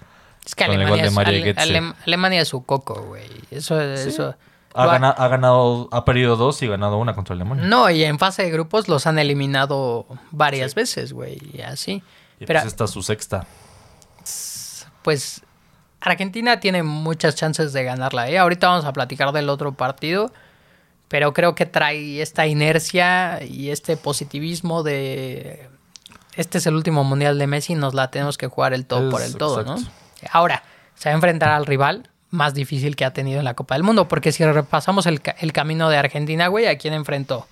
Es 0.46 0.56
que 0.56 0.66
Alemania 0.66 1.04
de 1.04 1.50
es, 1.52 1.58
Ale- 1.58 1.94
Alemania 2.06 2.42
es 2.42 2.48
su 2.50 2.66
coco, 2.66 3.02
güey. 3.04 3.24
Eso, 3.52 3.80
eso. 3.82 4.36
Ha, 4.74 5.28
ganado, 5.28 5.90
ha 5.92 6.06
perdido 6.06 6.36
dos 6.36 6.62
y 6.62 6.68
ganado 6.68 6.98
una 6.98 7.16
contra 7.16 7.34
Alemania. 7.36 7.66
No, 7.66 7.90
y 7.90 8.04
en 8.04 8.20
fase 8.20 8.44
de 8.44 8.52
grupos 8.52 8.88
los 8.88 9.08
han 9.08 9.18
eliminado 9.20 10.06
varias 10.32 10.76
veces, 10.76 11.12
güey, 11.14 11.40
y 11.54 11.62
así. 11.62 12.04
Y 12.40 12.46
Pero, 12.46 12.60
pues 12.62 12.72
esta 12.72 12.84
es 12.86 12.92
su 12.92 13.02
sexta. 13.02 13.46
pues, 15.04 15.42
Argentina 16.02 16.60
tiene 16.60 16.84
muchas 16.84 17.36
chances 17.36 17.74
de 17.74 17.84
ganarla, 17.84 18.30
¿eh? 18.30 18.38
Ahorita 18.38 18.68
vamos 18.70 18.86
a 18.86 18.94
platicar 18.94 19.32
del 19.32 19.50
otro 19.50 19.74
partido, 19.74 20.32
pero 21.08 21.34
creo 21.34 21.56
que 21.56 21.66
trae 21.66 22.22
esta 22.22 22.48
inercia 22.48 23.44
y 23.44 23.70
este 23.72 23.98
positivismo 23.98 24.84
de... 24.84 25.68
Este 26.36 26.60
es 26.60 26.68
el 26.68 26.76
último 26.76 27.04
mundial 27.04 27.38
de 27.38 27.48
Messi, 27.48 27.76
nos 27.76 27.94
la 27.94 28.12
tenemos 28.12 28.38
que 28.38 28.48
jugar 28.48 28.74
el 28.74 28.86
todo 28.86 29.08
Es- 29.08 29.12
por 29.12 29.22
el 29.22 29.36
todo, 29.36 29.64
¿no? 29.64 29.76
Ahora, 30.32 30.64
se 30.96 31.10
va 31.10 31.14
a 31.14 31.16
enfrentar 31.16 31.50
al 31.50 31.66
rival 31.66 32.10
más 32.32 32.54
difícil 32.54 32.96
que 32.96 33.06
ha 33.06 33.12
tenido 33.14 33.40
en 33.40 33.46
la 33.46 33.54
Copa 33.56 33.76
del 33.76 33.84
Mundo. 33.84 34.08
Porque 34.08 34.32
si 34.32 34.44
repasamos 34.46 35.06
el, 35.06 35.22
el 35.40 35.54
camino 35.54 35.90
de 35.90 35.98
Argentina, 35.98 36.48
güey, 36.48 36.68
¿a 36.68 36.78
quién 36.78 36.94
enfrentó? 36.94 37.48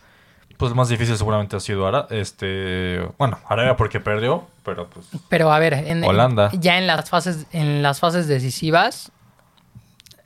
Pues 0.58 0.74
más 0.74 0.90
difícil 0.90 1.16
seguramente 1.18 1.56
ha 1.56 1.60
sido 1.60 1.86
Ara, 1.88 2.08
este, 2.10 3.08
bueno, 3.20 3.38
Arabia 3.48 3.78
porque 3.78 4.00
perdió, 4.00 4.48
pero 4.66 4.88
pues 4.90 5.06
Pero 5.30 5.52
a 5.54 5.60
ver, 5.60 5.74
en, 5.76 6.04
Holanda. 6.04 6.50
ya 6.54 6.80
en 6.80 6.88
las 6.88 7.10
fases, 7.12 7.46
en 7.52 7.84
las 7.84 8.00
fases 8.00 8.28
decisivas, 8.28 9.12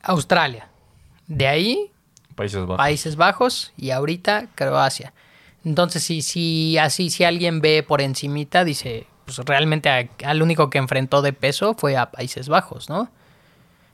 Australia. 0.04 0.68
De 1.28 1.48
ahí, 1.48 1.92
Países 2.36 2.62
Bajos. 2.62 2.78
Países 2.78 3.16
Bajos 3.16 3.74
y 3.78 3.92
ahorita 3.92 4.48
Croacia. 4.56 5.14
Entonces, 5.64 6.04
si, 6.04 6.22
si 6.22 6.78
así, 6.78 7.10
si 7.10 7.24
alguien 7.24 7.62
ve 7.62 7.84
por 7.88 8.02
encimita, 8.02 8.64
dice, 8.64 9.08
pues 9.26 9.38
realmente 9.40 9.90
a- 9.90 10.08
al 10.30 10.42
único 10.42 10.70
que 10.70 10.78
enfrentó 10.78 11.22
de 11.22 11.34
peso 11.34 11.76
fue 11.78 11.98
a 11.98 12.10
Países 12.12 12.50
Bajos, 12.50 12.90
¿no? 12.90 13.10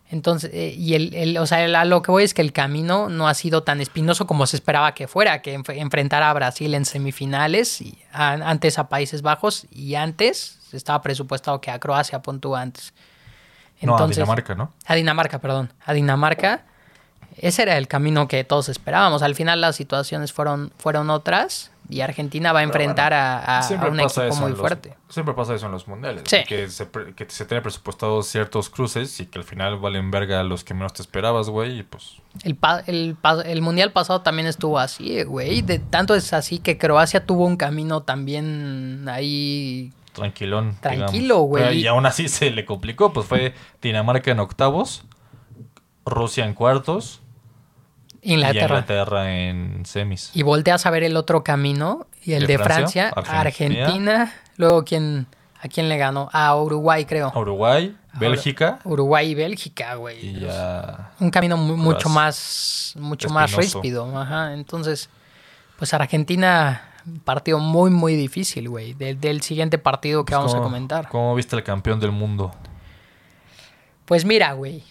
Entonces, 0.09 0.51
eh, 0.53 0.73
y 0.77 0.93
el, 0.93 1.13
el- 1.13 1.37
o 1.37 1.45
sea, 1.45 1.65
el- 1.65 1.75
a 1.75 1.83
lo 1.83 2.01
que 2.01 2.11
voy 2.11 2.23
es 2.23 2.33
que 2.33 2.41
el 2.41 2.53
camino 2.53 3.09
no 3.09 3.27
ha 3.27 3.33
sido 3.33 3.63
tan 3.63 3.81
espinoso 3.81 4.25
como 4.25 4.45
se 4.47 4.55
esperaba 4.55 4.93
que 4.93 5.07
fuera, 5.07 5.41
que 5.41 5.59
enf- 5.59 5.75
enfrentara 5.77 6.29
a 6.29 6.33
Brasil 6.33 6.73
en 6.73 6.85
semifinales, 6.85 7.81
y 7.81 7.97
a- 8.13 8.33
antes 8.49 8.79
a 8.79 8.87
Países 8.87 9.21
Bajos 9.21 9.67
y 9.69 9.95
antes 9.95 10.59
estaba 10.71 11.01
presupuestado 11.01 11.59
que 11.59 11.71
a 11.71 11.79
Croacia 11.79 12.21
puntúa 12.21 12.61
antes. 12.61 12.93
no, 13.81 13.93
a 13.95 13.97
Dinamarca, 14.25 14.55
¿no? 14.55 14.73
A 14.85 14.95
Dinamarca, 14.95 15.39
perdón. 15.39 15.73
A 15.85 15.93
Dinamarca. 15.93 16.63
Ese 17.37 17.61
era 17.63 17.77
el 17.77 17.87
camino 17.87 18.27
que 18.27 18.43
todos 18.43 18.69
esperábamos. 18.69 19.21
Al 19.21 19.35
final 19.35 19.61
las 19.61 19.75
situaciones 19.75 20.33
fueron, 20.33 20.71
fueron 20.79 21.09
otras 21.11 21.69
y 21.89 22.01
Argentina 22.01 22.51
va 22.53 22.59
a 22.59 22.63
enfrentar 22.63 23.13
a, 23.13 23.37
a- 23.39 23.59
a 23.59 23.87
un 23.89 23.99
equipo 23.99 24.35
muy 24.35 24.49
los- 24.51 24.59
fuerte. 24.59 24.95
siempre 25.09 25.33
pasa 25.33 25.55
eso 25.55 25.67
en 25.67 25.71
los 25.71 25.87
mundiales. 25.87 26.23
Sí. 26.25 26.37
Que 26.47 26.69
se, 26.69 26.89
que 27.15 27.25
se 27.29 27.45
tiene 27.45 27.61
presupuestados 27.61 28.27
ciertos 28.27 28.69
cruces 28.69 29.19
y 29.21 29.25
que 29.27 29.39
al 29.39 29.45
final 29.45 29.77
valen 29.77 30.11
verga 30.11 30.43
los 30.43 30.63
que 30.63 30.73
menos 30.73 30.93
te 30.93 31.01
esperabas, 31.01 31.49
güey. 31.49 31.79
Y 31.79 31.83
pues. 31.83 32.17
El, 32.43 32.55
pa- 32.55 32.83
el, 32.87 33.15
pa- 33.21 33.41
el 33.41 33.61
mundial 33.61 33.91
pasado 33.93 34.21
también 34.21 34.47
estuvo 34.47 34.79
así, 34.79 35.23
güey. 35.23 35.61
De 35.61 35.79
tanto 35.79 36.13
es 36.15 36.33
así 36.33 36.59
que 36.59 36.77
Croacia 36.77 37.25
tuvo 37.25 37.45
un 37.45 37.55
camino 37.57 38.01
también 38.03 39.05
ahí. 39.09 39.93
Tranquilón. 40.13 40.75
Tranquilo, 40.81 41.39
güey. 41.41 41.79
Y 41.81 41.87
aún 41.87 42.05
así 42.05 42.27
se 42.27 42.49
le 42.51 42.65
complicó. 42.65 43.13
Pues 43.13 43.27
fue 43.27 43.53
Dinamarca 43.81 44.31
en 44.31 44.39
octavos, 44.39 45.05
Rusia 46.05 46.45
en 46.45 46.53
cuartos 46.53 47.21
y 48.29 48.33
Inglaterra. 48.33 48.75
Inglaterra 48.75 49.31
en 49.39 49.85
semis. 49.85 50.31
Y 50.33 50.43
volteas 50.43 50.85
a 50.85 50.89
ver 50.89 51.03
el 51.03 51.15
otro 51.17 51.43
camino 51.43 52.07
y 52.23 52.33
el 52.33 52.45
¿De 52.47 52.57
de 52.57 52.63
Francia, 52.63 53.11
Francia? 53.13 53.39
Argentina. 53.39 53.85
Argentina. 53.85 54.33
Luego, 54.57 54.83
¿quién, 54.83 55.27
¿a 55.61 55.67
quién 55.67 55.87
le 55.89 55.97
ganó? 55.97 56.29
A 56.33 56.55
Uruguay, 56.55 57.05
creo. 57.05 57.31
Uruguay, 57.35 57.95
Bélgica 58.13 58.79
Uruguay 58.83 59.29
y 59.29 59.35
Bélgica, 59.35 59.93
güey. 59.95 60.25
y 60.25 60.39
ya. 60.39 61.11
un 61.19 61.29
camino 61.29 61.55
mu- 61.55 61.77
mucho 61.77 62.09
más 62.09 62.93
mucho 62.97 63.29
más 63.29 63.53
ríspido 63.53 64.19
ajá 64.19 64.53
entonces 64.55 65.07
pues 65.77 65.93
Argentina 65.93 66.81
partido 67.23 67.59
muy 67.59 67.91
muy 67.91 68.15
difícil 68.15 68.67
güey 68.69 68.93
del, 68.93 69.19
del 69.21 69.43
siguiente 69.43 69.77
partido 69.77 70.25
que 70.25 70.33
vamos 70.33 70.51
a 70.53 70.57
¿Cómo- 70.57 70.63
comentar 70.69 71.07
¿Cómo 71.09 71.35
viste 71.35 71.55
el 71.55 71.61
campeón 71.63 71.99
del 71.99 72.11
mundo? 72.11 72.51
pues 74.05 74.25
mira 74.25 74.53
güey 74.53 74.83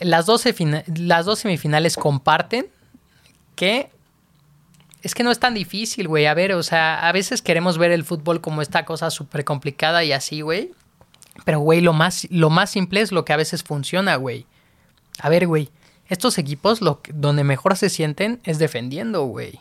las 0.00 0.26
12 0.26 0.52
fina- 0.52 0.82
las 0.86 1.26
dos 1.26 1.38
semifinales 1.38 1.96
comparten 1.96 2.66
que 3.54 3.90
es 5.02 5.14
que 5.14 5.22
no 5.22 5.30
es 5.30 5.38
tan 5.38 5.52
difícil, 5.54 6.08
güey. 6.08 6.26
A 6.26 6.34
ver, 6.34 6.52
o 6.54 6.62
sea, 6.62 7.06
a 7.06 7.12
veces 7.12 7.42
queremos 7.42 7.76
ver 7.78 7.90
el 7.90 8.04
fútbol 8.04 8.40
como 8.40 8.62
esta 8.62 8.84
cosa 8.84 9.10
súper 9.10 9.44
complicada 9.44 10.02
y 10.04 10.12
así, 10.12 10.40
güey. 10.40 10.72
Pero, 11.44 11.58
güey, 11.60 11.80
lo 11.80 11.92
más, 11.92 12.26
lo 12.30 12.48
más 12.48 12.70
simple 12.70 13.00
es 13.00 13.12
lo 13.12 13.24
que 13.24 13.32
a 13.32 13.36
veces 13.36 13.62
funciona, 13.64 14.16
güey. 14.16 14.46
A 15.20 15.28
ver, 15.28 15.46
güey. 15.46 15.70
Estos 16.08 16.38
equipos 16.38 16.80
lo 16.80 17.00
donde 17.12 17.44
mejor 17.44 17.76
se 17.76 17.88
sienten 17.90 18.40
es 18.44 18.58
defendiendo, 18.58 19.24
güey. 19.24 19.60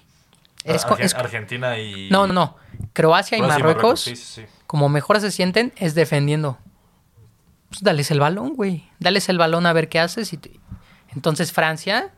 Es, 0.66 0.86
Argentina 1.16 1.78
y. 1.78 2.10
no, 2.10 2.26
no, 2.28 2.34
no. 2.34 2.56
Croacia 2.94 3.38
y 3.38 3.42
Marruecos, 3.42 4.00
Sí, 4.02 4.16
sí, 4.16 4.42
sí. 4.42 4.46
como 4.66 4.88
mejor 4.88 5.20
se 5.20 5.30
sienten, 5.32 5.74
es 5.76 5.94
defendiendo. 5.94 6.58
Pues 7.70 7.82
dales 7.84 8.12
el 8.12 8.20
balón, 8.20 8.56
güey. 8.56 8.88
Dales 9.00 9.28
el 9.30 9.38
balón 9.38 9.66
a 9.66 9.74
ver 9.74 9.90
qué 9.90 10.00
haces. 10.00 10.32
Y 10.32 10.38
te- 10.38 10.52
Entonces 11.14 11.52
Francia, 11.52 12.14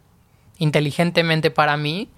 inteligentemente 0.57 1.51
para 1.51 1.77
mí, 1.77 2.09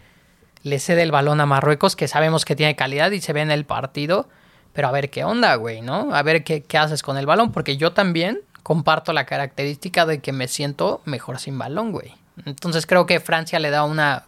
le 0.63 0.79
cede 0.79 1.03
el 1.03 1.11
balón 1.11 1.41
a 1.41 1.45
Marruecos, 1.45 1.95
que 1.95 2.07
sabemos 2.07 2.45
que 2.45 2.55
tiene 2.55 2.75
calidad 2.75 3.11
y 3.11 3.21
se 3.21 3.33
ve 3.33 3.41
en 3.41 3.51
el 3.51 3.65
partido. 3.65 4.27
Pero 4.73 4.89
a 4.89 4.91
ver 4.91 5.09
qué 5.09 5.23
onda, 5.23 5.55
güey, 5.55 5.81
¿no? 5.81 6.13
A 6.13 6.21
ver 6.21 6.43
qué, 6.43 6.63
qué 6.63 6.77
haces 6.77 7.01
con 7.01 7.17
el 7.17 7.25
balón. 7.25 7.51
Porque 7.51 7.77
yo 7.77 7.93
también 7.93 8.41
comparto 8.63 9.13
la 9.13 9.25
característica 9.25 10.05
de 10.05 10.19
que 10.19 10.31
me 10.31 10.47
siento 10.47 11.01
mejor 11.05 11.39
sin 11.39 11.57
balón, 11.57 11.91
güey. 11.91 12.13
Entonces 12.45 12.85
creo 12.85 13.05
que 13.05 13.19
Francia 13.19 13.59
le 13.59 13.71
da 13.71 13.83
una... 13.83 14.25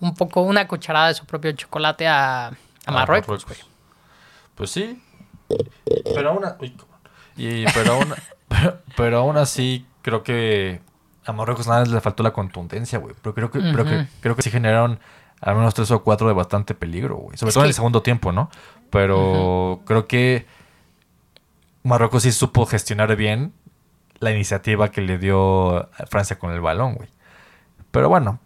un 0.00 0.14
poco 0.14 0.40
una 0.42 0.66
cucharada 0.68 1.08
de 1.08 1.14
su 1.14 1.26
propio 1.26 1.52
chocolate 1.52 2.06
a, 2.06 2.46
a 2.46 2.52
Ah, 2.86 2.92
Marruecos, 2.92 3.44
güey. 3.44 3.58
Pues 4.54 4.70
sí. 4.70 5.02
Pero 6.14 6.30
aún, 6.30 6.44
pero, 7.74 7.92
aún, 7.92 8.14
pero, 8.48 8.78
pero 8.96 9.18
aún 9.18 9.36
así 9.36 9.84
creo 10.02 10.22
que 10.22 10.80
a 11.26 11.32
Marruecos 11.32 11.66
nada 11.66 11.80
más 11.80 11.88
le 11.88 12.00
faltó 12.00 12.22
la 12.22 12.32
contundencia, 12.32 12.98
güey. 12.98 13.14
Pero 13.20 13.34
creo 13.34 13.50
que, 13.50 13.60
pero 13.60 13.84
que- 13.84 14.06
creo 14.20 14.36
que 14.36 14.42
sí 14.42 14.50
generaron 14.50 14.98
al 15.40 15.56
menos 15.56 15.74
tres 15.74 15.90
o 15.90 16.02
cuatro 16.02 16.28
de 16.28 16.34
bastante 16.34 16.74
peligro, 16.74 17.16
güey. 17.16 17.36
Sobre 17.36 17.48
Es 17.50 17.54
todo 17.54 17.64
en 17.64 17.68
el 17.68 17.74
segundo 17.74 18.02
tiempo, 18.02 18.32
¿no? 18.32 18.48
Pero 18.90 19.80
creo 19.84 20.06
que 20.06 20.46
Marruecos 21.82 22.22
sí 22.22 22.32
supo 22.32 22.66
gestionar 22.66 23.14
bien 23.16 23.52
la 24.18 24.30
iniciativa 24.30 24.90
que 24.90 25.00
le 25.02 25.18
dio 25.18 25.88
Francia 26.08 26.38
con 26.38 26.52
el 26.52 26.60
balón, 26.60 26.94
güey. 26.94 27.08
Pero 27.90 28.08
bueno, 28.08 28.38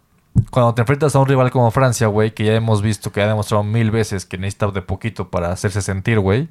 cuando 0.51 0.75
te 0.75 0.83
enfrentas 0.83 1.15
a 1.15 1.19
un 1.21 1.27
rival 1.27 1.51
como 1.51 1.71
Francia, 1.71 2.07
güey, 2.09 2.33
que 2.35 2.45
ya 2.45 2.55
hemos 2.55 2.83
visto 2.83 3.13
que 3.13 3.23
ha 3.23 3.27
demostrado 3.29 3.63
mil 3.63 3.91
veces 3.91 4.27
que 4.27 4.37
necesita 4.39 4.67
de 4.69 4.83
poquito 4.83 5.31
para 5.31 5.53
hacerse 5.53 5.81
sentir, 5.83 6.19
güey, 6.19 6.49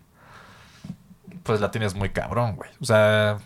pues 1.44 1.60
la 1.62 1.72
tienes 1.72 1.96
muy 1.96 2.10
cabrón, 2.10 2.56
güey. 2.56 2.70
O 2.82 2.86
sea, 2.86 3.38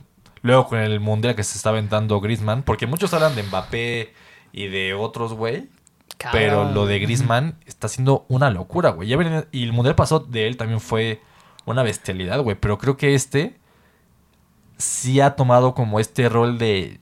luego 0.44 0.68
con 0.68 0.78
el 0.80 1.00
mundial 1.00 1.36
que 1.36 1.44
se 1.44 1.58
está 1.58 1.70
aventando 1.70 2.22
Griezmann, 2.22 2.62
porque 2.62 2.86
muchos 2.86 3.12
hablan 3.16 3.36
de 3.36 3.42
Mbappé 3.44 4.14
y 4.52 4.68
de 4.68 4.94
otros, 4.94 5.34
güey. 5.34 5.68
Pero 6.32 6.66
lo 6.72 6.86
de 6.86 7.00
Griezmann 7.00 7.56
está 7.66 7.88
siendo 7.88 8.26
una 8.30 8.50
locura, 8.52 8.92
güey. 8.92 9.10
Y 9.52 9.64
el 9.64 9.74
mundial 9.74 9.96
pasado 9.96 10.22
de 10.22 10.48
él 10.48 10.56
también 10.58 10.80
fue 10.80 11.22
una 11.66 11.82
bestialidad, 11.84 12.40
güey. 12.42 12.56
Pero 12.60 12.78
creo 12.78 12.96
que 12.96 13.16
este 13.16 13.58
sí 14.78 15.20
ha 15.22 15.36
tomado 15.36 15.74
como 15.74 16.00
este 16.00 16.30
rol 16.30 16.58
de 16.58 17.00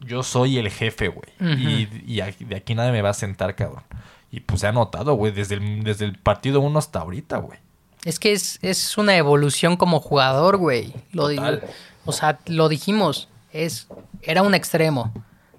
yo 0.00 0.22
soy 0.22 0.58
el 0.58 0.70
jefe, 0.70 1.08
güey. 1.08 1.28
Y, 1.58 1.88
y 2.06 2.20
aquí- 2.20 2.44
de 2.44 2.56
aquí 2.56 2.74
nadie 2.74 2.92
me 2.92 3.02
va 3.02 3.10
a 3.10 3.14
sentar, 3.14 3.54
cabrón. 3.54 3.82
Y 4.30 4.40
pues 4.40 4.60
se 4.60 4.66
ha 4.66 4.72
notado, 4.72 5.14
güey, 5.14 5.32
desde 5.32 5.54
el, 5.56 5.82
desde 5.84 6.04
el 6.04 6.18
partido 6.18 6.60
1 6.60 6.78
hasta 6.78 7.00
ahorita, 7.00 7.38
güey. 7.38 7.58
Es 8.04 8.18
que 8.18 8.32
es, 8.32 8.58
es 8.62 8.98
una 8.98 9.16
evolución 9.16 9.76
como 9.76 10.00
jugador, 10.00 10.58
güey. 10.58 10.92
Lo 11.12 11.28
di- 11.28 11.36
Total. 11.36 11.62
O 12.04 12.12
sea, 12.12 12.38
lo 12.46 12.68
dijimos. 12.68 13.28
Es, 13.52 13.88
era 14.22 14.42
un 14.42 14.54
extremo. 14.54 15.12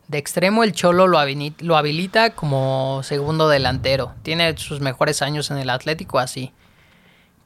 De 0.08 0.18
extremo 0.18 0.64
el 0.64 0.74
Cholo 0.74 1.08
lo, 1.08 1.18
habilita 1.18 2.32
como 2.32 3.02
segundo 3.04 3.50
delantero. 3.50 4.14
Tiene 4.22 4.58
sus 4.58 4.80
mejores 4.80 5.22
años 5.22 5.50
en 5.50 5.58
el 5.58 5.70
Atlético 5.70 6.20
así. 6.20 6.52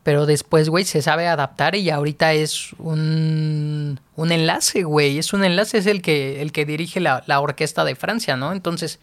Pero 0.04 0.26
después, 0.26 0.70
güey, 0.70 0.86
se 0.86 1.02
sabe 1.02 1.28
adaptar 1.28 1.76
y 1.76 1.90
ahorita 1.90 2.34
es 2.34 2.74
un, 2.80 4.00
un 4.16 4.32
enlace, 4.32 4.84
güey. 4.84 5.20
Es 5.20 5.34
un 5.34 5.44
enlace, 5.44 5.78
es 5.78 5.86
el 5.86 6.02
que, 6.02 6.42
el 6.42 6.52
que 6.52 6.66
dirige 6.66 7.00
la, 7.00 7.24
la 7.28 7.40
orquesta 7.40 7.86
de 7.86 7.96
Francia, 7.96 8.36
¿no? 8.36 8.52
Entonces, 8.52 9.00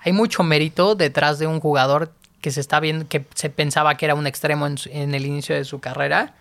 hay 0.00 0.12
mucho 0.12 0.42
mérito 0.42 0.94
detrás 0.94 1.38
de 1.38 1.46
un 1.46 1.60
jugador 1.60 2.12
que 2.40 2.50
se 2.50 2.60
está 2.60 2.80
viendo, 2.80 3.08
que 3.08 3.24
se 3.34 3.50
pensaba 3.50 3.96
que 3.96 4.04
era 4.04 4.14
un 4.14 4.26
extremo 4.26 4.66
en 4.66 5.14
el 5.14 5.26
inicio 5.26 5.54
de 5.54 5.64
su 5.64 5.80
carrera. 5.80 6.34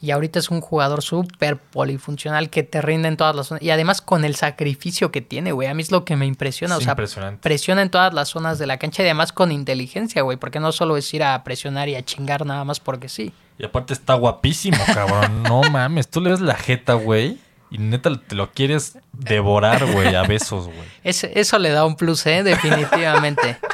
Y 0.00 0.10
ahorita 0.10 0.38
es 0.38 0.50
un 0.50 0.60
jugador 0.60 1.02
súper 1.02 1.56
polifuncional 1.56 2.50
que 2.50 2.62
te 2.62 2.82
rinde 2.82 3.08
en 3.08 3.16
todas 3.16 3.34
las 3.34 3.46
zonas. 3.46 3.62
Y 3.62 3.70
además 3.70 4.02
con 4.02 4.24
el 4.24 4.36
sacrificio 4.36 5.10
que 5.10 5.22
tiene, 5.22 5.52
güey. 5.52 5.68
A 5.68 5.74
mí 5.74 5.82
es 5.82 5.90
lo 5.90 6.04
que 6.04 6.16
me 6.16 6.26
impresiona. 6.26 6.74
Es 6.76 6.82
o 6.82 6.84
sea, 6.84 6.94
presiona 7.40 7.80
en 7.82 7.90
todas 7.90 8.12
las 8.12 8.28
zonas 8.28 8.58
de 8.58 8.66
la 8.66 8.76
cancha 8.78 9.02
y 9.02 9.06
además 9.06 9.32
con 9.32 9.52
inteligencia, 9.52 10.22
güey. 10.22 10.36
Porque 10.36 10.60
no 10.60 10.70
solo 10.72 10.96
es 10.98 11.12
ir 11.14 11.22
a 11.24 11.42
presionar 11.44 11.88
y 11.88 11.94
a 11.94 12.04
chingar 12.04 12.44
nada 12.44 12.64
más 12.64 12.78
porque 12.78 13.08
sí. 13.08 13.32
Y 13.58 13.64
aparte 13.64 13.94
está 13.94 14.14
guapísimo, 14.14 14.76
cabrón. 14.92 15.42
No 15.48 15.62
mames, 15.62 16.08
tú 16.08 16.20
le 16.20 16.30
ves 16.30 16.40
la 16.40 16.54
jeta, 16.56 16.92
güey. 16.94 17.38
Y 17.70 17.78
neta 17.78 18.10
te 18.14 18.34
lo 18.36 18.52
quieres 18.52 18.98
devorar, 19.12 19.84
güey, 19.92 20.14
a 20.14 20.22
besos, 20.22 20.66
güey. 20.66 20.78
Es- 21.04 21.24
eso 21.24 21.58
le 21.58 21.70
da 21.70 21.84
un 21.86 21.96
plus, 21.96 22.24
¿eh? 22.26 22.42
Definitivamente. 22.42 23.56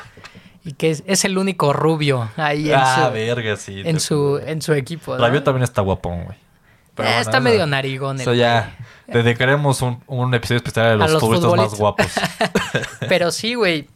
y 0.65 0.73
que 0.75 0.91
es, 0.91 1.03
es 1.07 1.25
el 1.25 1.39
único 1.39 1.73
rubio 1.73 2.31
ahí 2.37 2.71
en, 2.71 2.79
Ah, 2.79 3.07
su, 3.09 3.13
verga, 3.15 3.57
sí. 3.57 3.83
en, 3.85 3.99
su, 4.01 4.39
en 4.45 4.63
su 4.63 4.73
equipo. 4.75 5.17
¿no? 5.17 5.21
Rabiot 5.25 5.45
también 5.45 5.65
está 5.65 5.83
guapón, 5.83 6.25
güey. 6.25 6.39
Pero 6.95 7.09
Eh, 7.09 7.13
bueno, 7.13 7.21
está 7.21 7.39
eso- 7.39 7.41
medio 7.41 7.67
narigón. 7.67 8.17
el 8.17 8.23
Eso 8.23 8.35
ya. 8.35 8.77
Dedicaremos 9.07 9.83
un, 9.83 10.03
un 10.07 10.33
episodio 10.35 10.59
especial 10.59 10.87
a 10.87 10.97
los, 10.97 11.13
los 11.13 11.21
futbolistas 11.21 11.57
más 11.73 11.79
guapos. 11.79 12.07
Pero 13.09 13.31
sí, 13.31 13.55
güey. 13.55 13.89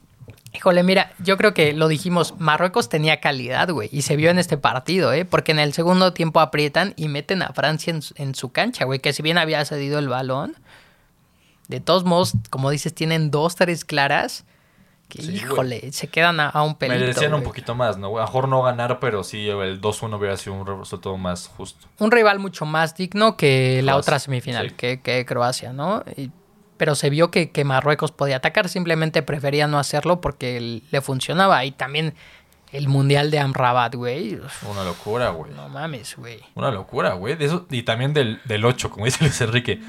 Híjole, 0.55 0.83
mira, 0.83 1.12
yo 1.19 1.37
creo 1.37 1.53
que 1.53 1.75
lo 1.75 1.87
dijimos, 1.87 2.35
Marruecos 2.39 2.89
tenía 2.89 3.21
calidad, 3.21 3.69
güey, 3.71 3.91
y 3.93 4.01
se 4.03 4.17
vio 4.17 4.31
en 4.31 4.39
este 4.39 4.57
partido, 4.57 5.12
¿eh? 5.12 5.27
Porque 5.27 5.53
en 5.53 5.59
el 5.59 5.75
segundo 5.75 6.14
tiempo 6.14 6.41
aprietan 6.41 6.95
y 6.97 7.09
meten 7.09 7.43
a 7.43 7.51
Francia 7.53 7.95
en 8.14 8.35
su 8.35 8.53
cancha, 8.53 8.87
güey, 8.87 8.99
que 9.01 9.12
si 9.12 9.23
bien 9.23 9.37
había 9.37 9.62
cedido 9.67 9.99
el 9.99 10.09
balón, 10.09 10.57
de 11.69 11.81
todos 11.81 12.05
modos, 12.05 12.33
como 12.49 12.71
dices, 12.71 12.95
tienen 12.95 13.31
dos, 13.31 13.55
tres 13.57 13.85
claras. 13.85 14.45
Que, 15.09 15.23
Sí, 15.23 15.29
güey. 15.29 15.37
híjole, 15.37 15.93
se 15.93 16.09
quedan 16.09 16.41
a, 16.41 16.49
a 16.49 16.63
un 16.63 16.75
pelito. 16.75 16.99
Merecían 16.99 17.33
un 17.35 17.43
poquito 17.45 17.75
más, 17.75 17.97
¿no? 17.97 18.19
A 18.19 18.23
mejor 18.23 18.49
no 18.49 18.63
ganar, 18.63 18.99
pero 18.99 19.23
sí 19.23 19.49
el 19.49 19.81
2-1 19.81 20.19
hubiera 20.19 20.37
sido 20.37 20.55
un 20.55 20.67
resultado 20.81 21.17
más 21.17 21.49
justo. 21.57 21.87
un 21.99 22.11
rival 22.11 22.39
mucho 22.41 22.67
más 22.67 22.97
digno 22.97 23.37
que 23.37 23.83
la 23.83 23.93
Croacia, 23.93 24.01
otra 24.01 24.19
semifinal, 24.19 24.71
sí. 24.71 24.75
que, 24.77 25.01
que 25.01 25.25
Croacia, 25.25 25.73
¿no? 25.73 26.03
Y- 26.17 26.31
pero 26.77 26.95
se 26.95 27.09
vio 27.09 27.31
que, 27.31 27.51
que 27.53 27.65
Marruecos 27.65 28.13
podía 28.13 28.37
atacar, 28.37 28.69
simplemente 28.69 29.23
prefería 29.23 29.67
no 29.67 29.79
hacerlo 29.79 30.21
porque 30.21 30.83
le 30.91 31.01
funcionaba. 31.01 31.65
Y 31.65 31.71
también 31.73 32.13
el 32.71 32.89
Mundial 32.89 33.31
de 33.31 33.39
Amrabat, 33.39 33.95
güey. 33.95 34.39
Una 34.71 34.85
locura, 34.85 35.31
güey. 35.31 35.53
No 35.55 35.71
mames, 35.71 36.17
güey. 36.17 36.41
Una 36.55 36.71
locura, 36.71 37.15
güey. 37.15 37.35
De 37.37 37.47
eso, 37.47 37.67
y 37.71 37.83
también 37.85 38.13
del, 38.13 38.43
del 38.45 38.63
8, 38.67 38.91
como 38.91 39.07
dice 39.07 39.25
Luis 39.25 39.41
Enrique. 39.41 39.81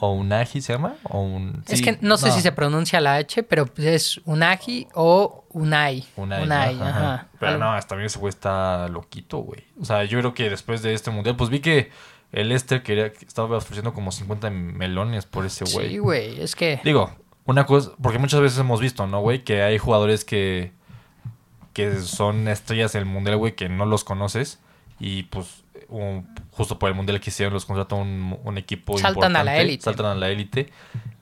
¿O 0.00 0.12
Unagi 0.12 0.60
se 0.60 0.72
llama? 0.72 0.96
¿O 1.04 1.20
un... 1.20 1.62
Es 1.68 1.78
sí, 1.78 1.84
que 1.84 1.98
no 2.00 2.16
sé 2.16 2.30
si 2.32 2.40
se 2.40 2.52
pronuncia 2.52 3.00
la 3.00 3.16
H, 3.16 3.42
pero 3.44 3.66
pues 3.66 3.86
es 3.86 4.20
Unagi 4.24 4.88
o 4.94 5.44
Unai. 5.50 6.04
Unai, 6.16 6.42
Unai, 6.42 6.74
¿no? 6.74 6.84
ajá. 6.84 7.28
Pero 7.38 7.58
no, 7.58 7.80
también 7.82 8.06
ese 8.06 8.18
güey 8.18 8.30
está 8.30 8.88
loquito, 8.88 9.38
güey. 9.38 9.64
O 9.80 9.84
sea, 9.84 10.04
yo 10.04 10.18
creo 10.18 10.34
que 10.34 10.50
después 10.50 10.82
de 10.82 10.94
este 10.94 11.10
mundial, 11.10 11.36
pues 11.36 11.50
vi 11.50 11.60
que 11.60 11.90
el 12.32 12.50
Esther 12.52 12.82
quería, 12.82 13.06
estaba 13.06 13.56
ofreciendo 13.56 13.92
como 13.92 14.10
50 14.10 14.50
melones 14.50 15.26
por 15.26 15.46
ese 15.46 15.64
güey. 15.72 15.90
Sí, 15.90 15.98
güey, 15.98 16.40
es 16.40 16.56
que... 16.56 16.80
Digo, 16.82 17.12
una 17.44 17.66
cosa, 17.66 17.92
porque 18.02 18.18
muchas 18.18 18.40
veces 18.40 18.58
hemos 18.58 18.80
visto, 18.80 19.06
¿no, 19.06 19.20
güey? 19.20 19.44
Que 19.44 19.62
hay 19.62 19.78
jugadores 19.78 20.24
que, 20.24 20.72
que 21.72 22.00
son 22.00 22.48
estrellas 22.48 22.92
del 22.92 23.04
mundial, 23.04 23.36
güey, 23.36 23.54
que 23.54 23.68
no 23.68 23.86
los 23.86 24.02
conoces. 24.04 24.60
Y 24.98 25.24
pues, 25.24 25.63
un- 25.88 26.28
justo 26.50 26.78
por 26.78 26.88
el 26.88 26.94
mundial 26.94 27.20
que 27.20 27.30
hicieron, 27.30 27.52
los 27.54 27.66
contrata 27.66 27.94
un, 27.94 28.38
un 28.44 28.58
equipo 28.58 28.96
Saltan 28.98 29.36
a 29.36 29.42
la 29.44 29.52
importante, 29.52 29.60
élite. 29.62 29.82
Saltan 29.84 30.06
a 30.06 30.14
la 30.14 30.28
élite. 30.30 30.72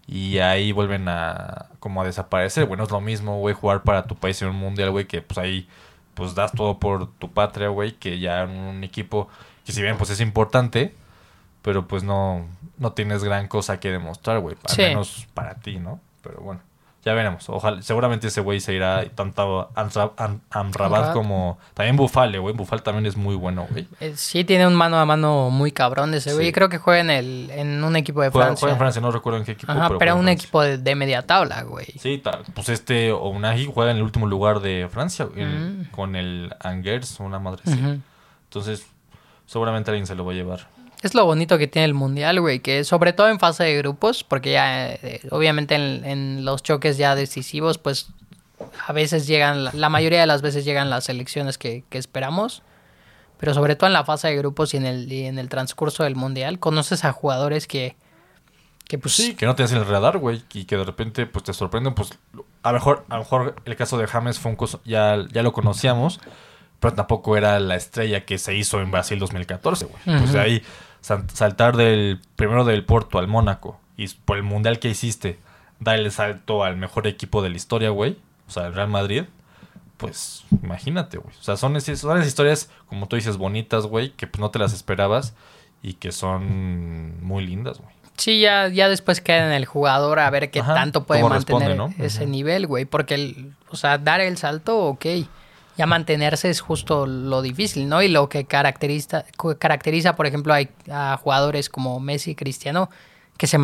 Y 0.06 0.38
ahí 0.38 0.72
vuelven 0.72 1.08
a 1.08 1.66
como 1.78 2.02
a 2.02 2.04
desaparecer. 2.04 2.66
Bueno, 2.66 2.84
es 2.84 2.90
lo 2.90 3.00
mismo, 3.00 3.38
güey, 3.38 3.54
jugar 3.54 3.82
para 3.82 4.04
tu 4.04 4.14
país 4.16 4.40
en 4.42 4.48
un 4.48 4.56
mundial, 4.56 4.90
güey, 4.90 5.06
que 5.06 5.22
pues 5.22 5.38
ahí 5.38 5.68
pues 6.14 6.34
das 6.34 6.52
todo 6.52 6.78
por 6.78 7.10
tu 7.14 7.30
patria, 7.32 7.68
güey, 7.68 7.92
que 7.92 8.18
ya 8.18 8.44
un 8.44 8.84
equipo 8.84 9.28
que 9.64 9.72
si 9.72 9.80
bien 9.80 9.96
pues 9.96 10.10
es 10.10 10.20
importante, 10.20 10.94
pero 11.62 11.86
pues 11.88 12.02
no, 12.02 12.46
no 12.78 12.92
tienes 12.92 13.24
gran 13.24 13.48
cosa 13.48 13.80
que 13.80 13.90
demostrar, 13.90 14.40
güey. 14.40 14.56
Al 14.68 14.74
Sí. 14.74 14.82
menos 14.82 15.26
para 15.32 15.54
ti, 15.54 15.78
¿no? 15.78 16.00
Pero 16.22 16.40
bueno, 16.42 16.60
ya 17.05 17.14
veremos. 17.14 17.48
Ojalá, 17.48 17.82
seguramente 17.82 18.28
ese 18.28 18.40
güey 18.40 18.61
se 18.61 18.74
irá 18.74 19.05
tanto 19.14 19.70
a 19.74 19.80
Amra- 19.82 20.12
Am- 20.16 20.40
Amrabat 20.50 21.12
como 21.12 21.59
también 21.74 21.96
Bufale, 21.96 22.38
güey. 22.38 22.55
Bufal 22.55 22.82
también 22.82 23.07
es 23.07 23.16
muy 23.16 23.34
bueno, 23.34 23.66
güey. 23.70 23.88
eh, 24.00 24.12
Sí, 24.16 24.44
tiene 24.44 24.66
un 24.68 24.74
mano 24.74 24.98
a 24.98 25.05
mano 25.05 25.50
muy 25.50 25.72
cabrón 25.72 26.14
ese 26.14 26.32
güey. 26.34 26.46
Sí. 26.46 26.53
Creo 26.53 26.68
que 26.68 26.78
juega 26.78 27.00
en, 27.00 27.11
el, 27.11 27.50
en 27.50 27.82
un 27.82 27.96
equipo 27.96 28.22
de 28.22 28.30
Juega, 28.30 28.46
Francia. 28.46 28.61
juega 28.61 28.72
en 28.74 28.78
Francia, 28.78 29.03
no 29.03 29.11
recuerdo 29.11 29.38
en 29.40 29.44
qué 29.44 29.53
equipo. 29.53 29.72
Ajá, 29.72 29.90
pero, 29.98 30.12
en 30.12 30.18
un 30.18 30.28
equipo 30.28 30.62
de, 30.62 30.78
de 30.78 30.94
media 30.94 31.22
tabla, 31.26 31.62
güey. 31.62 31.86
Sí, 31.98 32.18
tal. 32.18 32.44
Pues 32.55 32.68
este 32.68 33.11
Ounahi 33.11 33.66
juega 33.72 33.90
en 33.90 33.96
el 33.96 34.03
último 34.05 34.26
lugar 34.28 34.61
de 34.61 34.88
Francia, 34.90 35.24
güey, 35.24 35.44
Mm. 35.44 35.90
con 35.90 36.14
el 36.16 36.55
Angers, 36.61 37.18
una 37.20 37.38
madre. 37.40 37.62
Entonces, 38.44 38.86
seguramente 39.46 39.90
alguien 39.90 40.07
se 40.07 40.14
lo 40.14 40.24
va 40.24 40.32
a 40.32 40.34
llevar. 40.34 40.68
Es 41.03 41.14
lo 41.14 41.24
bonito 41.24 41.59
que 41.59 41.66
tiene 41.66 41.86
el 41.86 41.94
mundial, 41.94 42.40
güey, 42.40 42.61
que 42.61 42.84
sobre 42.84 43.12
todo 43.12 43.28
en 43.28 43.40
fase 43.40 43.64
de 43.64 43.76
grupos, 43.76 44.22
porque 44.22 44.53
ya 44.53 44.92
eh, 44.92 45.20
obviamente 45.30 45.74
en, 45.74 46.05
en 46.05 46.44
los 46.44 46.62
choques 46.62 46.96
ya 46.96 47.16
decisivos, 47.16 47.78
pues 47.78 48.09
a 48.86 48.92
veces 48.92 49.26
llegan, 49.26 49.64
la, 49.72 49.88
mayoría 49.88 50.20
de 50.20 50.26
las 50.26 50.42
veces 50.42 50.64
llegan 50.64 50.90
las 50.90 51.05
selecciones 51.05 51.59
que, 51.59 51.82
que 51.90 51.98
esperamos, 51.98 52.62
pero 53.38 53.55
sobre 53.55 53.74
todo 53.74 53.88
en 53.88 53.92
la 53.92 54.05
fase 54.05 54.28
de 54.28 54.36
grupos 54.36 54.74
y 54.74 54.76
en 54.76 54.86
el, 54.86 55.12
y 55.12 55.24
en 55.24 55.40
el 55.40 55.48
transcurso 55.48 56.05
del 56.05 56.14
mundial, 56.14 56.61
conoces 56.61 57.05
a 57.05 57.11
jugadores 57.11 57.66
que, 57.66 57.96
que 58.86 58.98
pues 58.98 59.14
Sí, 59.14 59.34
que 59.34 59.46
no 59.46 59.57
tienes 59.57 59.72
en 59.72 59.78
el 59.78 59.86
radar, 59.86 60.18
güey, 60.18 60.44
y 60.53 60.64
que 60.64 60.76
de 60.76 60.84
repente 60.84 61.26
pues 61.26 61.44
te 61.44 61.53
sorprenden, 61.53 61.94
pues 61.94 62.16
a 62.62 62.70
lo 62.70 62.78
mejor, 62.78 63.05
a 63.09 63.16
lo 63.16 63.22
mejor 63.22 63.57
el 63.64 63.74
caso 63.74 63.98
de 63.98 64.07
James 64.07 64.38
fue 64.38 64.53
un 64.53 64.57
coso, 64.57 64.80
ya, 64.84 65.16
ya 65.32 65.42
lo 65.42 65.53
conocíamos, 65.53 66.20
pero 66.78 66.94
tampoco 66.94 67.36
era 67.36 67.59
la 67.61 67.76
estrella 67.76 68.24
que 68.24 68.38
se 68.38 68.55
hizo 68.55 68.80
en 68.80 68.90
Brasil 68.90 69.18
2014, 69.18 69.86
güey. 69.86 70.03
Pues 70.05 70.22
Ujú. 70.22 70.32
de 70.32 70.40
ahí 70.40 70.62
saltar 71.03 71.76
del 71.76 72.20
primero 72.36 72.64
del 72.64 72.84
Porto 72.84 73.18
al 73.18 73.28
Mónaco 73.28 73.78
y 73.96 74.09
por 74.09 74.36
el 74.38 74.42
mundial 74.42 74.78
que 74.78 74.88
hiciste, 74.88 75.38
dar 75.80 75.98
el 75.98 76.11
salto 76.11 76.64
al 76.64 76.76
mejor 76.76 77.07
equipo 77.07 77.42
de 77.42 77.50
la 77.50 77.57
historia, 77.57 77.90
güey, 77.90 78.16
o 78.48 78.50
sea, 78.50 78.66
el 78.66 78.74
Real 78.74 78.88
Madrid. 78.88 79.24
Pues 79.96 80.42
imagínate, 80.62 81.18
güey. 81.18 81.34
O 81.38 81.42
sea, 81.42 81.57
son, 81.57 81.76
esas- 81.76 82.00
son 82.00 82.16
esas 82.16 82.26
historias, 82.28 82.70
como 82.86 83.07
tú 83.07 83.16
dices, 83.16 83.36
bonitas, 83.36 83.86
güey, 83.86 84.11
que 84.11 84.26
pues 84.26 84.40
no 84.40 84.50
te 84.50 84.59
las 84.59 84.72
esperabas 84.72 85.34
y 85.82 85.94
que 85.94 86.11
son 86.12 87.22
muy 87.24 87.46
lindas, 87.46 87.78
güey. 87.78 87.90
Sí, 88.16 88.40
ya, 88.40 88.68
ya 88.68 88.88
después 88.88 89.20
queda 89.20 89.46
en 89.46 89.53
el 89.53 89.64
jugador 89.64 90.18
a 90.18 90.28
ver 90.30 90.50
qué 90.50 90.61
Ajá, 90.61 90.74
tanto 90.74 91.05
puede 91.05 91.22
mantener 91.24 91.80
ese 91.98 92.26
nivel, 92.26 92.66
güey. 92.66 92.84
Porque, 92.84 93.14
el, 93.14 93.53
o 93.70 93.76
sea, 93.76 93.96
dar 93.98 94.20
el 94.20 94.36
salto, 94.36 94.78
ok. 94.86 95.07
Ya 95.82 95.86
mantenerse 95.86 96.48
es 96.48 96.60
justo 96.60 97.06
lo 97.08 97.42
difícil, 97.42 97.88
¿no? 97.88 98.02
Y 98.02 98.08
lo 98.08 98.28
que 98.28 98.44
caracteriza, 98.44 99.24
caracteriza 99.58 100.14
por 100.14 100.26
ejemplo, 100.28 100.54
a, 100.54 100.60
a 101.12 101.16
jugadores 101.16 101.68
como 101.68 101.98
Messi 101.98 102.30
y 102.30 102.34
Cristiano, 102.36 102.88
que 103.36 103.48
se, 103.48 103.58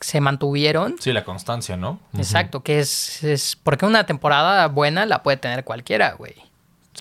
se 0.00 0.20
mantuvieron. 0.22 0.96
Sí, 0.98 1.12
la 1.12 1.24
constancia, 1.24 1.76
¿no? 1.76 2.00
Exacto, 2.16 2.62
que 2.62 2.78
es, 2.78 3.22
es... 3.22 3.54
Porque 3.62 3.84
una 3.84 4.06
temporada 4.06 4.66
buena 4.68 5.04
la 5.04 5.22
puede 5.22 5.36
tener 5.36 5.64
cualquiera, 5.64 6.12
güey. 6.12 6.36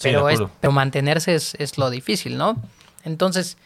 Pero, 0.02 0.28
es, 0.28 0.42
pero 0.60 0.74
mantenerse 0.74 1.34
es, 1.36 1.56
es 1.60 1.78
lo 1.78 1.90
difícil, 1.90 2.38
¿no? 2.38 2.62
Entonces, 3.06 3.58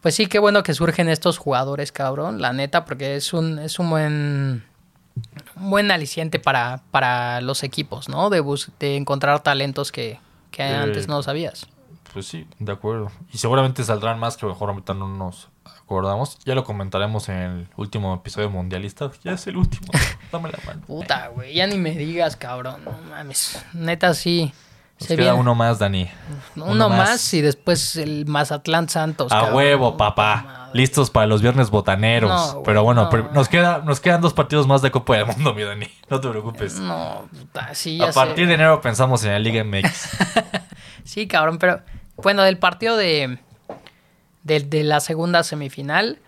pues 0.00 0.16
sí, 0.16 0.26
qué 0.26 0.40
bueno 0.40 0.64
que 0.64 0.74
surgen 0.74 1.08
estos 1.08 1.38
jugadores, 1.38 1.92
cabrón, 1.92 2.40
la 2.42 2.52
neta, 2.52 2.84
porque 2.84 3.14
es 3.14 3.32
un, 3.32 3.60
es 3.60 3.78
un 3.78 3.90
buen 3.90 4.64
un 5.54 5.70
buen 5.70 5.92
aliciente 5.92 6.40
para, 6.40 6.82
para 6.90 7.40
los 7.42 7.62
equipos, 7.62 8.08
¿no? 8.08 8.28
De, 8.30 8.40
bus- 8.40 8.70
de 8.80 8.96
encontrar 8.96 9.40
talentos 9.42 9.92
que, 9.92 10.18
que 10.50 10.62
Eh, 10.62 10.74
antes 10.76 11.08
no 11.08 11.22
sabías. 11.22 11.66
Pues 12.12 12.26
sí, 12.26 12.46
de 12.58 12.72
acuerdo. 12.72 13.10
Y 13.32 13.38
seguramente 13.38 13.84
saldrán 13.84 14.18
más 14.18 14.36
que 14.36 14.46
mejor 14.46 14.70
ahorita 14.70 14.94
no 14.94 15.08
nos 15.08 15.48
acordamos. 15.64 16.38
Ya 16.44 16.54
lo 16.54 16.64
comentaremos 16.64 17.28
en 17.28 17.36
el 17.36 17.68
último 17.76 18.14
episodio 18.14 18.48
mundialista. 18.50 19.10
Ya 19.24 19.32
es 19.32 19.46
el 19.46 19.56
último. 19.56 19.86
Dame 20.32 20.50
la 20.50 20.58
mano. 20.66 20.82
Puta, 20.86 21.28
güey, 21.28 21.54
ya 21.54 21.66
ni 21.66 21.76
me 21.76 21.90
digas, 21.90 22.36
cabrón, 22.36 22.82
no 22.84 22.92
mames. 23.10 23.62
Neta, 23.74 24.14
sí. 24.14 24.52
Nos 25.00 25.06
se 25.08 25.16
queda 25.16 25.26
viene- 25.26 25.40
uno 25.40 25.54
más, 25.54 25.78
Dani. 25.78 26.10
uno 26.56 26.88
más. 26.88 27.32
y 27.34 27.40
después 27.40 27.96
el 27.96 28.26
Mazatlán 28.26 28.88
Santos. 28.88 29.30
A 29.32 29.54
huevo, 29.54 29.96
papá. 29.96 30.42
madre. 30.44 30.58
Listos 30.74 31.08
para 31.10 31.26
los 31.26 31.40
viernes 31.40 31.70
botaneros. 31.70 32.30
No, 32.30 32.52
güey, 32.54 32.64
Pero 32.64 32.82
bueno, 32.84 33.04
no. 33.04 33.10
pero 33.10 33.30
nos, 33.32 33.48
queda, 33.48 33.78
nos 33.78 34.00
quedan 34.00 34.20
dos 34.20 34.34
partidos 34.34 34.66
más 34.66 34.82
de 34.82 34.90
Copa 34.90 35.16
del 35.16 35.24
Mundo, 35.26 35.54
mi 35.54 35.62
Dani. 35.62 35.86
No 36.10 36.20
te 36.20 36.28
preocupes. 36.28 36.78
No, 36.78 37.26
puta, 37.30 37.74
sí, 37.74 37.96
ya 37.96 38.08
A 38.08 38.12
partir 38.12 38.44
sé. 38.44 38.48
de 38.48 38.54
enero 38.54 38.80
pensamos 38.82 39.24
en 39.24 39.32
la 39.32 39.38
Liga 39.38 39.64
MX. 39.64 40.08
Sí, 41.04 41.26
cabrón, 41.26 41.56
pero 41.58 41.80
bueno, 42.16 42.42
del 42.42 42.58
partido 42.58 42.96
de, 42.98 43.38
de, 44.42 44.60
de 44.60 44.82
la 44.84 45.00
segunda 45.00 45.42
semifinal, 45.42 46.18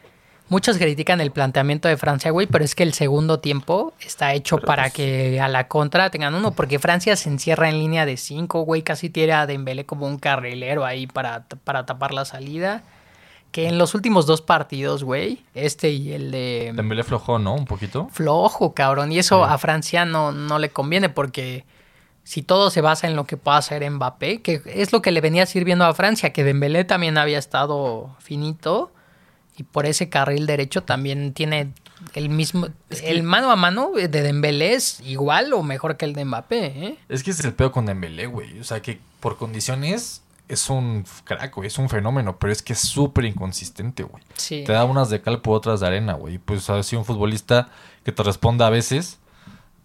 muchos 0.51 0.77
critican 0.77 1.23
el 1.23 1.31
planteamiento 1.31 1.89
de 1.89 1.97
Francia, 1.97 2.31
güey, 2.31 2.47
pero 2.47 2.63
es 2.65 2.75
que 2.75 2.83
el 2.83 2.93
segundo 2.93 3.41
tiempo 3.41 3.95
está 4.01 4.35
hecho 4.35 4.57
Pero, 4.57 4.67
para 4.67 4.83
pues- 4.83 4.93
que 4.93 5.41
a 5.41 5.49
la 5.49 5.67
contra 5.69 6.11
tengan 6.11 6.35
uno, 6.35 6.51
porque 6.53 6.79
Francia 6.79 7.17
se 7.17 7.31
encierra 7.31 7.71
en 7.71 7.79
línea 7.79 8.05
de 8.05 8.19
cinco, 8.19 8.61
güey, 8.63 8.83
casi 8.83 9.09
tira 9.09 9.41
a 9.41 9.47
Dembélé 9.47 9.87
como 9.87 10.07
un 10.07 10.19
carrilero 10.19 10.85
ahí 10.85 11.07
para, 11.07 11.47
para 11.65 11.87
tapar 11.87 12.13
la 12.13 12.27
salida. 12.27 12.83
Que 13.53 13.67
en 13.67 13.79
los 13.79 13.97
últimos 13.97 14.27
dos 14.27 14.43
partidos, 14.43 15.03
güey, 15.03 15.43
este 15.55 15.91
y 15.91 16.13
el 16.13 16.31
de 16.31 16.71
Dembélé 16.73 17.03
flojó, 17.03 17.41
¿no? 17.41 17.55
Un 17.55 17.65
poquito. 17.65 18.09
flojo, 18.13 18.75
cabrón. 18.75 19.11
Y 19.11 19.19
eso 19.19 19.45
Sí. 19.45 19.53
a 19.53 19.59
Francia 19.59 20.05
no, 20.05 20.31
no 20.31 20.61
le 20.61 20.69
conviene 20.69 21.09
porque 21.09 21.65
si 22.23 22.43
todo 22.43 22.71
se 22.71 22.81
basa 22.81 23.09
en 23.09 23.17
lo 23.17 23.25
que 23.25 23.37
pueda 23.37 23.57
hacer 23.57 23.89
Mbappé, 23.91 24.41
que 24.43 24.63
es 24.67 24.93
lo 24.93 25.03
que 25.03 25.11
le 25.11 25.21
venía 25.21 25.47
sirviendo 25.47 25.85
a 25.85 25.95
Francia, 25.95 26.33
que 26.33 26.45
Dembélé 26.45 26.85
también 26.85 27.19
había 27.19 27.39
estado 27.41 28.15
finito 28.21 28.93
y 29.57 29.63
por 29.63 29.87
ese 29.87 30.09
carril 30.09 30.47
derecho 30.47 30.83
también 30.83 31.33
tiene 31.35 31.73
el 32.15 32.29
mismo... 32.29 32.69
El 33.03 33.23
mano 33.23 33.51
a 33.51 33.57
mano 33.57 33.91
de 33.93 34.09
Dembélé 34.09 34.75
es 34.75 35.01
igual 35.01 35.53
o 35.53 35.63
mejor 35.63 35.97
que 35.97 36.07
el 36.07 36.15
de 36.15 36.25
Mbappé, 36.25 36.67
¿eh? 36.67 36.99
Es 37.09 37.23
que 37.23 37.31
es 37.31 37.41
el 37.45 37.53
pedo 37.53 37.73
con 37.73 37.87
Dembélé, 37.87 38.27
güey. 38.27 38.59
O 38.59 38.65
sea, 38.65 38.81
que 38.81 39.01
por 39.21 39.37
condiciones 39.37 40.23
es 40.49 40.71
un 40.71 41.05
crack, 41.25 41.55
güey. 41.55 41.67
Es 41.69 41.79
un 41.79 41.89
fenómeno, 41.89 42.39
pero 42.39 42.53
es 42.53 42.63
que 42.63 42.73
es 42.73 42.81
súper 42.81 43.27
inconsistente, 43.27 44.03
güey. 44.03 44.23
Sí. 44.37 44.65
Te 44.65 44.73
da 44.73 44.85
unas 44.85 45.11
de 45.11 45.21
cal 45.21 45.41
por 45.43 45.57
otras 45.57 45.81
de 45.81 45.87
arena, 45.87 46.15
güey. 46.15 46.39
Pues 46.39 46.69
así 46.71 46.97
un 46.97 47.05
futbolista 47.05 47.69
que 48.05 48.13
te 48.13 48.23
responda 48.23 48.67
a 48.67 48.71
veces, 48.71 49.19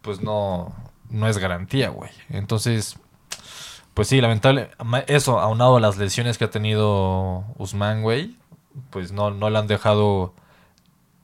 pues 0.01 0.22
no, 0.22 0.74
no 1.09 1.28
es 1.28 1.38
garantía, 1.38 1.89
güey. 1.89 2.11
Entonces, 2.30 2.97
pues 3.93 4.07
sí, 4.07 4.22
lamentable. 4.22 4.70
Eso, 5.07 5.39
aunado 5.39 5.78
a 5.78 5.80
las 5.80 5.97
lesiones 5.97 6.38
que 6.38 6.45
ha 6.45 6.49
tenido 6.49 7.43
Usman, 7.57 8.01
güey, 8.01 8.38
pues 8.89 9.11
no, 9.11 9.32
no 9.32 9.49
le 9.49 9.57
han 9.59 9.67
dejado 9.67 10.34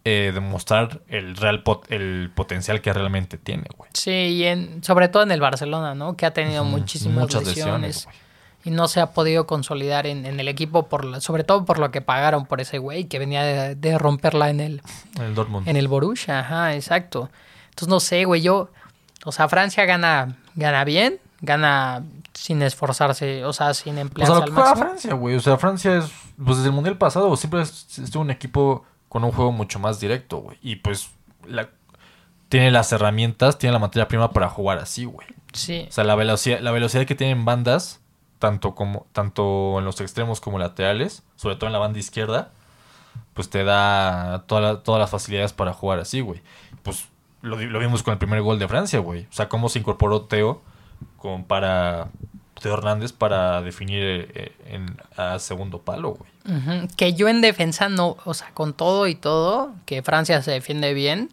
eh, 0.03 0.31
demostrar 0.33 1.01
el 1.07 1.35
real 1.35 1.63
pot- 1.63 1.85
el 1.89 2.31
potencial 2.33 2.81
que 2.81 2.91
realmente 2.91 3.37
tiene, 3.37 3.65
güey. 3.77 3.89
Sí, 3.93 4.11
y 4.11 4.43
en, 4.45 4.83
sobre 4.83 5.07
todo 5.09 5.23
en 5.23 5.31
el 5.31 5.39
Barcelona, 5.41 5.93
¿no? 5.93 6.17
Que 6.17 6.25
ha 6.25 6.33
tenido 6.33 6.63
muchísimas 6.63 7.19
muchas 7.19 7.45
lesiones. 7.45 8.07
y 8.63 8.71
no 8.71 8.87
se 8.87 8.99
ha 8.99 9.11
podido 9.11 9.45
consolidar 9.47 10.07
en, 10.07 10.25
en 10.25 10.39
el 10.39 10.47
equipo, 10.47 10.87
por 10.87 11.05
la- 11.05 11.21
sobre 11.21 11.43
todo 11.43 11.65
por 11.65 11.77
lo 11.79 11.91
que 11.91 12.01
pagaron 12.01 12.45
por 12.47 12.61
ese 12.61 12.77
güey 12.79 13.05
que 13.05 13.19
venía 13.19 13.43
de, 13.43 13.75
de 13.75 13.97
romperla 13.97 14.49
en 14.49 14.59
el, 14.59 14.81
En 15.17 15.23
el 15.23 15.35
Dortmund. 15.35 15.67
en 15.67 15.75
el 15.75 15.87
Borussia, 15.87 16.39
ajá, 16.39 16.73
exacto. 16.75 17.29
Entonces 17.69 17.87
no 17.87 17.99
sé, 17.99 18.25
güey, 18.25 18.41
yo, 18.41 18.69
o 19.23 19.31
sea, 19.31 19.47
Francia 19.49 19.85
gana, 19.85 20.37
gana 20.55 20.83
bien, 20.83 21.19
gana 21.41 22.03
sin 22.41 22.61
esforzarse, 22.63 23.45
o 23.45 23.53
sea, 23.53 23.73
sin 23.75 23.99
emplearse 23.99 24.33
a 24.33 24.35
lo 24.37 24.41
al 24.43 24.49
que 24.49 24.55
máximo. 24.55 24.77
Francia, 24.77 25.13
güey. 25.13 25.35
O 25.35 25.39
sea, 25.39 25.57
Francia 25.57 25.97
es. 25.97 26.11
Pues 26.43 26.57
desde 26.57 26.69
el 26.69 26.75
mundial 26.75 26.97
pasado 26.97 27.35
siempre 27.35 27.61
es, 27.61 27.99
es 27.99 28.15
un 28.15 28.31
equipo 28.31 28.83
con 29.09 29.23
un 29.23 29.31
juego 29.31 29.51
mucho 29.51 29.77
más 29.77 29.99
directo, 29.99 30.37
güey. 30.37 30.57
Y 30.61 30.77
pues 30.77 31.11
la- 31.45 31.69
tiene 32.49 32.71
las 32.71 32.91
herramientas, 32.91 33.59
tiene 33.59 33.73
la 33.73 33.79
materia 33.79 34.07
prima 34.07 34.31
para 34.31 34.49
jugar 34.49 34.79
así, 34.79 35.05
güey. 35.05 35.27
Sí, 35.53 35.85
O 35.87 35.91
sea, 35.91 36.03
la 36.03 36.15
velocidad, 36.15 36.59
la 36.61 36.71
velocidad 36.71 37.05
que 37.05 37.13
tienen 37.15 37.45
bandas, 37.45 37.99
tanto 38.39 38.73
como 38.73 39.05
tanto 39.11 39.77
en 39.77 39.85
los 39.85 40.01
extremos 40.01 40.41
como 40.41 40.57
laterales, 40.57 41.21
sobre 41.35 41.55
todo 41.57 41.67
en 41.67 41.73
la 41.73 41.79
banda 41.79 41.99
izquierda, 41.99 42.49
pues 43.35 43.49
te 43.51 43.63
da 43.63 44.45
toda 44.47 44.61
la- 44.61 44.79
todas 44.81 44.99
las 44.99 45.11
facilidades 45.11 45.53
para 45.53 45.73
jugar 45.73 45.99
así, 45.99 46.21
güey. 46.21 46.41
Pues 46.81 47.05
lo, 47.43 47.55
lo 47.57 47.79
vimos 47.79 48.01
con 48.01 48.13
el 48.13 48.17
primer 48.17 48.41
gol 48.41 48.57
de 48.57 48.67
Francia, 48.67 48.99
güey. 48.99 49.27
O 49.29 49.33
sea, 49.33 49.47
cómo 49.47 49.69
se 49.69 49.77
incorporó 49.77 50.21
Teo 50.21 50.63
con 51.17 51.43
para 51.43 52.09
Teo 52.61 52.73
Hernández 52.75 53.11
para 53.11 53.61
definir 53.61 54.31
eh, 54.33 54.51
en, 54.67 54.85
a 55.17 55.39
segundo 55.39 55.81
palo, 55.81 56.11
güey. 56.17 56.87
Que 56.97 57.13
yo 57.13 57.27
en 57.27 57.41
defensa 57.41 57.89
no, 57.89 58.17
o 58.25 58.33
sea, 58.33 58.49
con 58.53 58.73
todo 58.73 59.07
y 59.07 59.15
todo, 59.15 59.73
que 59.85 60.01
Francia 60.03 60.41
se 60.41 60.51
defiende 60.51 60.93
bien. 60.93 61.29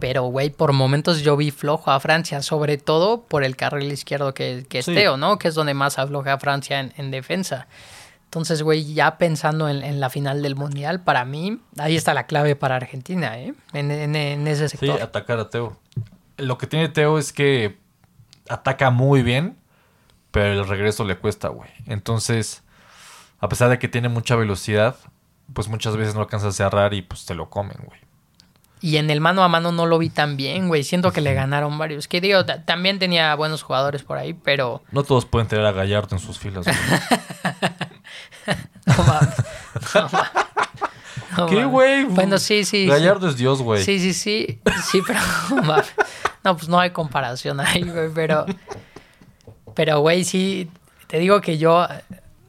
Pero, 0.00 0.24
güey, 0.24 0.50
por 0.50 0.72
momentos 0.72 1.20
yo 1.22 1.36
vi 1.36 1.50
flojo 1.50 1.90
a 1.90 2.00
Francia, 2.00 2.42
sobre 2.42 2.76
todo 2.78 3.22
por 3.22 3.44
el 3.44 3.56
carril 3.56 3.90
izquierdo 3.92 4.34
que, 4.34 4.66
que 4.68 4.80
es 4.80 4.84
Sí. 4.86 4.94
Teo, 4.94 5.16
¿no? 5.16 5.38
Que 5.38 5.48
es 5.48 5.54
donde 5.54 5.72
más 5.72 5.98
afloja 5.98 6.36
Francia 6.38 6.80
en, 6.80 6.92
en 6.96 7.10
defensa. 7.10 7.68
Entonces, 8.24 8.62
güey, 8.62 8.92
ya 8.92 9.16
pensando 9.16 9.68
en, 9.68 9.82
en 9.84 10.00
la 10.00 10.10
final 10.10 10.42
del 10.42 10.56
Mundial, 10.56 11.00
para 11.02 11.24
mí, 11.24 11.60
ahí 11.78 11.94
está 11.96 12.12
la 12.12 12.26
clave 12.26 12.56
para 12.56 12.74
Argentina, 12.76 13.38
¿eh? 13.38 13.54
En, 13.72 13.90
en- 13.92 14.46
ese 14.48 14.68
Sí, 14.68 14.76
sector. 14.78 15.00
atacar 15.00 15.38
a 15.38 15.48
Teo. 15.48 15.76
Lo 16.38 16.58
que 16.58 16.66
tiene 16.66 16.88
Teo 16.88 17.16
es 17.18 17.32
que 17.32 17.78
ataca 18.48 18.90
muy 18.90 19.22
bien, 19.22 19.56
pero 20.34 20.52
el 20.52 20.66
regreso 20.66 21.04
le 21.04 21.16
cuesta, 21.16 21.46
güey. 21.48 21.70
Entonces, 21.86 22.64
a 23.38 23.48
pesar 23.48 23.70
de 23.70 23.78
que 23.78 23.86
tiene 23.86 24.08
mucha 24.08 24.34
velocidad, 24.34 24.96
pues 25.52 25.68
muchas 25.68 25.96
veces 25.96 26.16
no 26.16 26.22
alcanza 26.22 26.48
a 26.48 26.52
cerrar 26.52 26.92
y 26.92 27.02
pues 27.02 27.24
te 27.24 27.36
lo 27.36 27.48
comen, 27.50 27.76
güey. 27.84 28.00
Y 28.80 28.96
en 28.96 29.10
el 29.10 29.20
mano 29.20 29.44
a 29.44 29.48
mano 29.48 29.70
no 29.70 29.86
lo 29.86 29.96
vi 29.98 30.10
tan 30.10 30.36
bien, 30.36 30.66
güey. 30.66 30.82
Siento 30.82 31.12
que 31.12 31.20
le 31.20 31.34
ganaron 31.34 31.78
varios. 31.78 32.08
Que 32.08 32.20
digo, 32.20 32.44
ta- 32.44 32.64
también 32.64 32.98
tenía 32.98 33.32
buenos 33.36 33.62
jugadores 33.62 34.02
por 34.02 34.18
ahí, 34.18 34.34
pero... 34.34 34.82
No 34.90 35.04
todos 35.04 35.24
pueden 35.24 35.46
tener 35.46 35.64
a 35.64 35.70
Gallardo 35.72 36.16
en 36.16 36.20
sus 36.20 36.36
filas, 36.38 36.66
güey. 36.66 36.76
No 38.86 39.04
mames. 39.04 39.34
No 39.94 40.08
mames. 40.12 40.30
No 41.38 41.46
¿Qué, 41.46 41.64
güey? 41.64 42.04
Bueno, 42.04 42.38
sí, 42.38 42.64
sí. 42.64 42.86
Gallardo 42.86 43.28
es 43.28 43.36
Dios, 43.36 43.62
güey. 43.62 43.82
Sí, 43.84 44.00
sí, 44.00 44.12
sí. 44.12 44.60
Sí, 44.90 45.00
pero. 45.06 45.20
No, 46.44 46.54
pues 46.58 46.68
no 46.68 46.78
hay 46.78 46.90
comparación 46.90 47.58
ahí, 47.60 47.82
güey. 47.84 48.10
Pero. 48.14 48.44
Pero, 49.74 50.00
güey, 50.00 50.24
sí. 50.24 50.70
Te 51.06 51.18
digo 51.18 51.40
que 51.40 51.58
yo. 51.58 51.86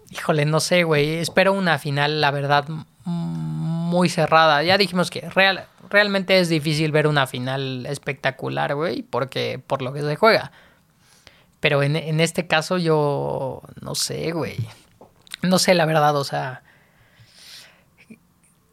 Híjole, 0.10 0.46
no 0.46 0.60
sé, 0.60 0.84
güey. 0.84 1.16
Espero 1.16 1.54
una 1.54 1.78
final, 1.80 2.22
la 2.22 2.32
verdad, 2.32 2.66
muy 3.06 4.10
cerrada. 4.10 4.64
Ya 4.64 4.78
dijimos 4.78 5.10
que 5.10 5.30
real, 5.30 5.68
realmente 5.90 6.40
es 6.40 6.50
difícil 6.50 6.92
ver 6.92 7.08
una 7.08 7.28
final 7.28 7.86
espectacular, 7.86 8.76
güey, 8.76 9.04
porque 9.04 9.62
por 9.66 9.82
lo 9.82 9.94
que 9.94 10.02
se 10.02 10.16
juega. 10.16 10.52
Pero 11.60 11.84
en, 11.84 11.96
en 11.96 12.20
este 12.20 12.48
caso 12.48 12.78
yo 12.78 13.62
no 13.82 13.96
sé, 13.96 14.32
güey. 14.32 14.58
No 15.42 15.60
sé, 15.60 15.74
la 15.74 15.86
verdad, 15.86 16.16
o 16.16 16.24
sea. 16.24 16.64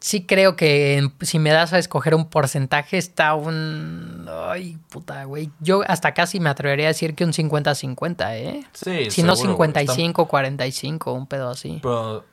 Sí 0.02 0.26
creo 0.26 0.56
que 0.56 1.10
si 1.20 1.38
me 1.38 1.50
das 1.50 1.72
a 1.72 1.78
escoger 1.78 2.16
un 2.16 2.28
porcentaje 2.28 2.98
está 2.98 3.34
un... 3.34 4.28
Ay, 4.28 4.76
puta, 4.88 5.22
güey. 5.24 5.50
Yo 5.60 5.82
hasta 5.86 6.12
casi 6.12 6.40
me 6.40 6.50
atrevería 6.50 6.86
a 6.86 6.88
decir 6.88 7.14
que 7.14 7.24
un 7.24 7.32
50-50, 7.32 8.34
¿eh? 8.34 8.66
Sí, 8.72 9.12
Si 9.12 9.22
no 9.22 9.36
seguro, 9.36 9.54
güey. 9.58 9.70
55-45, 9.70 11.14
un 11.14 11.28
pedo 11.28 11.50
así. 11.50 11.78
Pero 11.80 12.24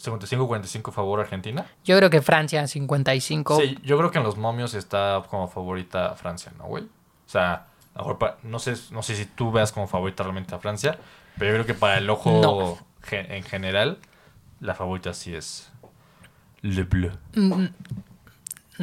55-45 0.00 0.92
favor 0.92 1.18
Argentina. 1.18 1.66
Yo 1.84 1.96
creo 1.96 2.10
que 2.10 2.22
Francia 2.22 2.64
55. 2.64 3.60
Sí, 3.60 3.76
yo 3.82 3.98
creo 3.98 4.12
que 4.12 4.18
en 4.18 4.24
los 4.24 4.36
momios 4.36 4.74
está 4.74 5.20
como 5.28 5.48
favorita 5.48 6.14
Francia, 6.14 6.52
¿no, 6.58 6.66
güey? 6.66 6.84
O 6.84 7.28
sea, 7.28 7.66
a 7.94 8.02
lo 8.02 8.08
mejor 8.14 8.36
no 8.44 8.60
sé, 8.60 8.74
no 8.92 9.02
sé 9.02 9.16
si 9.16 9.24
tú 9.24 9.50
veas 9.50 9.72
como 9.72 9.88
favorita 9.88 10.22
realmente 10.22 10.54
a 10.54 10.58
Francia, 10.60 10.96
pero 11.38 11.50
yo 11.50 11.54
creo 11.56 11.66
que 11.66 11.74
para 11.74 11.98
el 11.98 12.08
ojo 12.08 12.30
No. 12.40 12.78
en 13.10 13.42
general, 13.42 13.98
la 14.60 14.74
favorita 14.74 15.12
sí 15.12 15.34
es 15.34 15.72
Le 16.62 16.82
Bleu. 16.84 17.12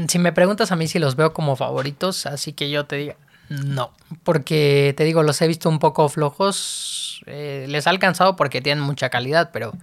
Si 0.08 0.20
me 0.20 0.32
preguntas 0.32 0.72
a 0.72 0.76
mí 0.76 0.88
si 0.88 1.00
los 1.00 1.16
veo 1.16 1.34
como 1.34 1.56
favoritos, 1.56 2.26
así 2.26 2.54
que 2.54 2.70
yo 2.70 2.86
te 2.86 2.96
diga 2.96 3.16
no. 3.50 3.92
Porque 4.24 4.94
te 4.98 5.04
digo, 5.04 5.24
los 5.24 5.42
he 5.42 5.48
visto 5.48 5.70
un 5.70 5.80
poco 5.80 6.10
flojos. 6.10 7.22
eh, 7.26 7.66
les 7.70 7.88
ha 7.88 7.90
alcanzado 7.90 8.36
porque 8.36 8.62
tienen 8.62 8.84
mucha 8.84 9.10
calidad, 9.10 9.52
pero, 9.52 9.74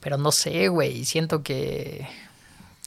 pero 0.00 0.18
no 0.18 0.32
sé, 0.32 0.68
güey. 0.68 1.04
Siento 1.04 1.42
que, 1.42 2.06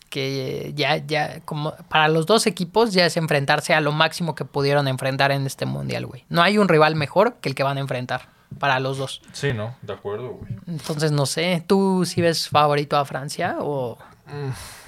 que 0.09 0.73
ya, 0.75 0.97
ya, 0.97 1.39
como 1.41 1.73
para 1.89 2.07
los 2.07 2.25
dos 2.25 2.47
equipos 2.47 2.93
ya 2.93 3.05
es 3.05 3.17
enfrentarse 3.17 3.73
a 3.73 3.81
lo 3.81 3.91
máximo 3.91 4.35
que 4.35 4.45
pudieron 4.45 4.87
enfrentar 4.87 5.31
en 5.31 5.45
este 5.45 5.65
mundial, 5.65 6.05
güey. 6.05 6.25
No 6.29 6.41
hay 6.41 6.57
un 6.57 6.67
rival 6.67 6.95
mejor 6.95 7.35
que 7.35 7.49
el 7.49 7.55
que 7.55 7.63
van 7.63 7.77
a 7.77 7.81
enfrentar 7.81 8.29
para 8.59 8.79
los 8.79 8.97
dos. 8.97 9.21
Sí, 9.31 9.53
¿no? 9.53 9.75
De 9.81 9.93
acuerdo, 9.93 10.31
güey. 10.31 10.57
Entonces, 10.67 11.11
no 11.11 11.25
sé, 11.25 11.63
¿tú 11.65 12.03
si 12.05 12.21
ves 12.21 12.49
favorito 12.49 12.97
a 12.97 13.05
Francia 13.05 13.57
o...? 13.59 13.97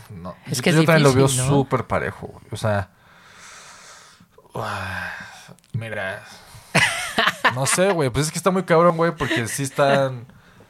No. 0.09 0.35
Es 0.47 0.57
Yo- 0.57 0.63
que 0.63 0.69
es 0.71 0.75
yo 0.75 0.83
también 0.85 1.03
lo 1.03 1.13
veo 1.13 1.27
súper 1.27 1.85
parejo, 1.85 2.27
güey. 2.27 2.45
O 2.51 2.57
sea. 2.57 2.89
Mira. 5.73 6.23
No 7.55 7.65
sé, 7.65 7.91
güey. 7.91 8.09
Pues 8.09 8.27
es 8.27 8.31
que 8.31 8.37
está 8.37 8.51
muy 8.51 8.63
cabrón, 8.63 8.97
güey, 8.97 9.15
porque 9.15 9.47
sí 9.47 9.63
están. 9.63 10.25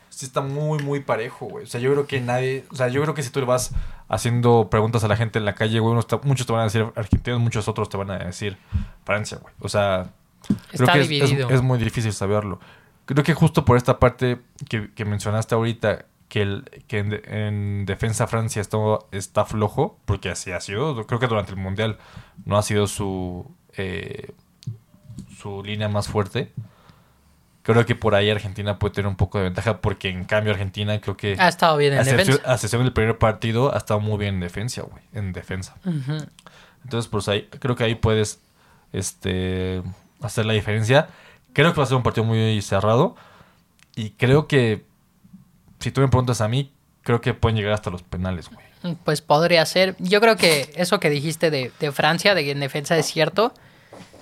Sí 0.09 0.25
está 0.27 0.41
muy, 0.41 0.79
muy 0.83 0.99
parejo, 0.99 1.47
güey. 1.47 1.63
O 1.63 1.67
sea, 1.67 1.79
yo 1.81 1.91
creo 1.91 2.05
que 2.07 2.21
nadie. 2.21 2.65
O 2.71 2.75
sea, 2.75 2.87
yo 2.87 3.01
creo 3.01 3.13
que 3.15 3.23
si 3.23 3.29
tú 3.31 3.39
le 3.39 3.45
vas 3.45 3.71
haciendo 4.07 4.69
preguntas 4.69 5.03
a 5.03 5.07
la 5.07 5.15
gente 5.15 5.39
en 5.39 5.45
la 5.45 5.55
calle, 5.55 5.79
güey, 5.79 5.95
muchos 6.23 6.45
te 6.45 6.53
van 6.53 6.61
a 6.61 6.65
decir 6.65 6.85
Argentina, 6.95 7.37
muchos 7.37 7.67
otros 7.67 7.89
te 7.89 7.97
van 7.97 8.11
a 8.11 8.17
decir 8.19 8.57
Francia, 9.05 9.39
güey. 9.41 9.53
O 9.59 9.69
sea. 9.69 10.11
Creo 10.71 10.87
que 10.87 10.99
es- 10.99 11.03
es, 11.05 11.09
dividido. 11.09 11.49
es 11.49 11.61
muy 11.61 11.79
difícil 11.79 12.13
saberlo. 12.13 12.59
Creo 13.05 13.23
que 13.23 13.33
justo 13.33 13.65
por 13.65 13.75
esta 13.77 13.97
parte 13.99 14.39
que, 14.69 14.93
que 14.93 15.03
mencionaste 15.05 15.55
ahorita, 15.55 16.05
que, 16.33 16.41
el, 16.41 16.63
que 16.87 16.97
en, 16.97 17.09
de- 17.11 17.21
en 17.27 17.85
defensa 17.85 18.25
Francia 18.25 18.59
está, 18.59 18.77
está 19.11 19.45
flojo, 19.45 19.99
porque 20.05 20.31
así 20.31 20.51
ha 20.51 20.59
sido. 20.59 21.05
Creo 21.05 21.19
que 21.19 21.27
durante 21.27 21.51
el 21.51 21.57
Mundial 21.57 21.99
no 22.43 22.57
ha 22.57 22.63
sido 22.63 22.87
su, 22.87 23.45
eh, 23.77 24.31
su 25.37 25.61
línea 25.63 25.89
más 25.89 26.07
fuerte. 26.07 26.51
Creo 27.61 27.85
que 27.85 27.93
por 27.93 28.15
ahí 28.15 28.31
Argentina 28.31 28.79
puede 28.79 28.95
tener 28.95 29.07
un 29.07 29.15
poco 29.15 29.37
de 29.37 29.43
ventaja, 29.43 29.79
porque 29.79 30.09
en 30.09 30.25
cambio 30.25 30.51
Argentina 30.53 30.99
creo 30.99 31.15
que, 31.15 31.35
Ha 31.37 31.47
estado 31.49 31.77
bien 31.77 31.93
en 31.93 31.99
a 31.99 32.03
defensa. 32.03 32.41
a 32.45 32.53
excepción 32.55 32.81
del 32.83 32.93
primer 32.93 33.19
partido, 33.19 33.71
ha 33.73 33.77
estado 33.77 33.99
muy 33.99 34.17
bien 34.17 34.33
en 34.33 34.39
defensa, 34.41 34.81
güey. 34.81 35.03
En 35.13 35.33
defensa. 35.33 35.75
Ujú. 35.85 36.17
Entonces, 36.83 37.09
pues 37.11 37.27
ahí, 37.29 37.47
creo 37.59 37.75
que 37.75 37.83
ahí 37.83 37.93
puedes 37.95 38.41
este, 38.91 39.83
hacer 40.21 40.45
la 40.47 40.53
diferencia. 40.53 41.09
Creo 41.53 41.71
que 41.73 41.77
va 41.77 41.83
a 41.83 41.87
ser 41.87 41.95
un 41.97 42.03
partido 42.03 42.25
muy 42.25 42.59
cerrado. 42.63 43.15
Y 43.95 44.09
creo 44.11 44.47
que, 44.47 44.83
si 45.83 45.91
tú 45.91 46.01
me 46.01 46.07
preguntas 46.07 46.39
a 46.39 46.47
mí, 46.47 46.71
creo 47.01 47.19
que 47.19 47.33
pueden 47.33 47.57
llegar 47.57 47.73
hasta 47.73 47.89
los 47.89 48.03
penales, 48.03 48.49
güey. 48.49 48.95
Pues 49.03 49.21
podría 49.21 49.65
ser. 49.65 49.95
Yo 49.99 50.21
creo 50.21 50.37
que 50.37 50.71
eso 50.75 50.99
que 50.99 51.09
dijiste 51.09 51.51
de, 51.51 51.71
de 51.79 51.91
Francia, 51.91 52.35
de 52.35 52.43
que 52.43 52.51
en 52.51 52.61
defensa 52.61 52.97
es 52.97 53.05
cierto, 53.05 53.53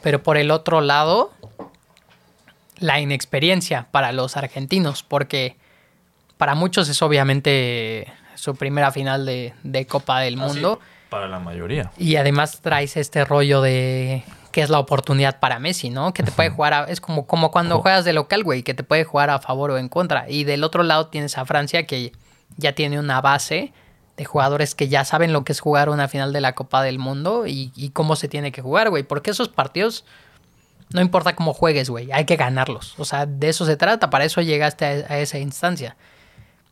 pero 0.02 0.24
por 0.24 0.38
el 0.38 0.50
otro 0.52 0.82
lado, 0.82 1.32
la 2.78 3.00
inexperiencia 3.00 3.88
para 3.92 4.12
los 4.12 4.38
argentinos, 4.38 5.04
porque 5.04 5.56
para 6.38 6.56
muchos 6.56 6.90
es 6.90 7.02
obviamente 7.04 8.12
su 8.34 8.56
primera 8.56 8.92
final 8.92 9.26
de, 9.26 9.54
de 9.62 9.86
Copa 9.86 10.20
del 10.20 10.38
Mundo. 10.38 10.80
Para 11.10 11.28
la 11.28 11.40
mayoría. 11.40 11.92
Y 11.98 12.16
además 12.16 12.62
traes 12.62 12.98
este 12.98 13.24
rollo 13.24 13.62
de 13.62 14.24
que 14.52 14.62
es 14.62 14.70
la 14.70 14.80
oportunidad 14.80 15.40
para 15.40 15.60
Messi, 15.60 15.90
¿no? 15.90 16.14
Que 16.14 16.24
te 16.24 16.32
puede 16.32 16.50
jugar 16.50 16.74
a, 16.74 16.84
es 16.86 17.02
como, 17.02 17.26
como 17.26 17.52
cuando 17.52 17.80
juegas 17.80 18.06
de 18.06 18.14
local, 18.14 18.44
güey, 18.44 18.64
que 18.64 18.74
te 18.74 18.84
puede 18.84 19.04
jugar 19.04 19.30
a 19.30 19.40
favor 19.40 19.72
o 19.72 19.78
en 19.78 19.90
contra. 19.90 20.30
Y 20.30 20.44
del 20.44 20.64
otro 20.64 20.84
lado 20.84 21.08
tienes 21.08 21.38
a 21.38 21.46
Francia 21.46 21.88
que 21.88 22.12
ya 22.58 22.74
tiene 22.74 23.00
una 23.00 23.22
base 23.22 23.74
de 24.18 24.26
jugadores 24.26 24.76
que 24.76 24.90
ya 24.90 25.06
saben 25.06 25.34
lo 25.34 25.44
que 25.44 25.54
es 25.54 25.60
jugar 25.60 25.90
una 25.90 26.08
final 26.08 26.34
de 26.34 26.42
la 26.42 26.54
Copa 26.54 26.84
del 26.84 27.00
Mundo 27.00 27.48
y, 27.48 27.72
y 27.76 27.90
cómo 27.90 28.16
se 28.16 28.28
tiene 28.28 28.52
que 28.52 28.62
jugar, 28.62 28.90
güey. 28.90 29.04
Porque 29.04 29.32
esos 29.32 29.50
partidos, 29.50 30.06
no 30.94 31.02
importa 31.02 31.36
cómo 31.36 31.54
juegues, 31.54 31.90
güey, 31.90 32.12
hay 32.12 32.26
que 32.26 32.36
ganarlos. 32.36 32.96
O 33.00 33.06
sea, 33.06 33.26
de 33.26 33.50
eso 33.50 33.66
se 33.66 33.78
trata, 33.78 34.10
para 34.10 34.26
eso 34.26 34.42
llegaste 34.42 34.86
a, 34.86 35.14
a 35.14 35.18
esa 35.20 35.40
instancia. 35.40 35.96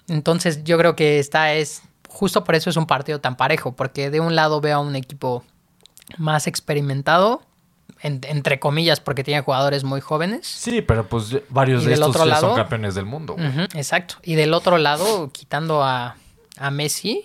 Entonces 0.07 0.63
yo 0.63 0.77
creo 0.77 0.95
que 0.95 1.19
esta 1.19 1.53
es, 1.53 1.83
justo 2.09 2.43
por 2.43 2.55
eso 2.55 2.69
es 2.69 2.75
un 2.75 2.87
partido 2.87 3.21
tan 3.21 3.37
parejo, 3.37 3.75
porque 3.75 4.09
de 4.09 4.19
un 4.19 4.35
lado 4.35 4.59
veo 4.59 4.77
a 4.77 4.79
un 4.79 4.95
equipo 4.95 5.43
más 6.17 6.47
experimentado 6.47 7.41
en- 8.01 8.21
entre 8.23 8.59
comillas, 8.59 8.99
porque 8.99 9.23
tiene 9.23 9.41
jugadores 9.41 9.83
muy 9.83 10.01
jóvenes. 10.01 10.47
Sí, 10.47 10.81
pero 10.81 11.07
pues 11.07 11.37
varios 11.49 11.83
¿Y 11.83 11.87
de 11.87 11.93
estos 11.93 12.09
otro 12.09 12.25
ya 12.25 12.35
son 12.35 12.43
lado? 12.49 12.55
campeones 12.55 12.95
del 12.95 13.05
mundo. 13.05 13.35
exacto. 13.75 14.15
Y 14.23 14.35
del 14.35 14.53
otro 14.53 14.77
lado, 14.77 15.29
quitando 15.31 15.83
a, 15.83 16.15
a 16.57 16.71
Messi. 16.71 17.23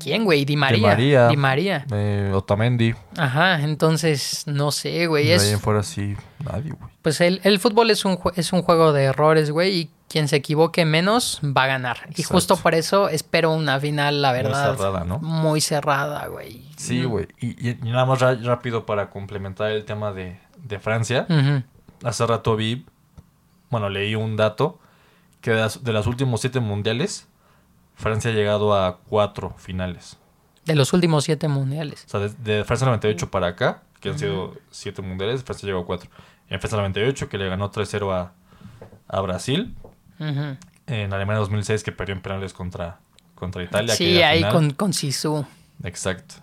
¿Quién, 0.00 0.24
güey? 0.24 0.44
Di 0.46 0.56
María. 0.56 0.76
Di 0.78 0.82
María. 0.86 1.28
Di 1.28 1.36
María. 1.36 1.86
Eh, 1.92 2.32
Otamendi. 2.34 2.94
Ajá, 3.18 3.60
entonces, 3.60 4.44
no 4.46 4.72
sé, 4.72 5.06
güey. 5.06 5.26
De 5.26 5.34
ahí 5.34 5.48
en 5.50 5.54
Es, 5.56 5.60
fuera 5.60 5.82
sí, 5.82 6.16
nadie, 6.42 6.72
güey. 6.72 6.90
pues 7.02 7.20
el, 7.20 7.40
el 7.44 7.58
fútbol 7.60 7.90
es 7.90 8.04
un, 8.06 8.18
es 8.34 8.52
un 8.54 8.62
juego 8.62 8.94
de 8.94 9.04
errores, 9.04 9.50
güey. 9.50 9.76
Y 9.80 9.90
quien 10.12 10.28
se 10.28 10.36
equivoque 10.36 10.84
menos 10.84 11.40
va 11.42 11.64
a 11.64 11.66
ganar. 11.66 12.08
Y 12.16 12.22
justo 12.22 12.56
por 12.56 12.74
eso 12.74 13.08
espero 13.08 13.50
una 13.50 13.80
final, 13.80 14.20
la 14.20 14.32
verdad. 14.32 14.76
cerrada, 14.76 15.04
¿no? 15.04 15.18
Muy 15.20 15.62
cerrada, 15.62 16.26
güey. 16.26 16.62
Sí, 16.76 17.04
güey. 17.04 17.28
Y, 17.40 17.76
nada 17.82 18.04
más 18.04 18.20
rápido 18.20 18.84
para 18.84 19.08
complementar 19.08 19.70
el 19.70 19.86
tema 19.86 20.12
de, 20.12 20.38
de 20.58 20.78
Francia. 20.78 21.26
Hace 22.04 22.26
rato 22.26 22.56
vi, 22.56 22.84
bueno, 23.70 23.88
leí 23.88 24.14
un 24.14 24.36
dato 24.36 24.78
que 25.40 25.52
de 25.52 25.56
las, 25.56 25.82
de 25.82 25.92
los 25.94 26.06
últimos 26.06 26.42
siete 26.42 26.60
mundiales, 26.60 27.26
Francia 27.94 28.30
ha 28.30 28.34
llegado 28.34 28.74
a 28.74 28.98
cuatro 28.98 29.54
finales. 29.56 30.18
De 30.66 30.74
los 30.74 30.92
últimos 30.92 31.24
siete 31.24 31.48
mundiales. 31.48 32.04
O 32.06 32.10
sea, 32.10 32.20
de, 32.20 32.28
de 32.28 32.64
Francia 32.64 32.86
98 32.86 33.30
para 33.30 33.46
acá, 33.46 33.82
que 34.00 34.10
han 34.10 34.18
sido 34.18 34.54
siete 34.70 35.00
mundiales, 35.00 35.42
Francia 35.42 35.66
llegó 35.66 35.80
a 35.80 35.86
cuatro. 35.86 36.10
En 36.48 36.60
Francia 36.60 36.76
98, 36.76 37.30
que 37.30 37.38
le 37.38 37.48
ganó 37.48 37.72
3-0 37.72 38.12
a, 38.12 38.32
a 39.08 39.20
Brasil. 39.22 39.74
En 40.86 41.12
Alemania 41.12 41.40
2006, 41.40 41.82
que 41.82 41.92
perdió 41.92 42.14
en 42.14 42.22
penales 42.22 42.52
contra, 42.52 42.98
contra 43.34 43.62
Italia. 43.62 43.94
Sí, 43.94 44.22
ahí 44.22 44.38
final. 44.38 44.52
con, 44.52 44.70
con 44.72 44.92
Sisu. 44.92 45.46
Exacto. 45.84 46.36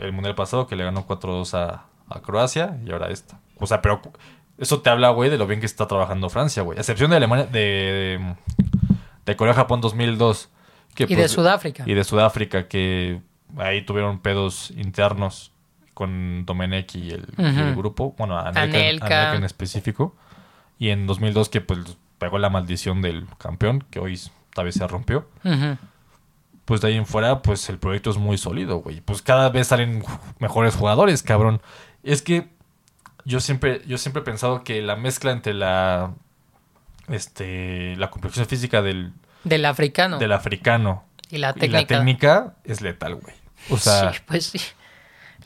El, 0.00 0.12
mundial 0.12 0.34
pasado 0.34 0.66
que 0.66 0.76
le 0.76 0.84
ganó 0.84 1.06
4-2 1.06 1.54
a, 1.54 1.84
a 2.08 2.20
Croacia 2.20 2.78
y 2.84 2.90
ahora 2.90 3.10
esta. 3.10 3.38
O 3.58 3.66
sea, 3.66 3.82
pero 3.82 4.00
eso 4.58 4.80
te 4.80 4.90
habla, 4.90 5.10
güey, 5.10 5.30
de 5.30 5.38
lo 5.38 5.46
bien 5.46 5.60
que 5.60 5.66
está 5.66 5.86
trabajando 5.86 6.28
Francia, 6.28 6.62
güey. 6.62 6.78
A 6.78 6.82
excepción 6.82 7.10
de 7.10 7.16
Alemania, 7.16 7.46
de, 7.46 8.34
de, 9.24 9.36
Corea-Japón 9.36 9.80
2002. 9.80 10.50
Que, 10.94 11.04
Y 11.04 11.06
de 11.06 11.16
pues, 11.16 11.30
Sudáfrica. 11.32 11.84
Y 11.86 11.94
de 11.94 12.04
Sudáfrica, 12.04 12.68
que 12.68 13.22
ahí 13.56 13.82
tuvieron 13.82 14.20
pedos 14.20 14.70
internos 14.72 15.52
con 15.94 16.44
Domenech 16.46 16.94
y 16.94 17.10
el, 17.10 17.26
grupo. 17.74 18.14
Bueno, 18.18 18.38
Anelka, 18.38 18.62
Anelka. 18.62 19.06
Anelka 19.06 19.36
en 19.36 19.44
específico. 19.44 20.14
Y 20.78 20.90
en 20.90 21.06
2002 21.06 21.48
que 21.48 21.60
pues 21.60 21.80
pegó 22.20 22.38
la 22.38 22.50
maldición 22.50 23.02
del 23.02 23.26
campeón, 23.38 23.84
que 23.90 23.98
hoy 23.98 24.20
tal 24.54 24.66
vez 24.66 24.76
se 24.76 24.86
rompió 24.86 25.26
pues 26.66 26.80
de 26.80 26.86
ahí 26.88 26.96
en 26.96 27.06
fuera, 27.06 27.42
pues 27.42 27.68
el 27.68 27.78
proyecto 27.78 28.10
es 28.10 28.16
muy 28.16 28.38
sólido, 28.38 28.76
güey. 28.76 29.00
Pues 29.00 29.22
cada 29.22 29.48
vez 29.48 29.66
salen 29.66 30.04
mejores 30.38 30.76
jugadores, 30.76 31.24
cabrón. 31.24 31.60
Es 32.04 32.22
que 32.22 32.46
yo 33.24 33.40
siempre, 33.40 33.82
yo 33.88 33.98
siempre 33.98 34.22
he 34.22 34.24
pensado 34.24 34.62
que 34.62 34.80
la 34.80 34.94
mezcla 34.94 35.32
entre 35.32 35.52
la, 35.52 36.12
este, 37.08 37.96
la 37.96 38.10
complexión 38.10 38.46
física 38.46 38.82
del, 38.82 39.12
Del 39.42 39.64
africano. 39.64 40.18
del 40.18 40.30
africano 40.32 41.02
y 41.30 41.38
la 41.38 41.50
y 41.50 41.54
técnica. 41.54 41.80
la 41.80 41.86
técnica 41.86 42.54
es 42.64 42.80
letal, 42.82 43.16
güey. 43.16 43.34
O 43.70 43.76
sea, 43.76 44.12
sí, 44.12 44.20
pues 44.26 44.46
sí. 44.46 44.60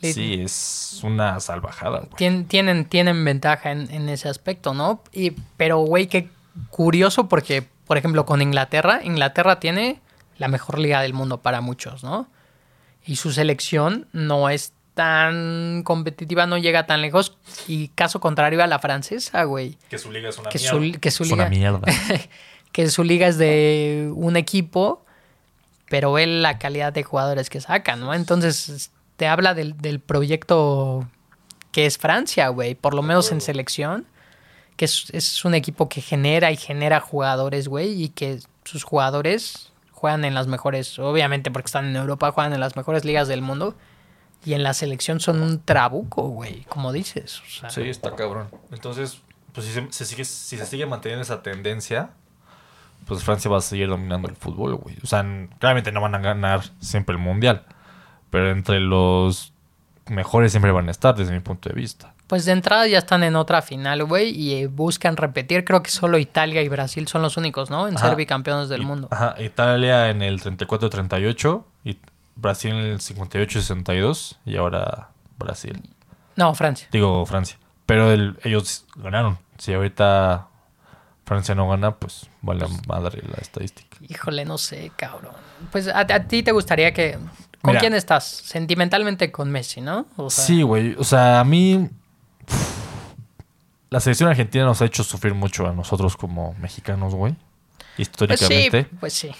Sí, 0.03 0.43
es 0.43 1.01
una 1.03 1.41
salvajada, 1.41 2.01
güey. 2.01 2.11
Tien- 2.17 2.47
tienen, 2.47 2.85
tienen 2.85 3.25
ventaja 3.25 3.73
en, 3.73 3.91
en 3.91 4.11
ese 4.11 4.29
aspecto, 4.29 4.75
¿no? 4.75 5.03
Y, 5.13 5.31
pero, 5.57 5.79
güey, 5.79 6.09
qué 6.09 6.29
curioso 6.71 7.29
porque, 7.29 7.67
por 7.87 7.97
ejemplo, 7.99 8.25
con 8.27 8.43
Inglaterra, 8.43 9.01
Inglaterra 9.03 9.61
tiene 9.61 10.01
la 10.39 10.49
mejor 10.49 10.79
liga 10.79 11.01
del 11.03 11.15
mundo 11.15 11.43
para 11.43 11.61
muchos, 11.61 12.03
¿no? 12.05 12.29
Y 13.07 13.17
su 13.17 13.33
selección 13.33 14.07
no 14.13 14.49
es 14.49 14.73
tan 14.95 15.83
competitiva, 15.85 16.47
no 16.47 16.57
llega 16.57 16.87
tan 16.87 17.03
lejos. 17.03 17.37
Y 17.67 17.89
caso 17.89 18.21
contrario 18.21 18.63
a 18.63 18.67
la 18.67 18.79
francesa, 18.79 19.45
güey. 19.45 19.77
Que 19.91 19.99
su 19.99 20.11
liga 20.13 20.29
es 20.29 20.39
una 20.39 20.49
Que 20.51 20.59
su- 20.59 20.79
mierda. 20.79 21.01
que 21.01 21.11
su 21.11 21.23
es 21.25 21.33
una 21.33 21.49
liga- 21.49 21.71
mierda. 21.73 21.93
Que 22.73 22.89
su 22.91 23.05
liga 23.05 23.29
es 23.29 23.39
de 23.39 24.11
un 24.17 24.37
equipo, 24.37 25.05
pero 25.89 26.13
ve 26.13 26.27
la 26.27 26.59
calidad 26.59 26.93
de 26.93 27.05
jugadores 27.05 27.49
que 27.49 27.61
sacan, 27.61 28.01
¿no? 28.01 28.13
Entonces, 28.15 28.91
te 29.17 29.29
habla 29.29 29.55
del, 29.55 29.77
del 29.77 30.01
proyecto 30.01 31.07
que 31.71 31.87
es 31.87 31.99
Francia, 31.99 32.49
güey, 32.49 32.75
por 32.75 32.95
lo 32.95 33.03
menos 33.03 33.31
en 33.31 33.41
selección, 33.41 34.07
que 34.77 34.85
es, 34.85 35.11
es 35.13 35.45
un 35.45 35.55
equipo 35.55 35.89
que 35.89 36.01
genera 36.01 36.51
y 36.51 36.57
genera 36.57 37.01
jugadores, 37.01 37.69
güey, 37.69 38.03
y 38.03 38.09
que 38.09 38.41
sus 38.65 38.85
jugadores 38.85 39.73
juegan 39.93 40.25
en 40.25 40.35
las 40.35 40.47
mejores, 40.47 40.99
obviamente 40.99 41.51
porque 41.51 41.67
están 41.67 41.87
en 41.87 41.97
Europa, 41.97 42.33
juegan 42.33 42.53
en 42.53 42.61
las 42.61 42.77
mejores 42.77 43.05
ligas 43.05 43.29
del 43.29 43.43
mundo, 43.43 43.75
y 44.45 44.53
en 44.53 44.63
la 44.63 44.75
selección 44.75 45.21
son 45.21 45.41
un 45.41 45.63
trabuco, 45.63 46.29
güey, 46.29 46.65
como 46.65 46.93
dices. 46.93 47.41
o 47.41 47.49
sea, 47.49 47.71
Sí, 47.71 47.83
está 47.89 48.15
cabrón. 48.15 48.49
Entonces, 48.73 49.23
pues 49.53 49.67
si 49.67 49.73
se, 49.73 49.87
se 49.91 50.05
sigue, 50.05 50.25
si 50.25 50.59
se 50.59 50.67
sigue 50.67 50.85
manteniendo 50.85 51.23
esa 51.23 51.43
tendencia, 51.43 52.11
pues 53.07 53.23
Francia 53.23 53.51
va 53.51 53.59
a 53.59 53.63
seguir 53.63 53.89
dominando 53.89 54.29
el 54.29 54.37
fútbol, 54.37 54.75
güey. 54.77 54.97
O 55.03 55.07
sea, 55.07 55.25
claramente 55.59 55.93
no 55.93 56.01
van 56.01 56.15
a 56.15 56.19
ganar 56.19 56.63
siempre 56.81 57.15
el 57.15 57.21
mundial, 57.21 57.65
pero 58.31 58.51
entre 58.51 58.81
los 58.81 59.53
mejores 60.07 60.53
siempre 60.53 60.73
van 60.73 60.89
a 60.89 60.91
estar, 60.91 61.15
desde 61.15 61.33
mi 61.33 61.41
punto 61.41 61.69
de 61.69 61.75
vista. 61.75 62.14
Pues 62.27 62.45
de 62.47 62.53
entrada 62.53 62.87
ya 62.87 62.99
están 62.99 63.23
en 63.23 63.37
otra 63.37 63.61
final, 63.63 64.05
güey, 64.05 64.31
y 64.31 64.55
eh, 64.55 64.67
buscan 64.67 65.17
repetir. 65.17 65.65
Creo 65.65 65.83
que 65.83 65.91
solo 65.91 66.19
Italia 66.19 66.63
y 66.63 66.69
Brasil 66.69 67.07
son 67.07 67.21
los 67.23 67.37
únicos, 67.37 67.69
¿no? 67.71 67.87
En 67.87 67.97
Ajá. 67.97 68.09
ser 68.09 68.17
bicampeones 68.17 68.69
del 68.71 68.83
mundo. 68.83 69.09
Ajá, 69.11 69.35
Italia 69.41 70.09
en 70.09 70.23
el 70.23 70.41
34-38, 70.41 71.65
y 71.85 71.99
Brasil 72.37 72.71
en 72.73 72.79
el 72.87 73.01
58-62, 73.01 74.37
y 74.45 74.57
ahora 74.57 75.09
Brasil. 75.39 75.81
No, 76.37 76.55
Francia. 76.55 76.89
Digo, 76.91 77.25
Francia. 77.27 77.59
Pero 77.87 78.11
el- 78.13 78.39
ellos 78.43 78.87
ganaron. 78.97 79.39
Si 79.59 79.73
ahorita 79.75 80.49
Francia 81.27 81.55
no 81.55 81.69
gana, 81.69 81.93
pues 81.97 82.27
vale 82.43 82.67
madre 82.89 83.23
la 83.29 83.37
estadística. 83.41 83.97
Híjole, 84.09 84.45
no 84.45 84.59
sé, 84.59 84.91
cabrón. 84.97 85.33
Pues 85.71 85.89
a, 85.89 86.01
a 86.01 86.05
ti 86.27 86.43
te 86.43 86.53
gustaría 86.53 86.93
que... 86.93 87.19
¿Con 87.63 87.71
Mira. 87.73 87.81
quién 87.81 87.95
estás? 87.95 88.25
Sentimentalmente 88.27 89.31
con 89.33 89.51
Messi, 89.51 89.81
¿no? 89.81 90.07
O 90.17 90.29
sea, 90.29 90.45
Sí, 90.45 90.61
güey. 90.63 90.95
O 90.99 91.05
sea, 91.05 91.41
a 91.41 91.45
mí. 91.45 91.89
La 93.91 94.01
selección 94.01 94.29
argentina 94.29 94.65
nos 94.65 94.83
ha 94.83 94.87
hecho 94.87 95.05
sufrir 95.05 95.35
mucho 95.35 95.67
a 95.69 95.73
nosotros 95.73 96.17
como 96.17 96.55
mexicanos, 96.55 97.15
güey. 97.15 97.33
Sí, 97.97 98.03
Históricamente. 98.03 98.89
pues 98.99 99.13
sí. 99.13 99.31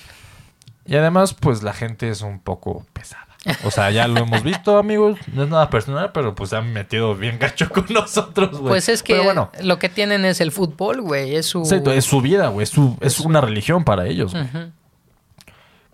Y 0.87 0.97
además, 0.97 1.35
pues 1.35 1.63
la 1.63 1.73
gente 1.73 2.09
es 2.09 2.21
un 2.21 2.39
poco 2.39 2.87
pesada. 2.93 3.25
O 3.65 3.71
sea, 3.71 3.91
ya 3.91 4.07
lo 4.07 4.21
hemos 4.21 4.43
visto, 4.43 4.79
amigos. 4.79 5.19
No 5.33 5.43
es 5.43 5.49
nada 5.49 5.69
personal, 5.71 6.13
pero 6.13 6.35
pues 6.35 6.51
se 6.51 6.57
han 6.57 6.73
metido 6.73 7.15
bien 7.17 7.39
gacho 7.39 7.69
con 7.69 7.87
nosotros, 7.91 8.53
güey. 8.53 8.69
Pues 8.69 8.89
es 8.89 9.03
que 9.03 9.19
bueno, 9.21 9.51
lo 9.61 9.79
que 9.79 9.89
tienen 9.89 10.25
es 10.25 10.41
el 10.41 10.53
fútbol, 10.53 11.01
güey. 11.01 11.35
Es 11.35 11.47
su... 11.47 11.61
exacto, 11.61 11.91
es 11.93 12.05
su 12.05 12.21
vida, 12.21 12.49
güey. 12.49 12.63
Es, 12.65 12.71
su- 12.71 12.97
es 13.01 13.19
una 13.21 13.41
religión 13.41 13.83
para 13.85 14.07
ellos. 14.07 14.35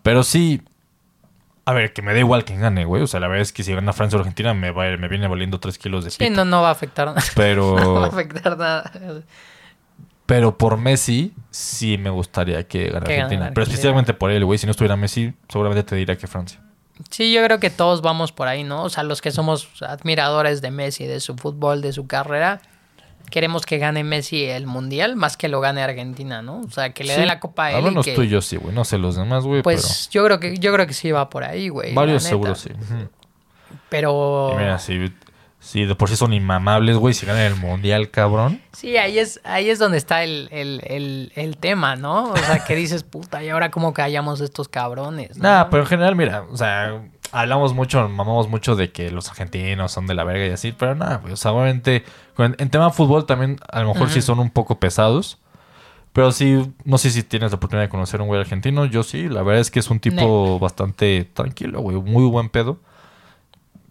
Pero 0.03 0.23
sí. 0.23 0.63
A 1.71 1.73
ver, 1.73 1.93
que 1.93 2.03
me 2.03 2.12
da 2.12 2.18
igual 2.18 2.45
quién 2.45 2.61
gane, 2.61 2.85
güey. 2.85 3.01
O 3.03 3.07
sea, 3.07 3.21
la 3.21 3.29
verdad 3.29 3.43
es 3.43 3.53
que 3.53 3.62
si 3.62 3.73
gana 3.73 3.93
Francia 3.93 4.16
o 4.16 4.21
Argentina 4.21 4.55
me, 4.55 4.73
va, 4.73 4.85
me 4.97 5.07
viene 5.07 5.29
valiendo 5.29 5.61
3 5.61 5.79
kilos 5.79 6.05
de 6.05 6.11
Sí, 6.11 6.18
pito. 6.18 6.31
no, 6.33 6.45
no 6.45 6.62
va 6.62 6.68
a 6.68 6.73
afectar 6.73 7.07
nada. 7.07 7.23
Pero. 7.37 7.77
No 7.81 7.95
va 7.95 8.07
a 8.07 8.09
afectar 8.09 8.59
nada. 8.59 8.91
Pero 10.27 10.59
por 10.59 10.77
Messi, 10.77 11.33
sí 11.51 11.97
me 11.97 12.11
gustaría 12.11 12.66
que 12.66 12.87
ganara 12.89 13.12
Argentina. 13.12 13.51
Pero 13.55 13.62
especialmente 13.64 14.14
por 14.14 14.33
él, 14.33 14.45
güey. 14.45 14.59
Si 14.59 14.66
no 14.66 14.73
estuviera 14.73 14.97
Messi, 14.97 15.33
seguramente 15.49 15.85
te 15.85 15.95
diría 15.95 16.16
que 16.16 16.27
Francia. 16.27 16.61
Sí, 17.09 17.33
yo 17.33 17.43
creo 17.45 17.61
que 17.61 17.71
todos 17.71 18.03
vamos 18.03 18.33
por 18.33 18.49
ahí, 18.49 18.64
¿no? 18.64 18.83
O 18.83 18.89
sea, 18.91 19.05
los 19.05 19.23
que 19.23 19.31
somos 19.31 19.68
admiradores 19.83 20.61
de 20.61 20.71
Messi, 20.73 21.07
de 21.07 21.21
su 21.21 21.37
fútbol, 21.37 21.83
de 21.83 21.93
su 21.93 22.07
carrera, 22.07 22.61
queremos 23.31 23.64
que 23.64 23.78
gane 23.78 24.05
Messi 24.05 24.45
el 24.45 24.66
Mundial 24.66 25.16
más 25.16 25.37
que 25.37 25.49
lo 25.49 25.61
gane 25.61 25.83
Argentina, 25.83 26.43
¿no? 26.43 26.61
O 26.61 26.70
sea, 26.70 26.93
que 26.93 27.05
le 27.05 27.14
Sí, 27.14 27.20
den 27.20 27.28
la 27.28 27.41
copa 27.41 27.66
a 27.66 27.72
él 27.72 27.85
menos 27.85 28.05
que... 28.05 28.14
tú 28.14 28.22
y 28.22 28.28
yo 28.28 28.43
sí, 28.43 28.57
güey. 28.57 28.74
No 28.74 28.85
sé 28.85 28.99
los 28.99 29.16
demás, 29.16 29.45
güey. 29.45 29.62
Pues 29.62 30.09
yo 30.11 30.24
creo 30.24 30.39
que 30.41 30.59
yo 30.59 30.72
creo 30.72 30.87
que 30.87 30.95
sí 30.95 31.11
va 31.11 31.31
por 31.31 31.45
ahí, 31.45 31.68
güey. 31.68 31.95
varios 31.95 32.22
seguro 32.24 32.55
sí. 32.55 32.70
Pero 33.89 34.51
Y 34.53 34.57
mira, 34.57 34.78
si, 34.78 35.12
si 35.59 35.85
de 35.85 35.95
por 35.95 36.09
sí 36.09 36.16
son 36.16 36.33
inmamables, 36.33 36.97
güey. 36.97 37.14
Si 37.14 37.26
ganan 37.26 37.43
el 37.43 37.57
mundial, 37.57 38.11
cabrón. 38.11 38.61
sí, 38.72 38.97
ahí 38.97 39.18
es 39.18 39.41
ahí 39.45 39.70
es 39.70 39.78
donde 39.78 39.99
está 39.99 40.22
el, 40.24 40.49
el, 40.53 40.81
el, 40.85 41.33
el 41.37 41.57
tema, 41.57 41.97
¿no? 41.97 42.31
O 42.33 42.37
sea, 42.37 42.64
que 42.64 42.74
dices, 42.76 43.03
puta, 43.03 43.43
¿y 43.43 43.49
ahora 43.49 43.70
cómo 43.70 43.93
callamos 43.93 44.41
estos 44.41 44.68
cabrones? 44.68 45.37
¿no? 45.37 45.45
Nah, 45.49 45.64
pero 45.70 45.83
en 45.83 45.89
general, 45.89 46.16
mira, 46.16 46.45
o 46.51 46.57
sea, 46.57 47.03
hablamos 47.33 47.74
mucho, 47.74 48.09
mamamos 48.09 48.49
mucho 48.49 48.76
de 48.76 48.91
que 48.93 49.11
los 49.11 49.28
argentinos 49.31 49.93
son 49.93 50.07
de 50.07 50.14
la 50.14 50.24
verga 50.24 50.47
y 50.47 50.51
así, 50.51 50.72
pero 50.72 50.95
nada, 50.95 51.18
güey, 51.18 51.33
o 51.33 51.37
sea, 51.37 51.53
obviamente, 51.53 52.05
con- 52.35 52.57
en 52.59 52.70
tema 52.70 52.91
fútbol 52.91 53.26
también 53.26 53.59
a 53.70 53.81
lo 53.83 53.89
mejor 53.95 54.09
sí 54.11 54.20
son 54.22 54.39
un 54.41 54.51
poco 54.51 54.78
pesados, 54.81 55.39
pero 56.12 56.33
sí, 56.33 56.72
no 56.85 56.99
sé 56.99 57.11
si 57.11 57.22
tienes 57.22 57.53
la 57.53 57.57
oportunidad 57.57 57.85
de 57.87 57.89
conocer 57.91 58.20
a 58.20 58.22
un 58.24 58.28
güey 58.28 58.41
argentino, 58.41 58.85
yo 58.85 59.03
sí, 59.03 59.28
la 59.28 59.43
verdad 59.43 59.61
es 59.61 59.70
que 59.70 59.78
es 59.78 59.91
un 59.91 60.01
tipo 60.01 60.59
bastante 60.59 61.24
tranquilo, 61.33 61.81
güey, 61.81 61.97
muy 61.99 62.24
buen 62.28 62.49
pedo, 62.49 62.78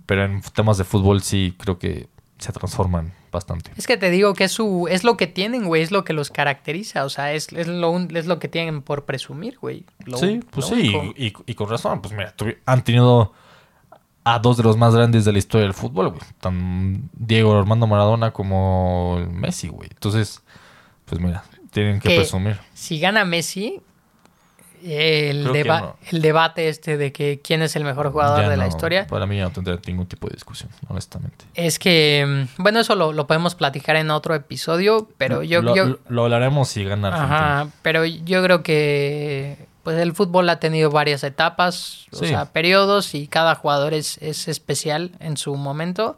pero 0.05 0.25
en 0.25 0.41
temas 0.41 0.77
de 0.77 0.83
fútbol 0.83 1.21
sí 1.21 1.55
creo 1.57 1.77
que 1.79 2.07
se 2.39 2.51
transforman 2.51 3.13
bastante. 3.31 3.71
Es 3.77 3.87
que 3.87 3.97
te 3.97 4.09
digo 4.09 4.33
que 4.33 4.45
es 4.45 4.51
su 4.51 4.87
es 4.89 5.03
lo 5.03 5.17
que 5.17 5.27
tienen, 5.27 5.65
güey, 5.65 5.81
es 5.81 5.91
lo 5.91 6.03
que 6.03 6.13
los 6.13 6.29
caracteriza, 6.31 7.05
o 7.05 7.09
sea, 7.09 7.33
es, 7.33 7.51
es 7.53 7.67
lo 7.67 7.91
un- 7.91 8.15
es 8.15 8.25
lo 8.25 8.39
que 8.39 8.47
tienen 8.47 8.81
por 8.81 9.05
presumir, 9.05 9.57
güey. 9.59 9.85
Lo- 10.05 10.17
sí, 10.17 10.39
pues 10.49 10.65
sí, 10.67 10.93
y, 11.17 11.27
y- 11.27 11.33
y 11.45 11.53
con 11.55 11.69
razón, 11.69 12.01
pues 12.01 12.13
mira, 12.13 12.33
han 12.65 12.83
tenido 12.83 13.33
a 14.23 14.39
dos 14.39 14.57
de 14.57 14.63
los 14.63 14.77
más 14.77 14.93
grandes 14.93 15.25
de 15.25 15.31
la 15.31 15.39
historia 15.39 15.63
del 15.65 15.73
fútbol, 15.73 16.09
güey. 16.09 16.21
Tan 16.39 17.09
Diego 17.13 17.57
Armando 17.57 17.87
Maradona 17.87 18.31
como 18.31 19.25
Messi, 19.31 19.69
güey. 19.69 19.89
Entonces, 19.91 20.41
pues 21.05 21.19
mira, 21.21 21.43
tienen 21.71 21.99
que 21.99 22.09
Que 22.09 22.15
presumir. 22.17 22.59
Si 22.73 22.99
gana 22.99 23.25
Messi, 23.25 23.81
el, 24.83 25.41
Creo 25.43 25.53
que 25.53 25.63
deba- 25.63 25.81
no. 25.81 25.95
el 26.11 26.21
debate 26.21 26.69
este 26.69 26.97
de 26.97 27.11
que 27.11 27.39
quién 27.43 27.61
es 27.61 27.75
el 27.75 27.83
mejor 27.83 28.11
jugador 28.11 28.41
Ya 28.41 28.49
de 28.49 28.57
la 28.57 28.67
historia 28.67 29.07
Para 29.07 29.25
mí 29.25 29.37
ya 29.37 29.43
no 29.43 29.51
tendría 29.51 29.79
ningún 29.87 30.07
tipo 30.07 30.27
de 30.27 30.33
discusión, 30.35 30.69
honestamente. 30.87 31.45
es 31.55 31.79
que, 31.79 32.47
mm, 32.57 32.61
bueno, 32.63 32.79
eso 32.79 32.95
lo, 32.95 33.13
lo 33.13 33.27
podemos 33.27 33.55
platicar 33.55 33.95
en 33.95 34.09
otro 34.11 34.35
episodio, 34.35 35.09
pero 35.17 35.43
yo... 35.43 35.61
lo, 35.61 35.75
yo 35.75 35.97
lo- 36.07 36.23
hablaremos 36.23 36.67
si 36.69 36.83
gana 36.83 37.09
Argentina. 37.09 37.59
Ajá, 37.61 37.69
pero 37.81 38.05
yo 38.05 38.43
creo 38.43 38.63
que 38.63 39.67
pues 39.83 39.97
el 39.97 40.13
fútbol 40.13 40.47
ha 40.49 40.59
tenido 40.59 40.91
varias 40.91 41.23
etapas, 41.23 42.05
o 42.11 42.17
sea, 42.17 42.45
periodos 42.51 43.15
y 43.15 43.27
cada 43.27 43.55
jugador 43.55 43.93
es, 43.93 44.17
es 44.19 44.47
especial 44.47 45.11
en 45.19 45.37
su 45.37 45.55
momento. 45.55 46.17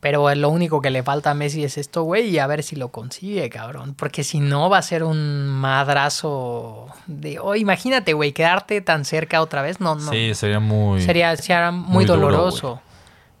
Pero 0.00 0.32
lo 0.36 0.48
único 0.50 0.80
que 0.80 0.90
le 0.90 1.02
falta 1.02 1.32
a 1.32 1.34
Messi 1.34 1.64
es 1.64 1.76
esto, 1.76 2.04
güey, 2.04 2.28
y 2.28 2.38
a 2.38 2.46
ver 2.46 2.62
si 2.62 2.76
lo 2.76 2.88
consigue, 2.90 3.50
cabrón. 3.50 3.94
Porque 3.94 4.22
si 4.22 4.38
no, 4.38 4.70
va 4.70 4.78
a 4.78 4.82
ser 4.82 5.02
un 5.02 5.48
madrazo 5.48 6.86
de... 7.06 7.40
Oh, 7.40 7.56
imagínate, 7.56 8.12
güey, 8.12 8.32
quedarte 8.32 8.80
tan 8.80 9.04
cerca 9.04 9.42
otra 9.42 9.62
vez. 9.62 9.80
No, 9.80 9.96
no. 9.96 10.10
Sí, 10.12 10.34
sería 10.34 10.60
muy... 10.60 11.02
Sería, 11.02 11.34
sería 11.36 11.72
muy, 11.72 11.92
muy 11.92 12.04
duro, 12.04 12.20
doloroso 12.20 12.80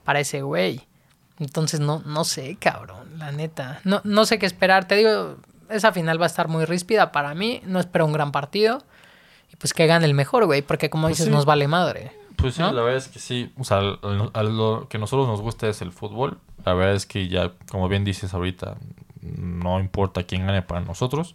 para 0.04 0.18
ese 0.20 0.42
güey. 0.42 0.80
Entonces, 1.38 1.78
no, 1.78 2.02
no 2.04 2.24
sé, 2.24 2.56
cabrón, 2.58 3.18
la 3.18 3.30
neta. 3.30 3.80
No, 3.84 4.00
no 4.02 4.26
sé 4.26 4.40
qué 4.40 4.46
esperar. 4.46 4.88
Te 4.88 4.96
digo, 4.96 5.36
esa 5.70 5.92
final 5.92 6.20
va 6.20 6.24
a 6.24 6.26
estar 6.26 6.48
muy 6.48 6.64
ríspida 6.64 7.12
para 7.12 7.34
mí. 7.34 7.62
No 7.66 7.78
espero 7.78 8.04
un 8.04 8.12
gran 8.12 8.32
partido. 8.32 8.82
Y 9.52 9.56
pues 9.56 9.72
que 9.74 9.86
gane 9.86 10.06
el 10.06 10.14
mejor, 10.14 10.46
güey, 10.46 10.62
porque 10.62 10.90
como 10.90 11.06
Pues 11.06 11.18
dices, 11.18 11.26
sí. 11.26 11.32
nos 11.32 11.44
vale 11.44 11.68
madre. 11.68 12.10
Pues 12.34 12.54
sí, 12.54 12.62
¿no? 12.62 12.72
la 12.72 12.82
verdad 12.82 12.98
es 12.98 13.08
que 13.08 13.20
sí. 13.20 13.52
O 13.58 13.64
sea, 13.64 13.78
a 13.78 14.42
lo 14.42 14.86
que 14.88 14.96
a 14.96 15.00
nosotros 15.00 15.28
nos 15.28 15.40
gusta 15.40 15.68
es 15.68 15.82
el 15.82 15.92
fútbol. 15.92 16.38
La 16.64 16.74
verdad 16.74 16.94
es 16.94 17.06
que 17.06 17.28
ya, 17.28 17.52
como 17.70 17.88
bien 17.88 18.04
dices 18.04 18.34
ahorita, 18.34 18.76
no 19.22 19.80
importa 19.80 20.24
quién 20.24 20.46
gane 20.46 20.62
para 20.62 20.80
nosotros. 20.80 21.34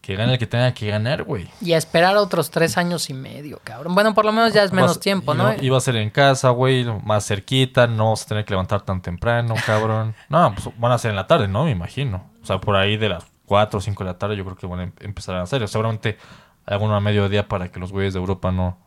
Que 0.00 0.16
gane 0.16 0.32
el 0.34 0.38
que 0.38 0.46
tenga 0.46 0.72
que 0.72 0.88
ganar, 0.90 1.24
güey. 1.24 1.48
Y 1.60 1.72
a 1.74 1.76
esperar 1.76 2.16
otros 2.16 2.50
tres 2.50 2.78
años 2.78 3.10
y 3.10 3.14
medio, 3.14 3.60
cabrón. 3.62 3.94
Bueno, 3.94 4.14
por 4.14 4.24
lo 4.24 4.32
menos 4.32 4.54
ya 4.54 4.62
es 4.62 4.72
menos 4.72 4.92
Vas- 4.92 5.00
tiempo, 5.00 5.34
¿no? 5.34 5.52
Iba 5.60 5.76
a 5.76 5.80
ser 5.80 5.96
en 5.96 6.08
casa, 6.08 6.48
güey, 6.50 6.84
más 7.04 7.26
cerquita, 7.26 7.86
no 7.86 8.10
vas 8.10 8.22
a 8.22 8.28
tener 8.28 8.44
que 8.46 8.52
levantar 8.52 8.82
tan 8.82 9.02
temprano, 9.02 9.54
cabrón. 9.66 10.14
No, 10.30 10.54
pues 10.54 10.74
van 10.78 10.92
a 10.92 10.98
ser 10.98 11.10
en 11.10 11.16
la 11.16 11.26
tarde, 11.26 11.46
¿no? 11.48 11.64
Me 11.64 11.72
imagino. 11.72 12.24
O 12.42 12.46
sea, 12.46 12.58
por 12.60 12.76
ahí 12.76 12.96
de 12.96 13.10
las 13.10 13.26
4 13.44 13.78
o 13.78 13.80
5 13.82 14.02
de 14.04 14.10
la 14.10 14.18
tarde 14.18 14.36
yo 14.36 14.44
creo 14.44 14.56
que 14.56 14.66
van 14.66 14.80
a 14.80 14.82
em- 14.84 14.92
empezar 15.00 15.34
a 15.36 15.42
hacer. 15.42 15.66
Seguramente 15.68 16.16
alguno 16.64 16.94
a 16.96 17.00
mediodía 17.00 17.46
para 17.46 17.70
que 17.70 17.78
los 17.78 17.92
güeyes 17.92 18.14
de 18.14 18.20
Europa 18.20 18.50
no, 18.50 18.78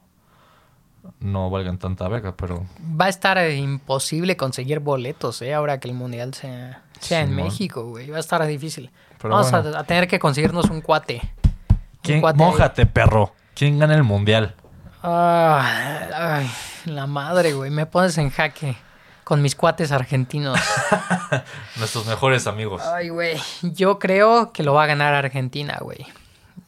no 1.20 1.50
valgan 1.50 1.78
tanta 1.78 2.08
verga, 2.08 2.36
pero... 2.36 2.66
Va 3.00 3.06
a 3.06 3.10
estar 3.10 3.38
eh, 3.38 3.56
imposible 3.56 4.38
conseguir 4.38 4.80
boletos, 4.80 5.42
¿eh? 5.42 5.54
Ahora 5.54 5.80
que 5.80 5.88
el 5.88 5.94
mundial 5.94 6.34
sea, 6.34 6.84
sea 7.00 7.22
en. 7.22 7.36
México, 7.36 7.84
güey. 7.86 8.10
Va 8.10 8.18
a 8.18 8.20
estar 8.20 8.46
difícil. 8.46 8.92
Pero 9.22 9.34
Vamos 9.36 9.52
a- 9.54 9.62
bueno. 9.62 9.78
a, 9.78 9.84
tener 9.84 10.08
que 10.08 10.20
conseguirnos 10.20 10.70
un 10.70 10.82
cuate. 10.82 11.22
Un 11.24 11.80
¿Quién, 12.02 12.22
cuate 12.22 12.42
ahí. 12.44 12.50
mójate, 12.50 12.86
perro. 12.86 13.34
¿Quién 13.54 13.78
gana 13.80 13.96
el 13.96 14.04
mundial? 14.04 14.56
Ah, 15.04 16.40
ay, 16.40 16.52
la 16.86 17.08
madre, 17.08 17.54
güey. 17.54 17.72
Me 17.72 17.86
pones 17.86 18.18
en 18.18 18.30
jaque 18.30 18.76
con 19.24 19.42
mis 19.42 19.56
cuates 19.56 19.92
argentinos. 19.92 20.60
Nuestros 21.78 22.06
mejores 22.06 22.48
amigos. 22.48 22.82
Ay, 22.84 23.10
güey. 23.10 23.38
Yo 23.62 24.00
creo 24.00 24.52
que 24.52 24.64
lo 24.64 24.74
va 24.74 24.84
a 24.84 24.88
ganar 24.88 25.14
Argentina, 25.14 25.78
güey. 25.82 26.06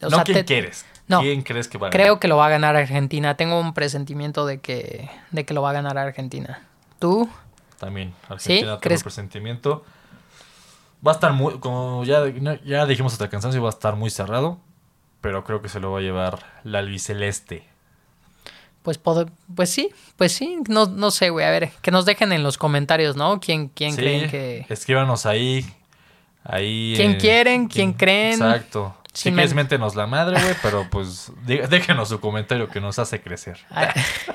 O 0.02 0.08
no, 0.08 0.16
sea, 0.16 0.24
¿quién 0.24 0.38
te- 0.38 0.44
quieres? 0.44 0.84
No. 1.06 1.20
¿Quién 1.20 1.42
crees 1.42 1.68
que 1.68 1.76
va 1.78 1.88
a 1.88 1.90
Creo 1.90 2.06
ganar? 2.06 2.18
que 2.20 2.28
lo 2.28 2.36
va 2.36 2.46
a 2.46 2.50
ganar 2.50 2.76
Argentina. 2.76 3.36
Tengo 3.36 3.60
un 3.60 3.74
presentimiento 3.74 4.46
de 4.46 4.58
que, 4.60 5.10
de 5.32 5.44
que 5.44 5.52
lo 5.54 5.62
va 5.62 5.70
a 5.70 5.72
ganar 5.74 5.98
Argentina. 5.98 6.62
¿Tú? 6.98 7.28
También. 7.78 8.14
Argentina 8.28 8.60
tengo 8.68 8.80
¿Crees? 8.80 9.02
presentimiento. 9.02 9.84
Va 11.06 11.12
a 11.12 11.14
estar 11.14 11.32
muy, 11.34 11.58
como 11.58 12.04
ya, 12.04 12.22
ya 12.64 12.86
dijimos 12.86 13.12
hasta 13.12 13.24
el 13.24 13.30
cansancio, 13.30 13.62
va 13.62 13.68
a 13.68 13.72
estar 13.72 13.96
muy 13.96 14.08
cerrado. 14.10 14.58
Pero 15.20 15.44
creo 15.44 15.60
que 15.62 15.68
se 15.68 15.80
lo 15.80 15.90
va 15.92 15.98
a 15.98 16.02
llevar 16.02 16.38
la 16.64 16.78
albiceleste. 16.80 17.66
Pues, 18.82 18.98
pues 18.98 19.70
sí, 19.70 19.90
pues 20.16 20.32
sí. 20.32 20.58
No, 20.68 20.86
no 20.86 21.10
sé, 21.10 21.30
güey. 21.30 21.46
A 21.46 21.50
ver, 21.50 21.70
que 21.80 21.90
nos 21.90 22.04
dejen 22.04 22.32
en 22.32 22.42
los 22.42 22.58
comentarios, 22.58 23.16
¿no? 23.16 23.40
¿Quién, 23.40 23.68
quién 23.68 23.92
Sí, 23.92 23.96
creen 23.96 24.30
que...? 24.30 24.66
Escríbanos 24.68 25.24
ahí. 25.24 25.64
ahí 26.44 26.92
¿Quién 26.96 27.12
eh, 27.12 27.18
quieren? 27.18 27.68
¿Quién 27.68 27.94
creen? 27.94 28.34
Exacto. 28.34 28.94
Si 29.14 29.32
quieres, 29.32 29.54
méntenos 29.54 29.94
la 29.94 30.06
madre, 30.06 30.40
güey, 30.40 30.54
pero 30.60 30.86
pues 30.90 31.30
déjenos 31.46 32.08
su 32.08 32.20
comentario 32.20 32.68
que 32.68 32.80
nos 32.80 32.98
hace 32.98 33.20
crecer. 33.20 33.58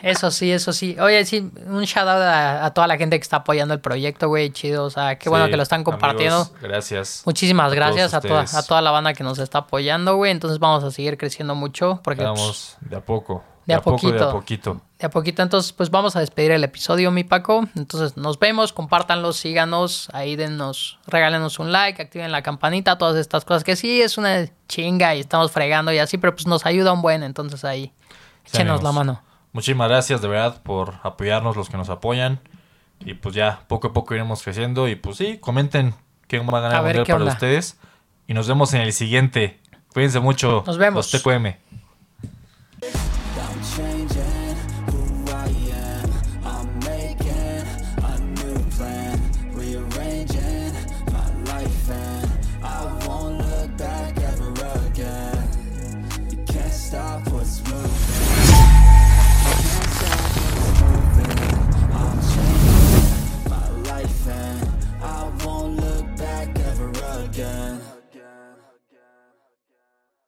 Eso 0.02 0.32
sí, 0.32 0.52
eso 0.52 0.72
sí. 0.72 0.96
Oye, 1.00 1.26
sí, 1.26 1.52
un 1.68 1.84
shout 1.84 2.08
out 2.08 2.22
a, 2.22 2.66
a 2.66 2.74
toda 2.74 2.88
la 2.88 2.98
gente 2.98 3.18
que 3.20 3.24
está 3.24 3.38
apoyando 3.38 3.74
el 3.74 3.82
proyecto, 3.82 4.30
güey, 4.30 4.50
chido. 4.52 4.86
O 4.86 4.90
sea, 4.90 5.18
qué 5.18 5.30
bueno 5.30 5.48
que 5.50 5.58
lo 5.58 5.64
están 5.64 5.84
compartiendo. 5.84 6.38
amigos, 6.38 6.62
gracias. 6.62 7.24
Muchísimas 7.26 7.72
a 7.72 7.76
gracias 7.76 8.14
a 8.14 8.22
todos 8.22 8.52
toda, 8.52 8.60
a 8.60 8.64
toda 8.64 8.82
la 8.82 8.92
banda 8.92 9.14
que 9.14 9.24
nos 9.24 9.40
está 9.40 9.60
apoyando, 9.60 10.16
güey. 10.16 10.32
Entonces 10.32 10.60
vamos 10.60 10.84
a 10.84 10.92
seguir 10.92 11.18
creciendo 11.18 11.56
mucho 11.56 12.00
porque 12.04 12.24
pues, 12.24 12.30
Vamos 12.30 12.78
de 12.82 12.96
a 12.96 13.02
poco. 13.02 13.44
De 13.70 13.76
a 13.76 13.82
poco, 13.82 13.96
de 13.98 14.02
poquito. 14.20 14.30
a 14.30 14.32
poquito. 14.32 14.82
de 15.00 15.06
a 15.06 15.10
poquito. 15.10 15.42
Entonces, 15.44 15.72
pues 15.74 15.90
vamos 15.90 16.16
a 16.16 16.20
despedir 16.20 16.52
el 16.52 16.64
episodio, 16.64 17.10
mi 17.12 17.24
Paco. 17.24 17.68
Entonces, 17.76 18.18
nos 18.18 18.38
vemos, 18.40 18.74
compártanlo, 18.74 19.32
síganos, 19.34 20.10
ahí 20.14 20.36
denos, 20.36 21.00
regálenos 21.08 21.60
un 21.60 21.72
like, 21.72 22.02
activen 22.02 22.32
la 22.32 22.42
campanita, 22.44 22.98
todas 22.98 23.16
estas 23.18 23.46
cosas 23.46 23.64
que 23.64 23.76
sí 23.76 24.02
es 24.02 24.18
una 24.18 24.46
chinga 24.68 25.16
y 25.16 25.20
estamos 25.22 25.52
fregando 25.52 25.92
y 25.94 26.00
así, 26.00 26.18
pero 26.18 26.34
pues 26.36 26.48
nos 26.48 26.66
ayuda 26.66 26.92
un 26.94 27.02
buen. 27.02 27.24
Entonces 27.24 27.64
ahí, 27.64 27.94
Sí, 28.46 28.58
échenos 28.58 28.80
amigos. 28.80 28.84
la 28.84 28.92
mano. 28.92 29.22
Muchísimas 29.54 29.90
gracias 29.90 30.22
de 30.22 30.28
verdad 30.28 30.62
por 30.62 30.96
apoyarnos, 31.04 31.56
los 31.56 31.70
que 31.70 31.78
nos 31.78 31.90
apoyan. 31.90 32.40
Y 33.00 33.14
pues 33.14 33.34
ya, 33.34 33.62
poco 33.68 33.88
a 33.88 33.94
poco 33.94 34.14
iremos 34.14 34.44
creciendo. 34.44 34.88
Y 34.90 34.96
pues 34.96 35.18
sí, 35.18 35.38
comenten 35.38 35.94
quién 36.28 36.46
va 36.48 36.58
a 36.58 36.62
ganar 36.62 36.76
A 36.78 36.80
el 36.80 36.84
mundial 36.86 37.06
para 37.06 37.18
onda. 37.20 37.34
ustedes. 37.34 37.78
Y 38.28 38.34
nos 38.34 38.48
vemos 38.48 38.74
en 38.74 38.82
el 38.82 38.92
siguiente. 38.94 39.60
Cuídense 39.94 40.20
mucho. 40.20 40.64
Nos 40.68 40.78
vemos. 40.78 41.12
Los 41.14 41.22
TQM. 41.24 41.56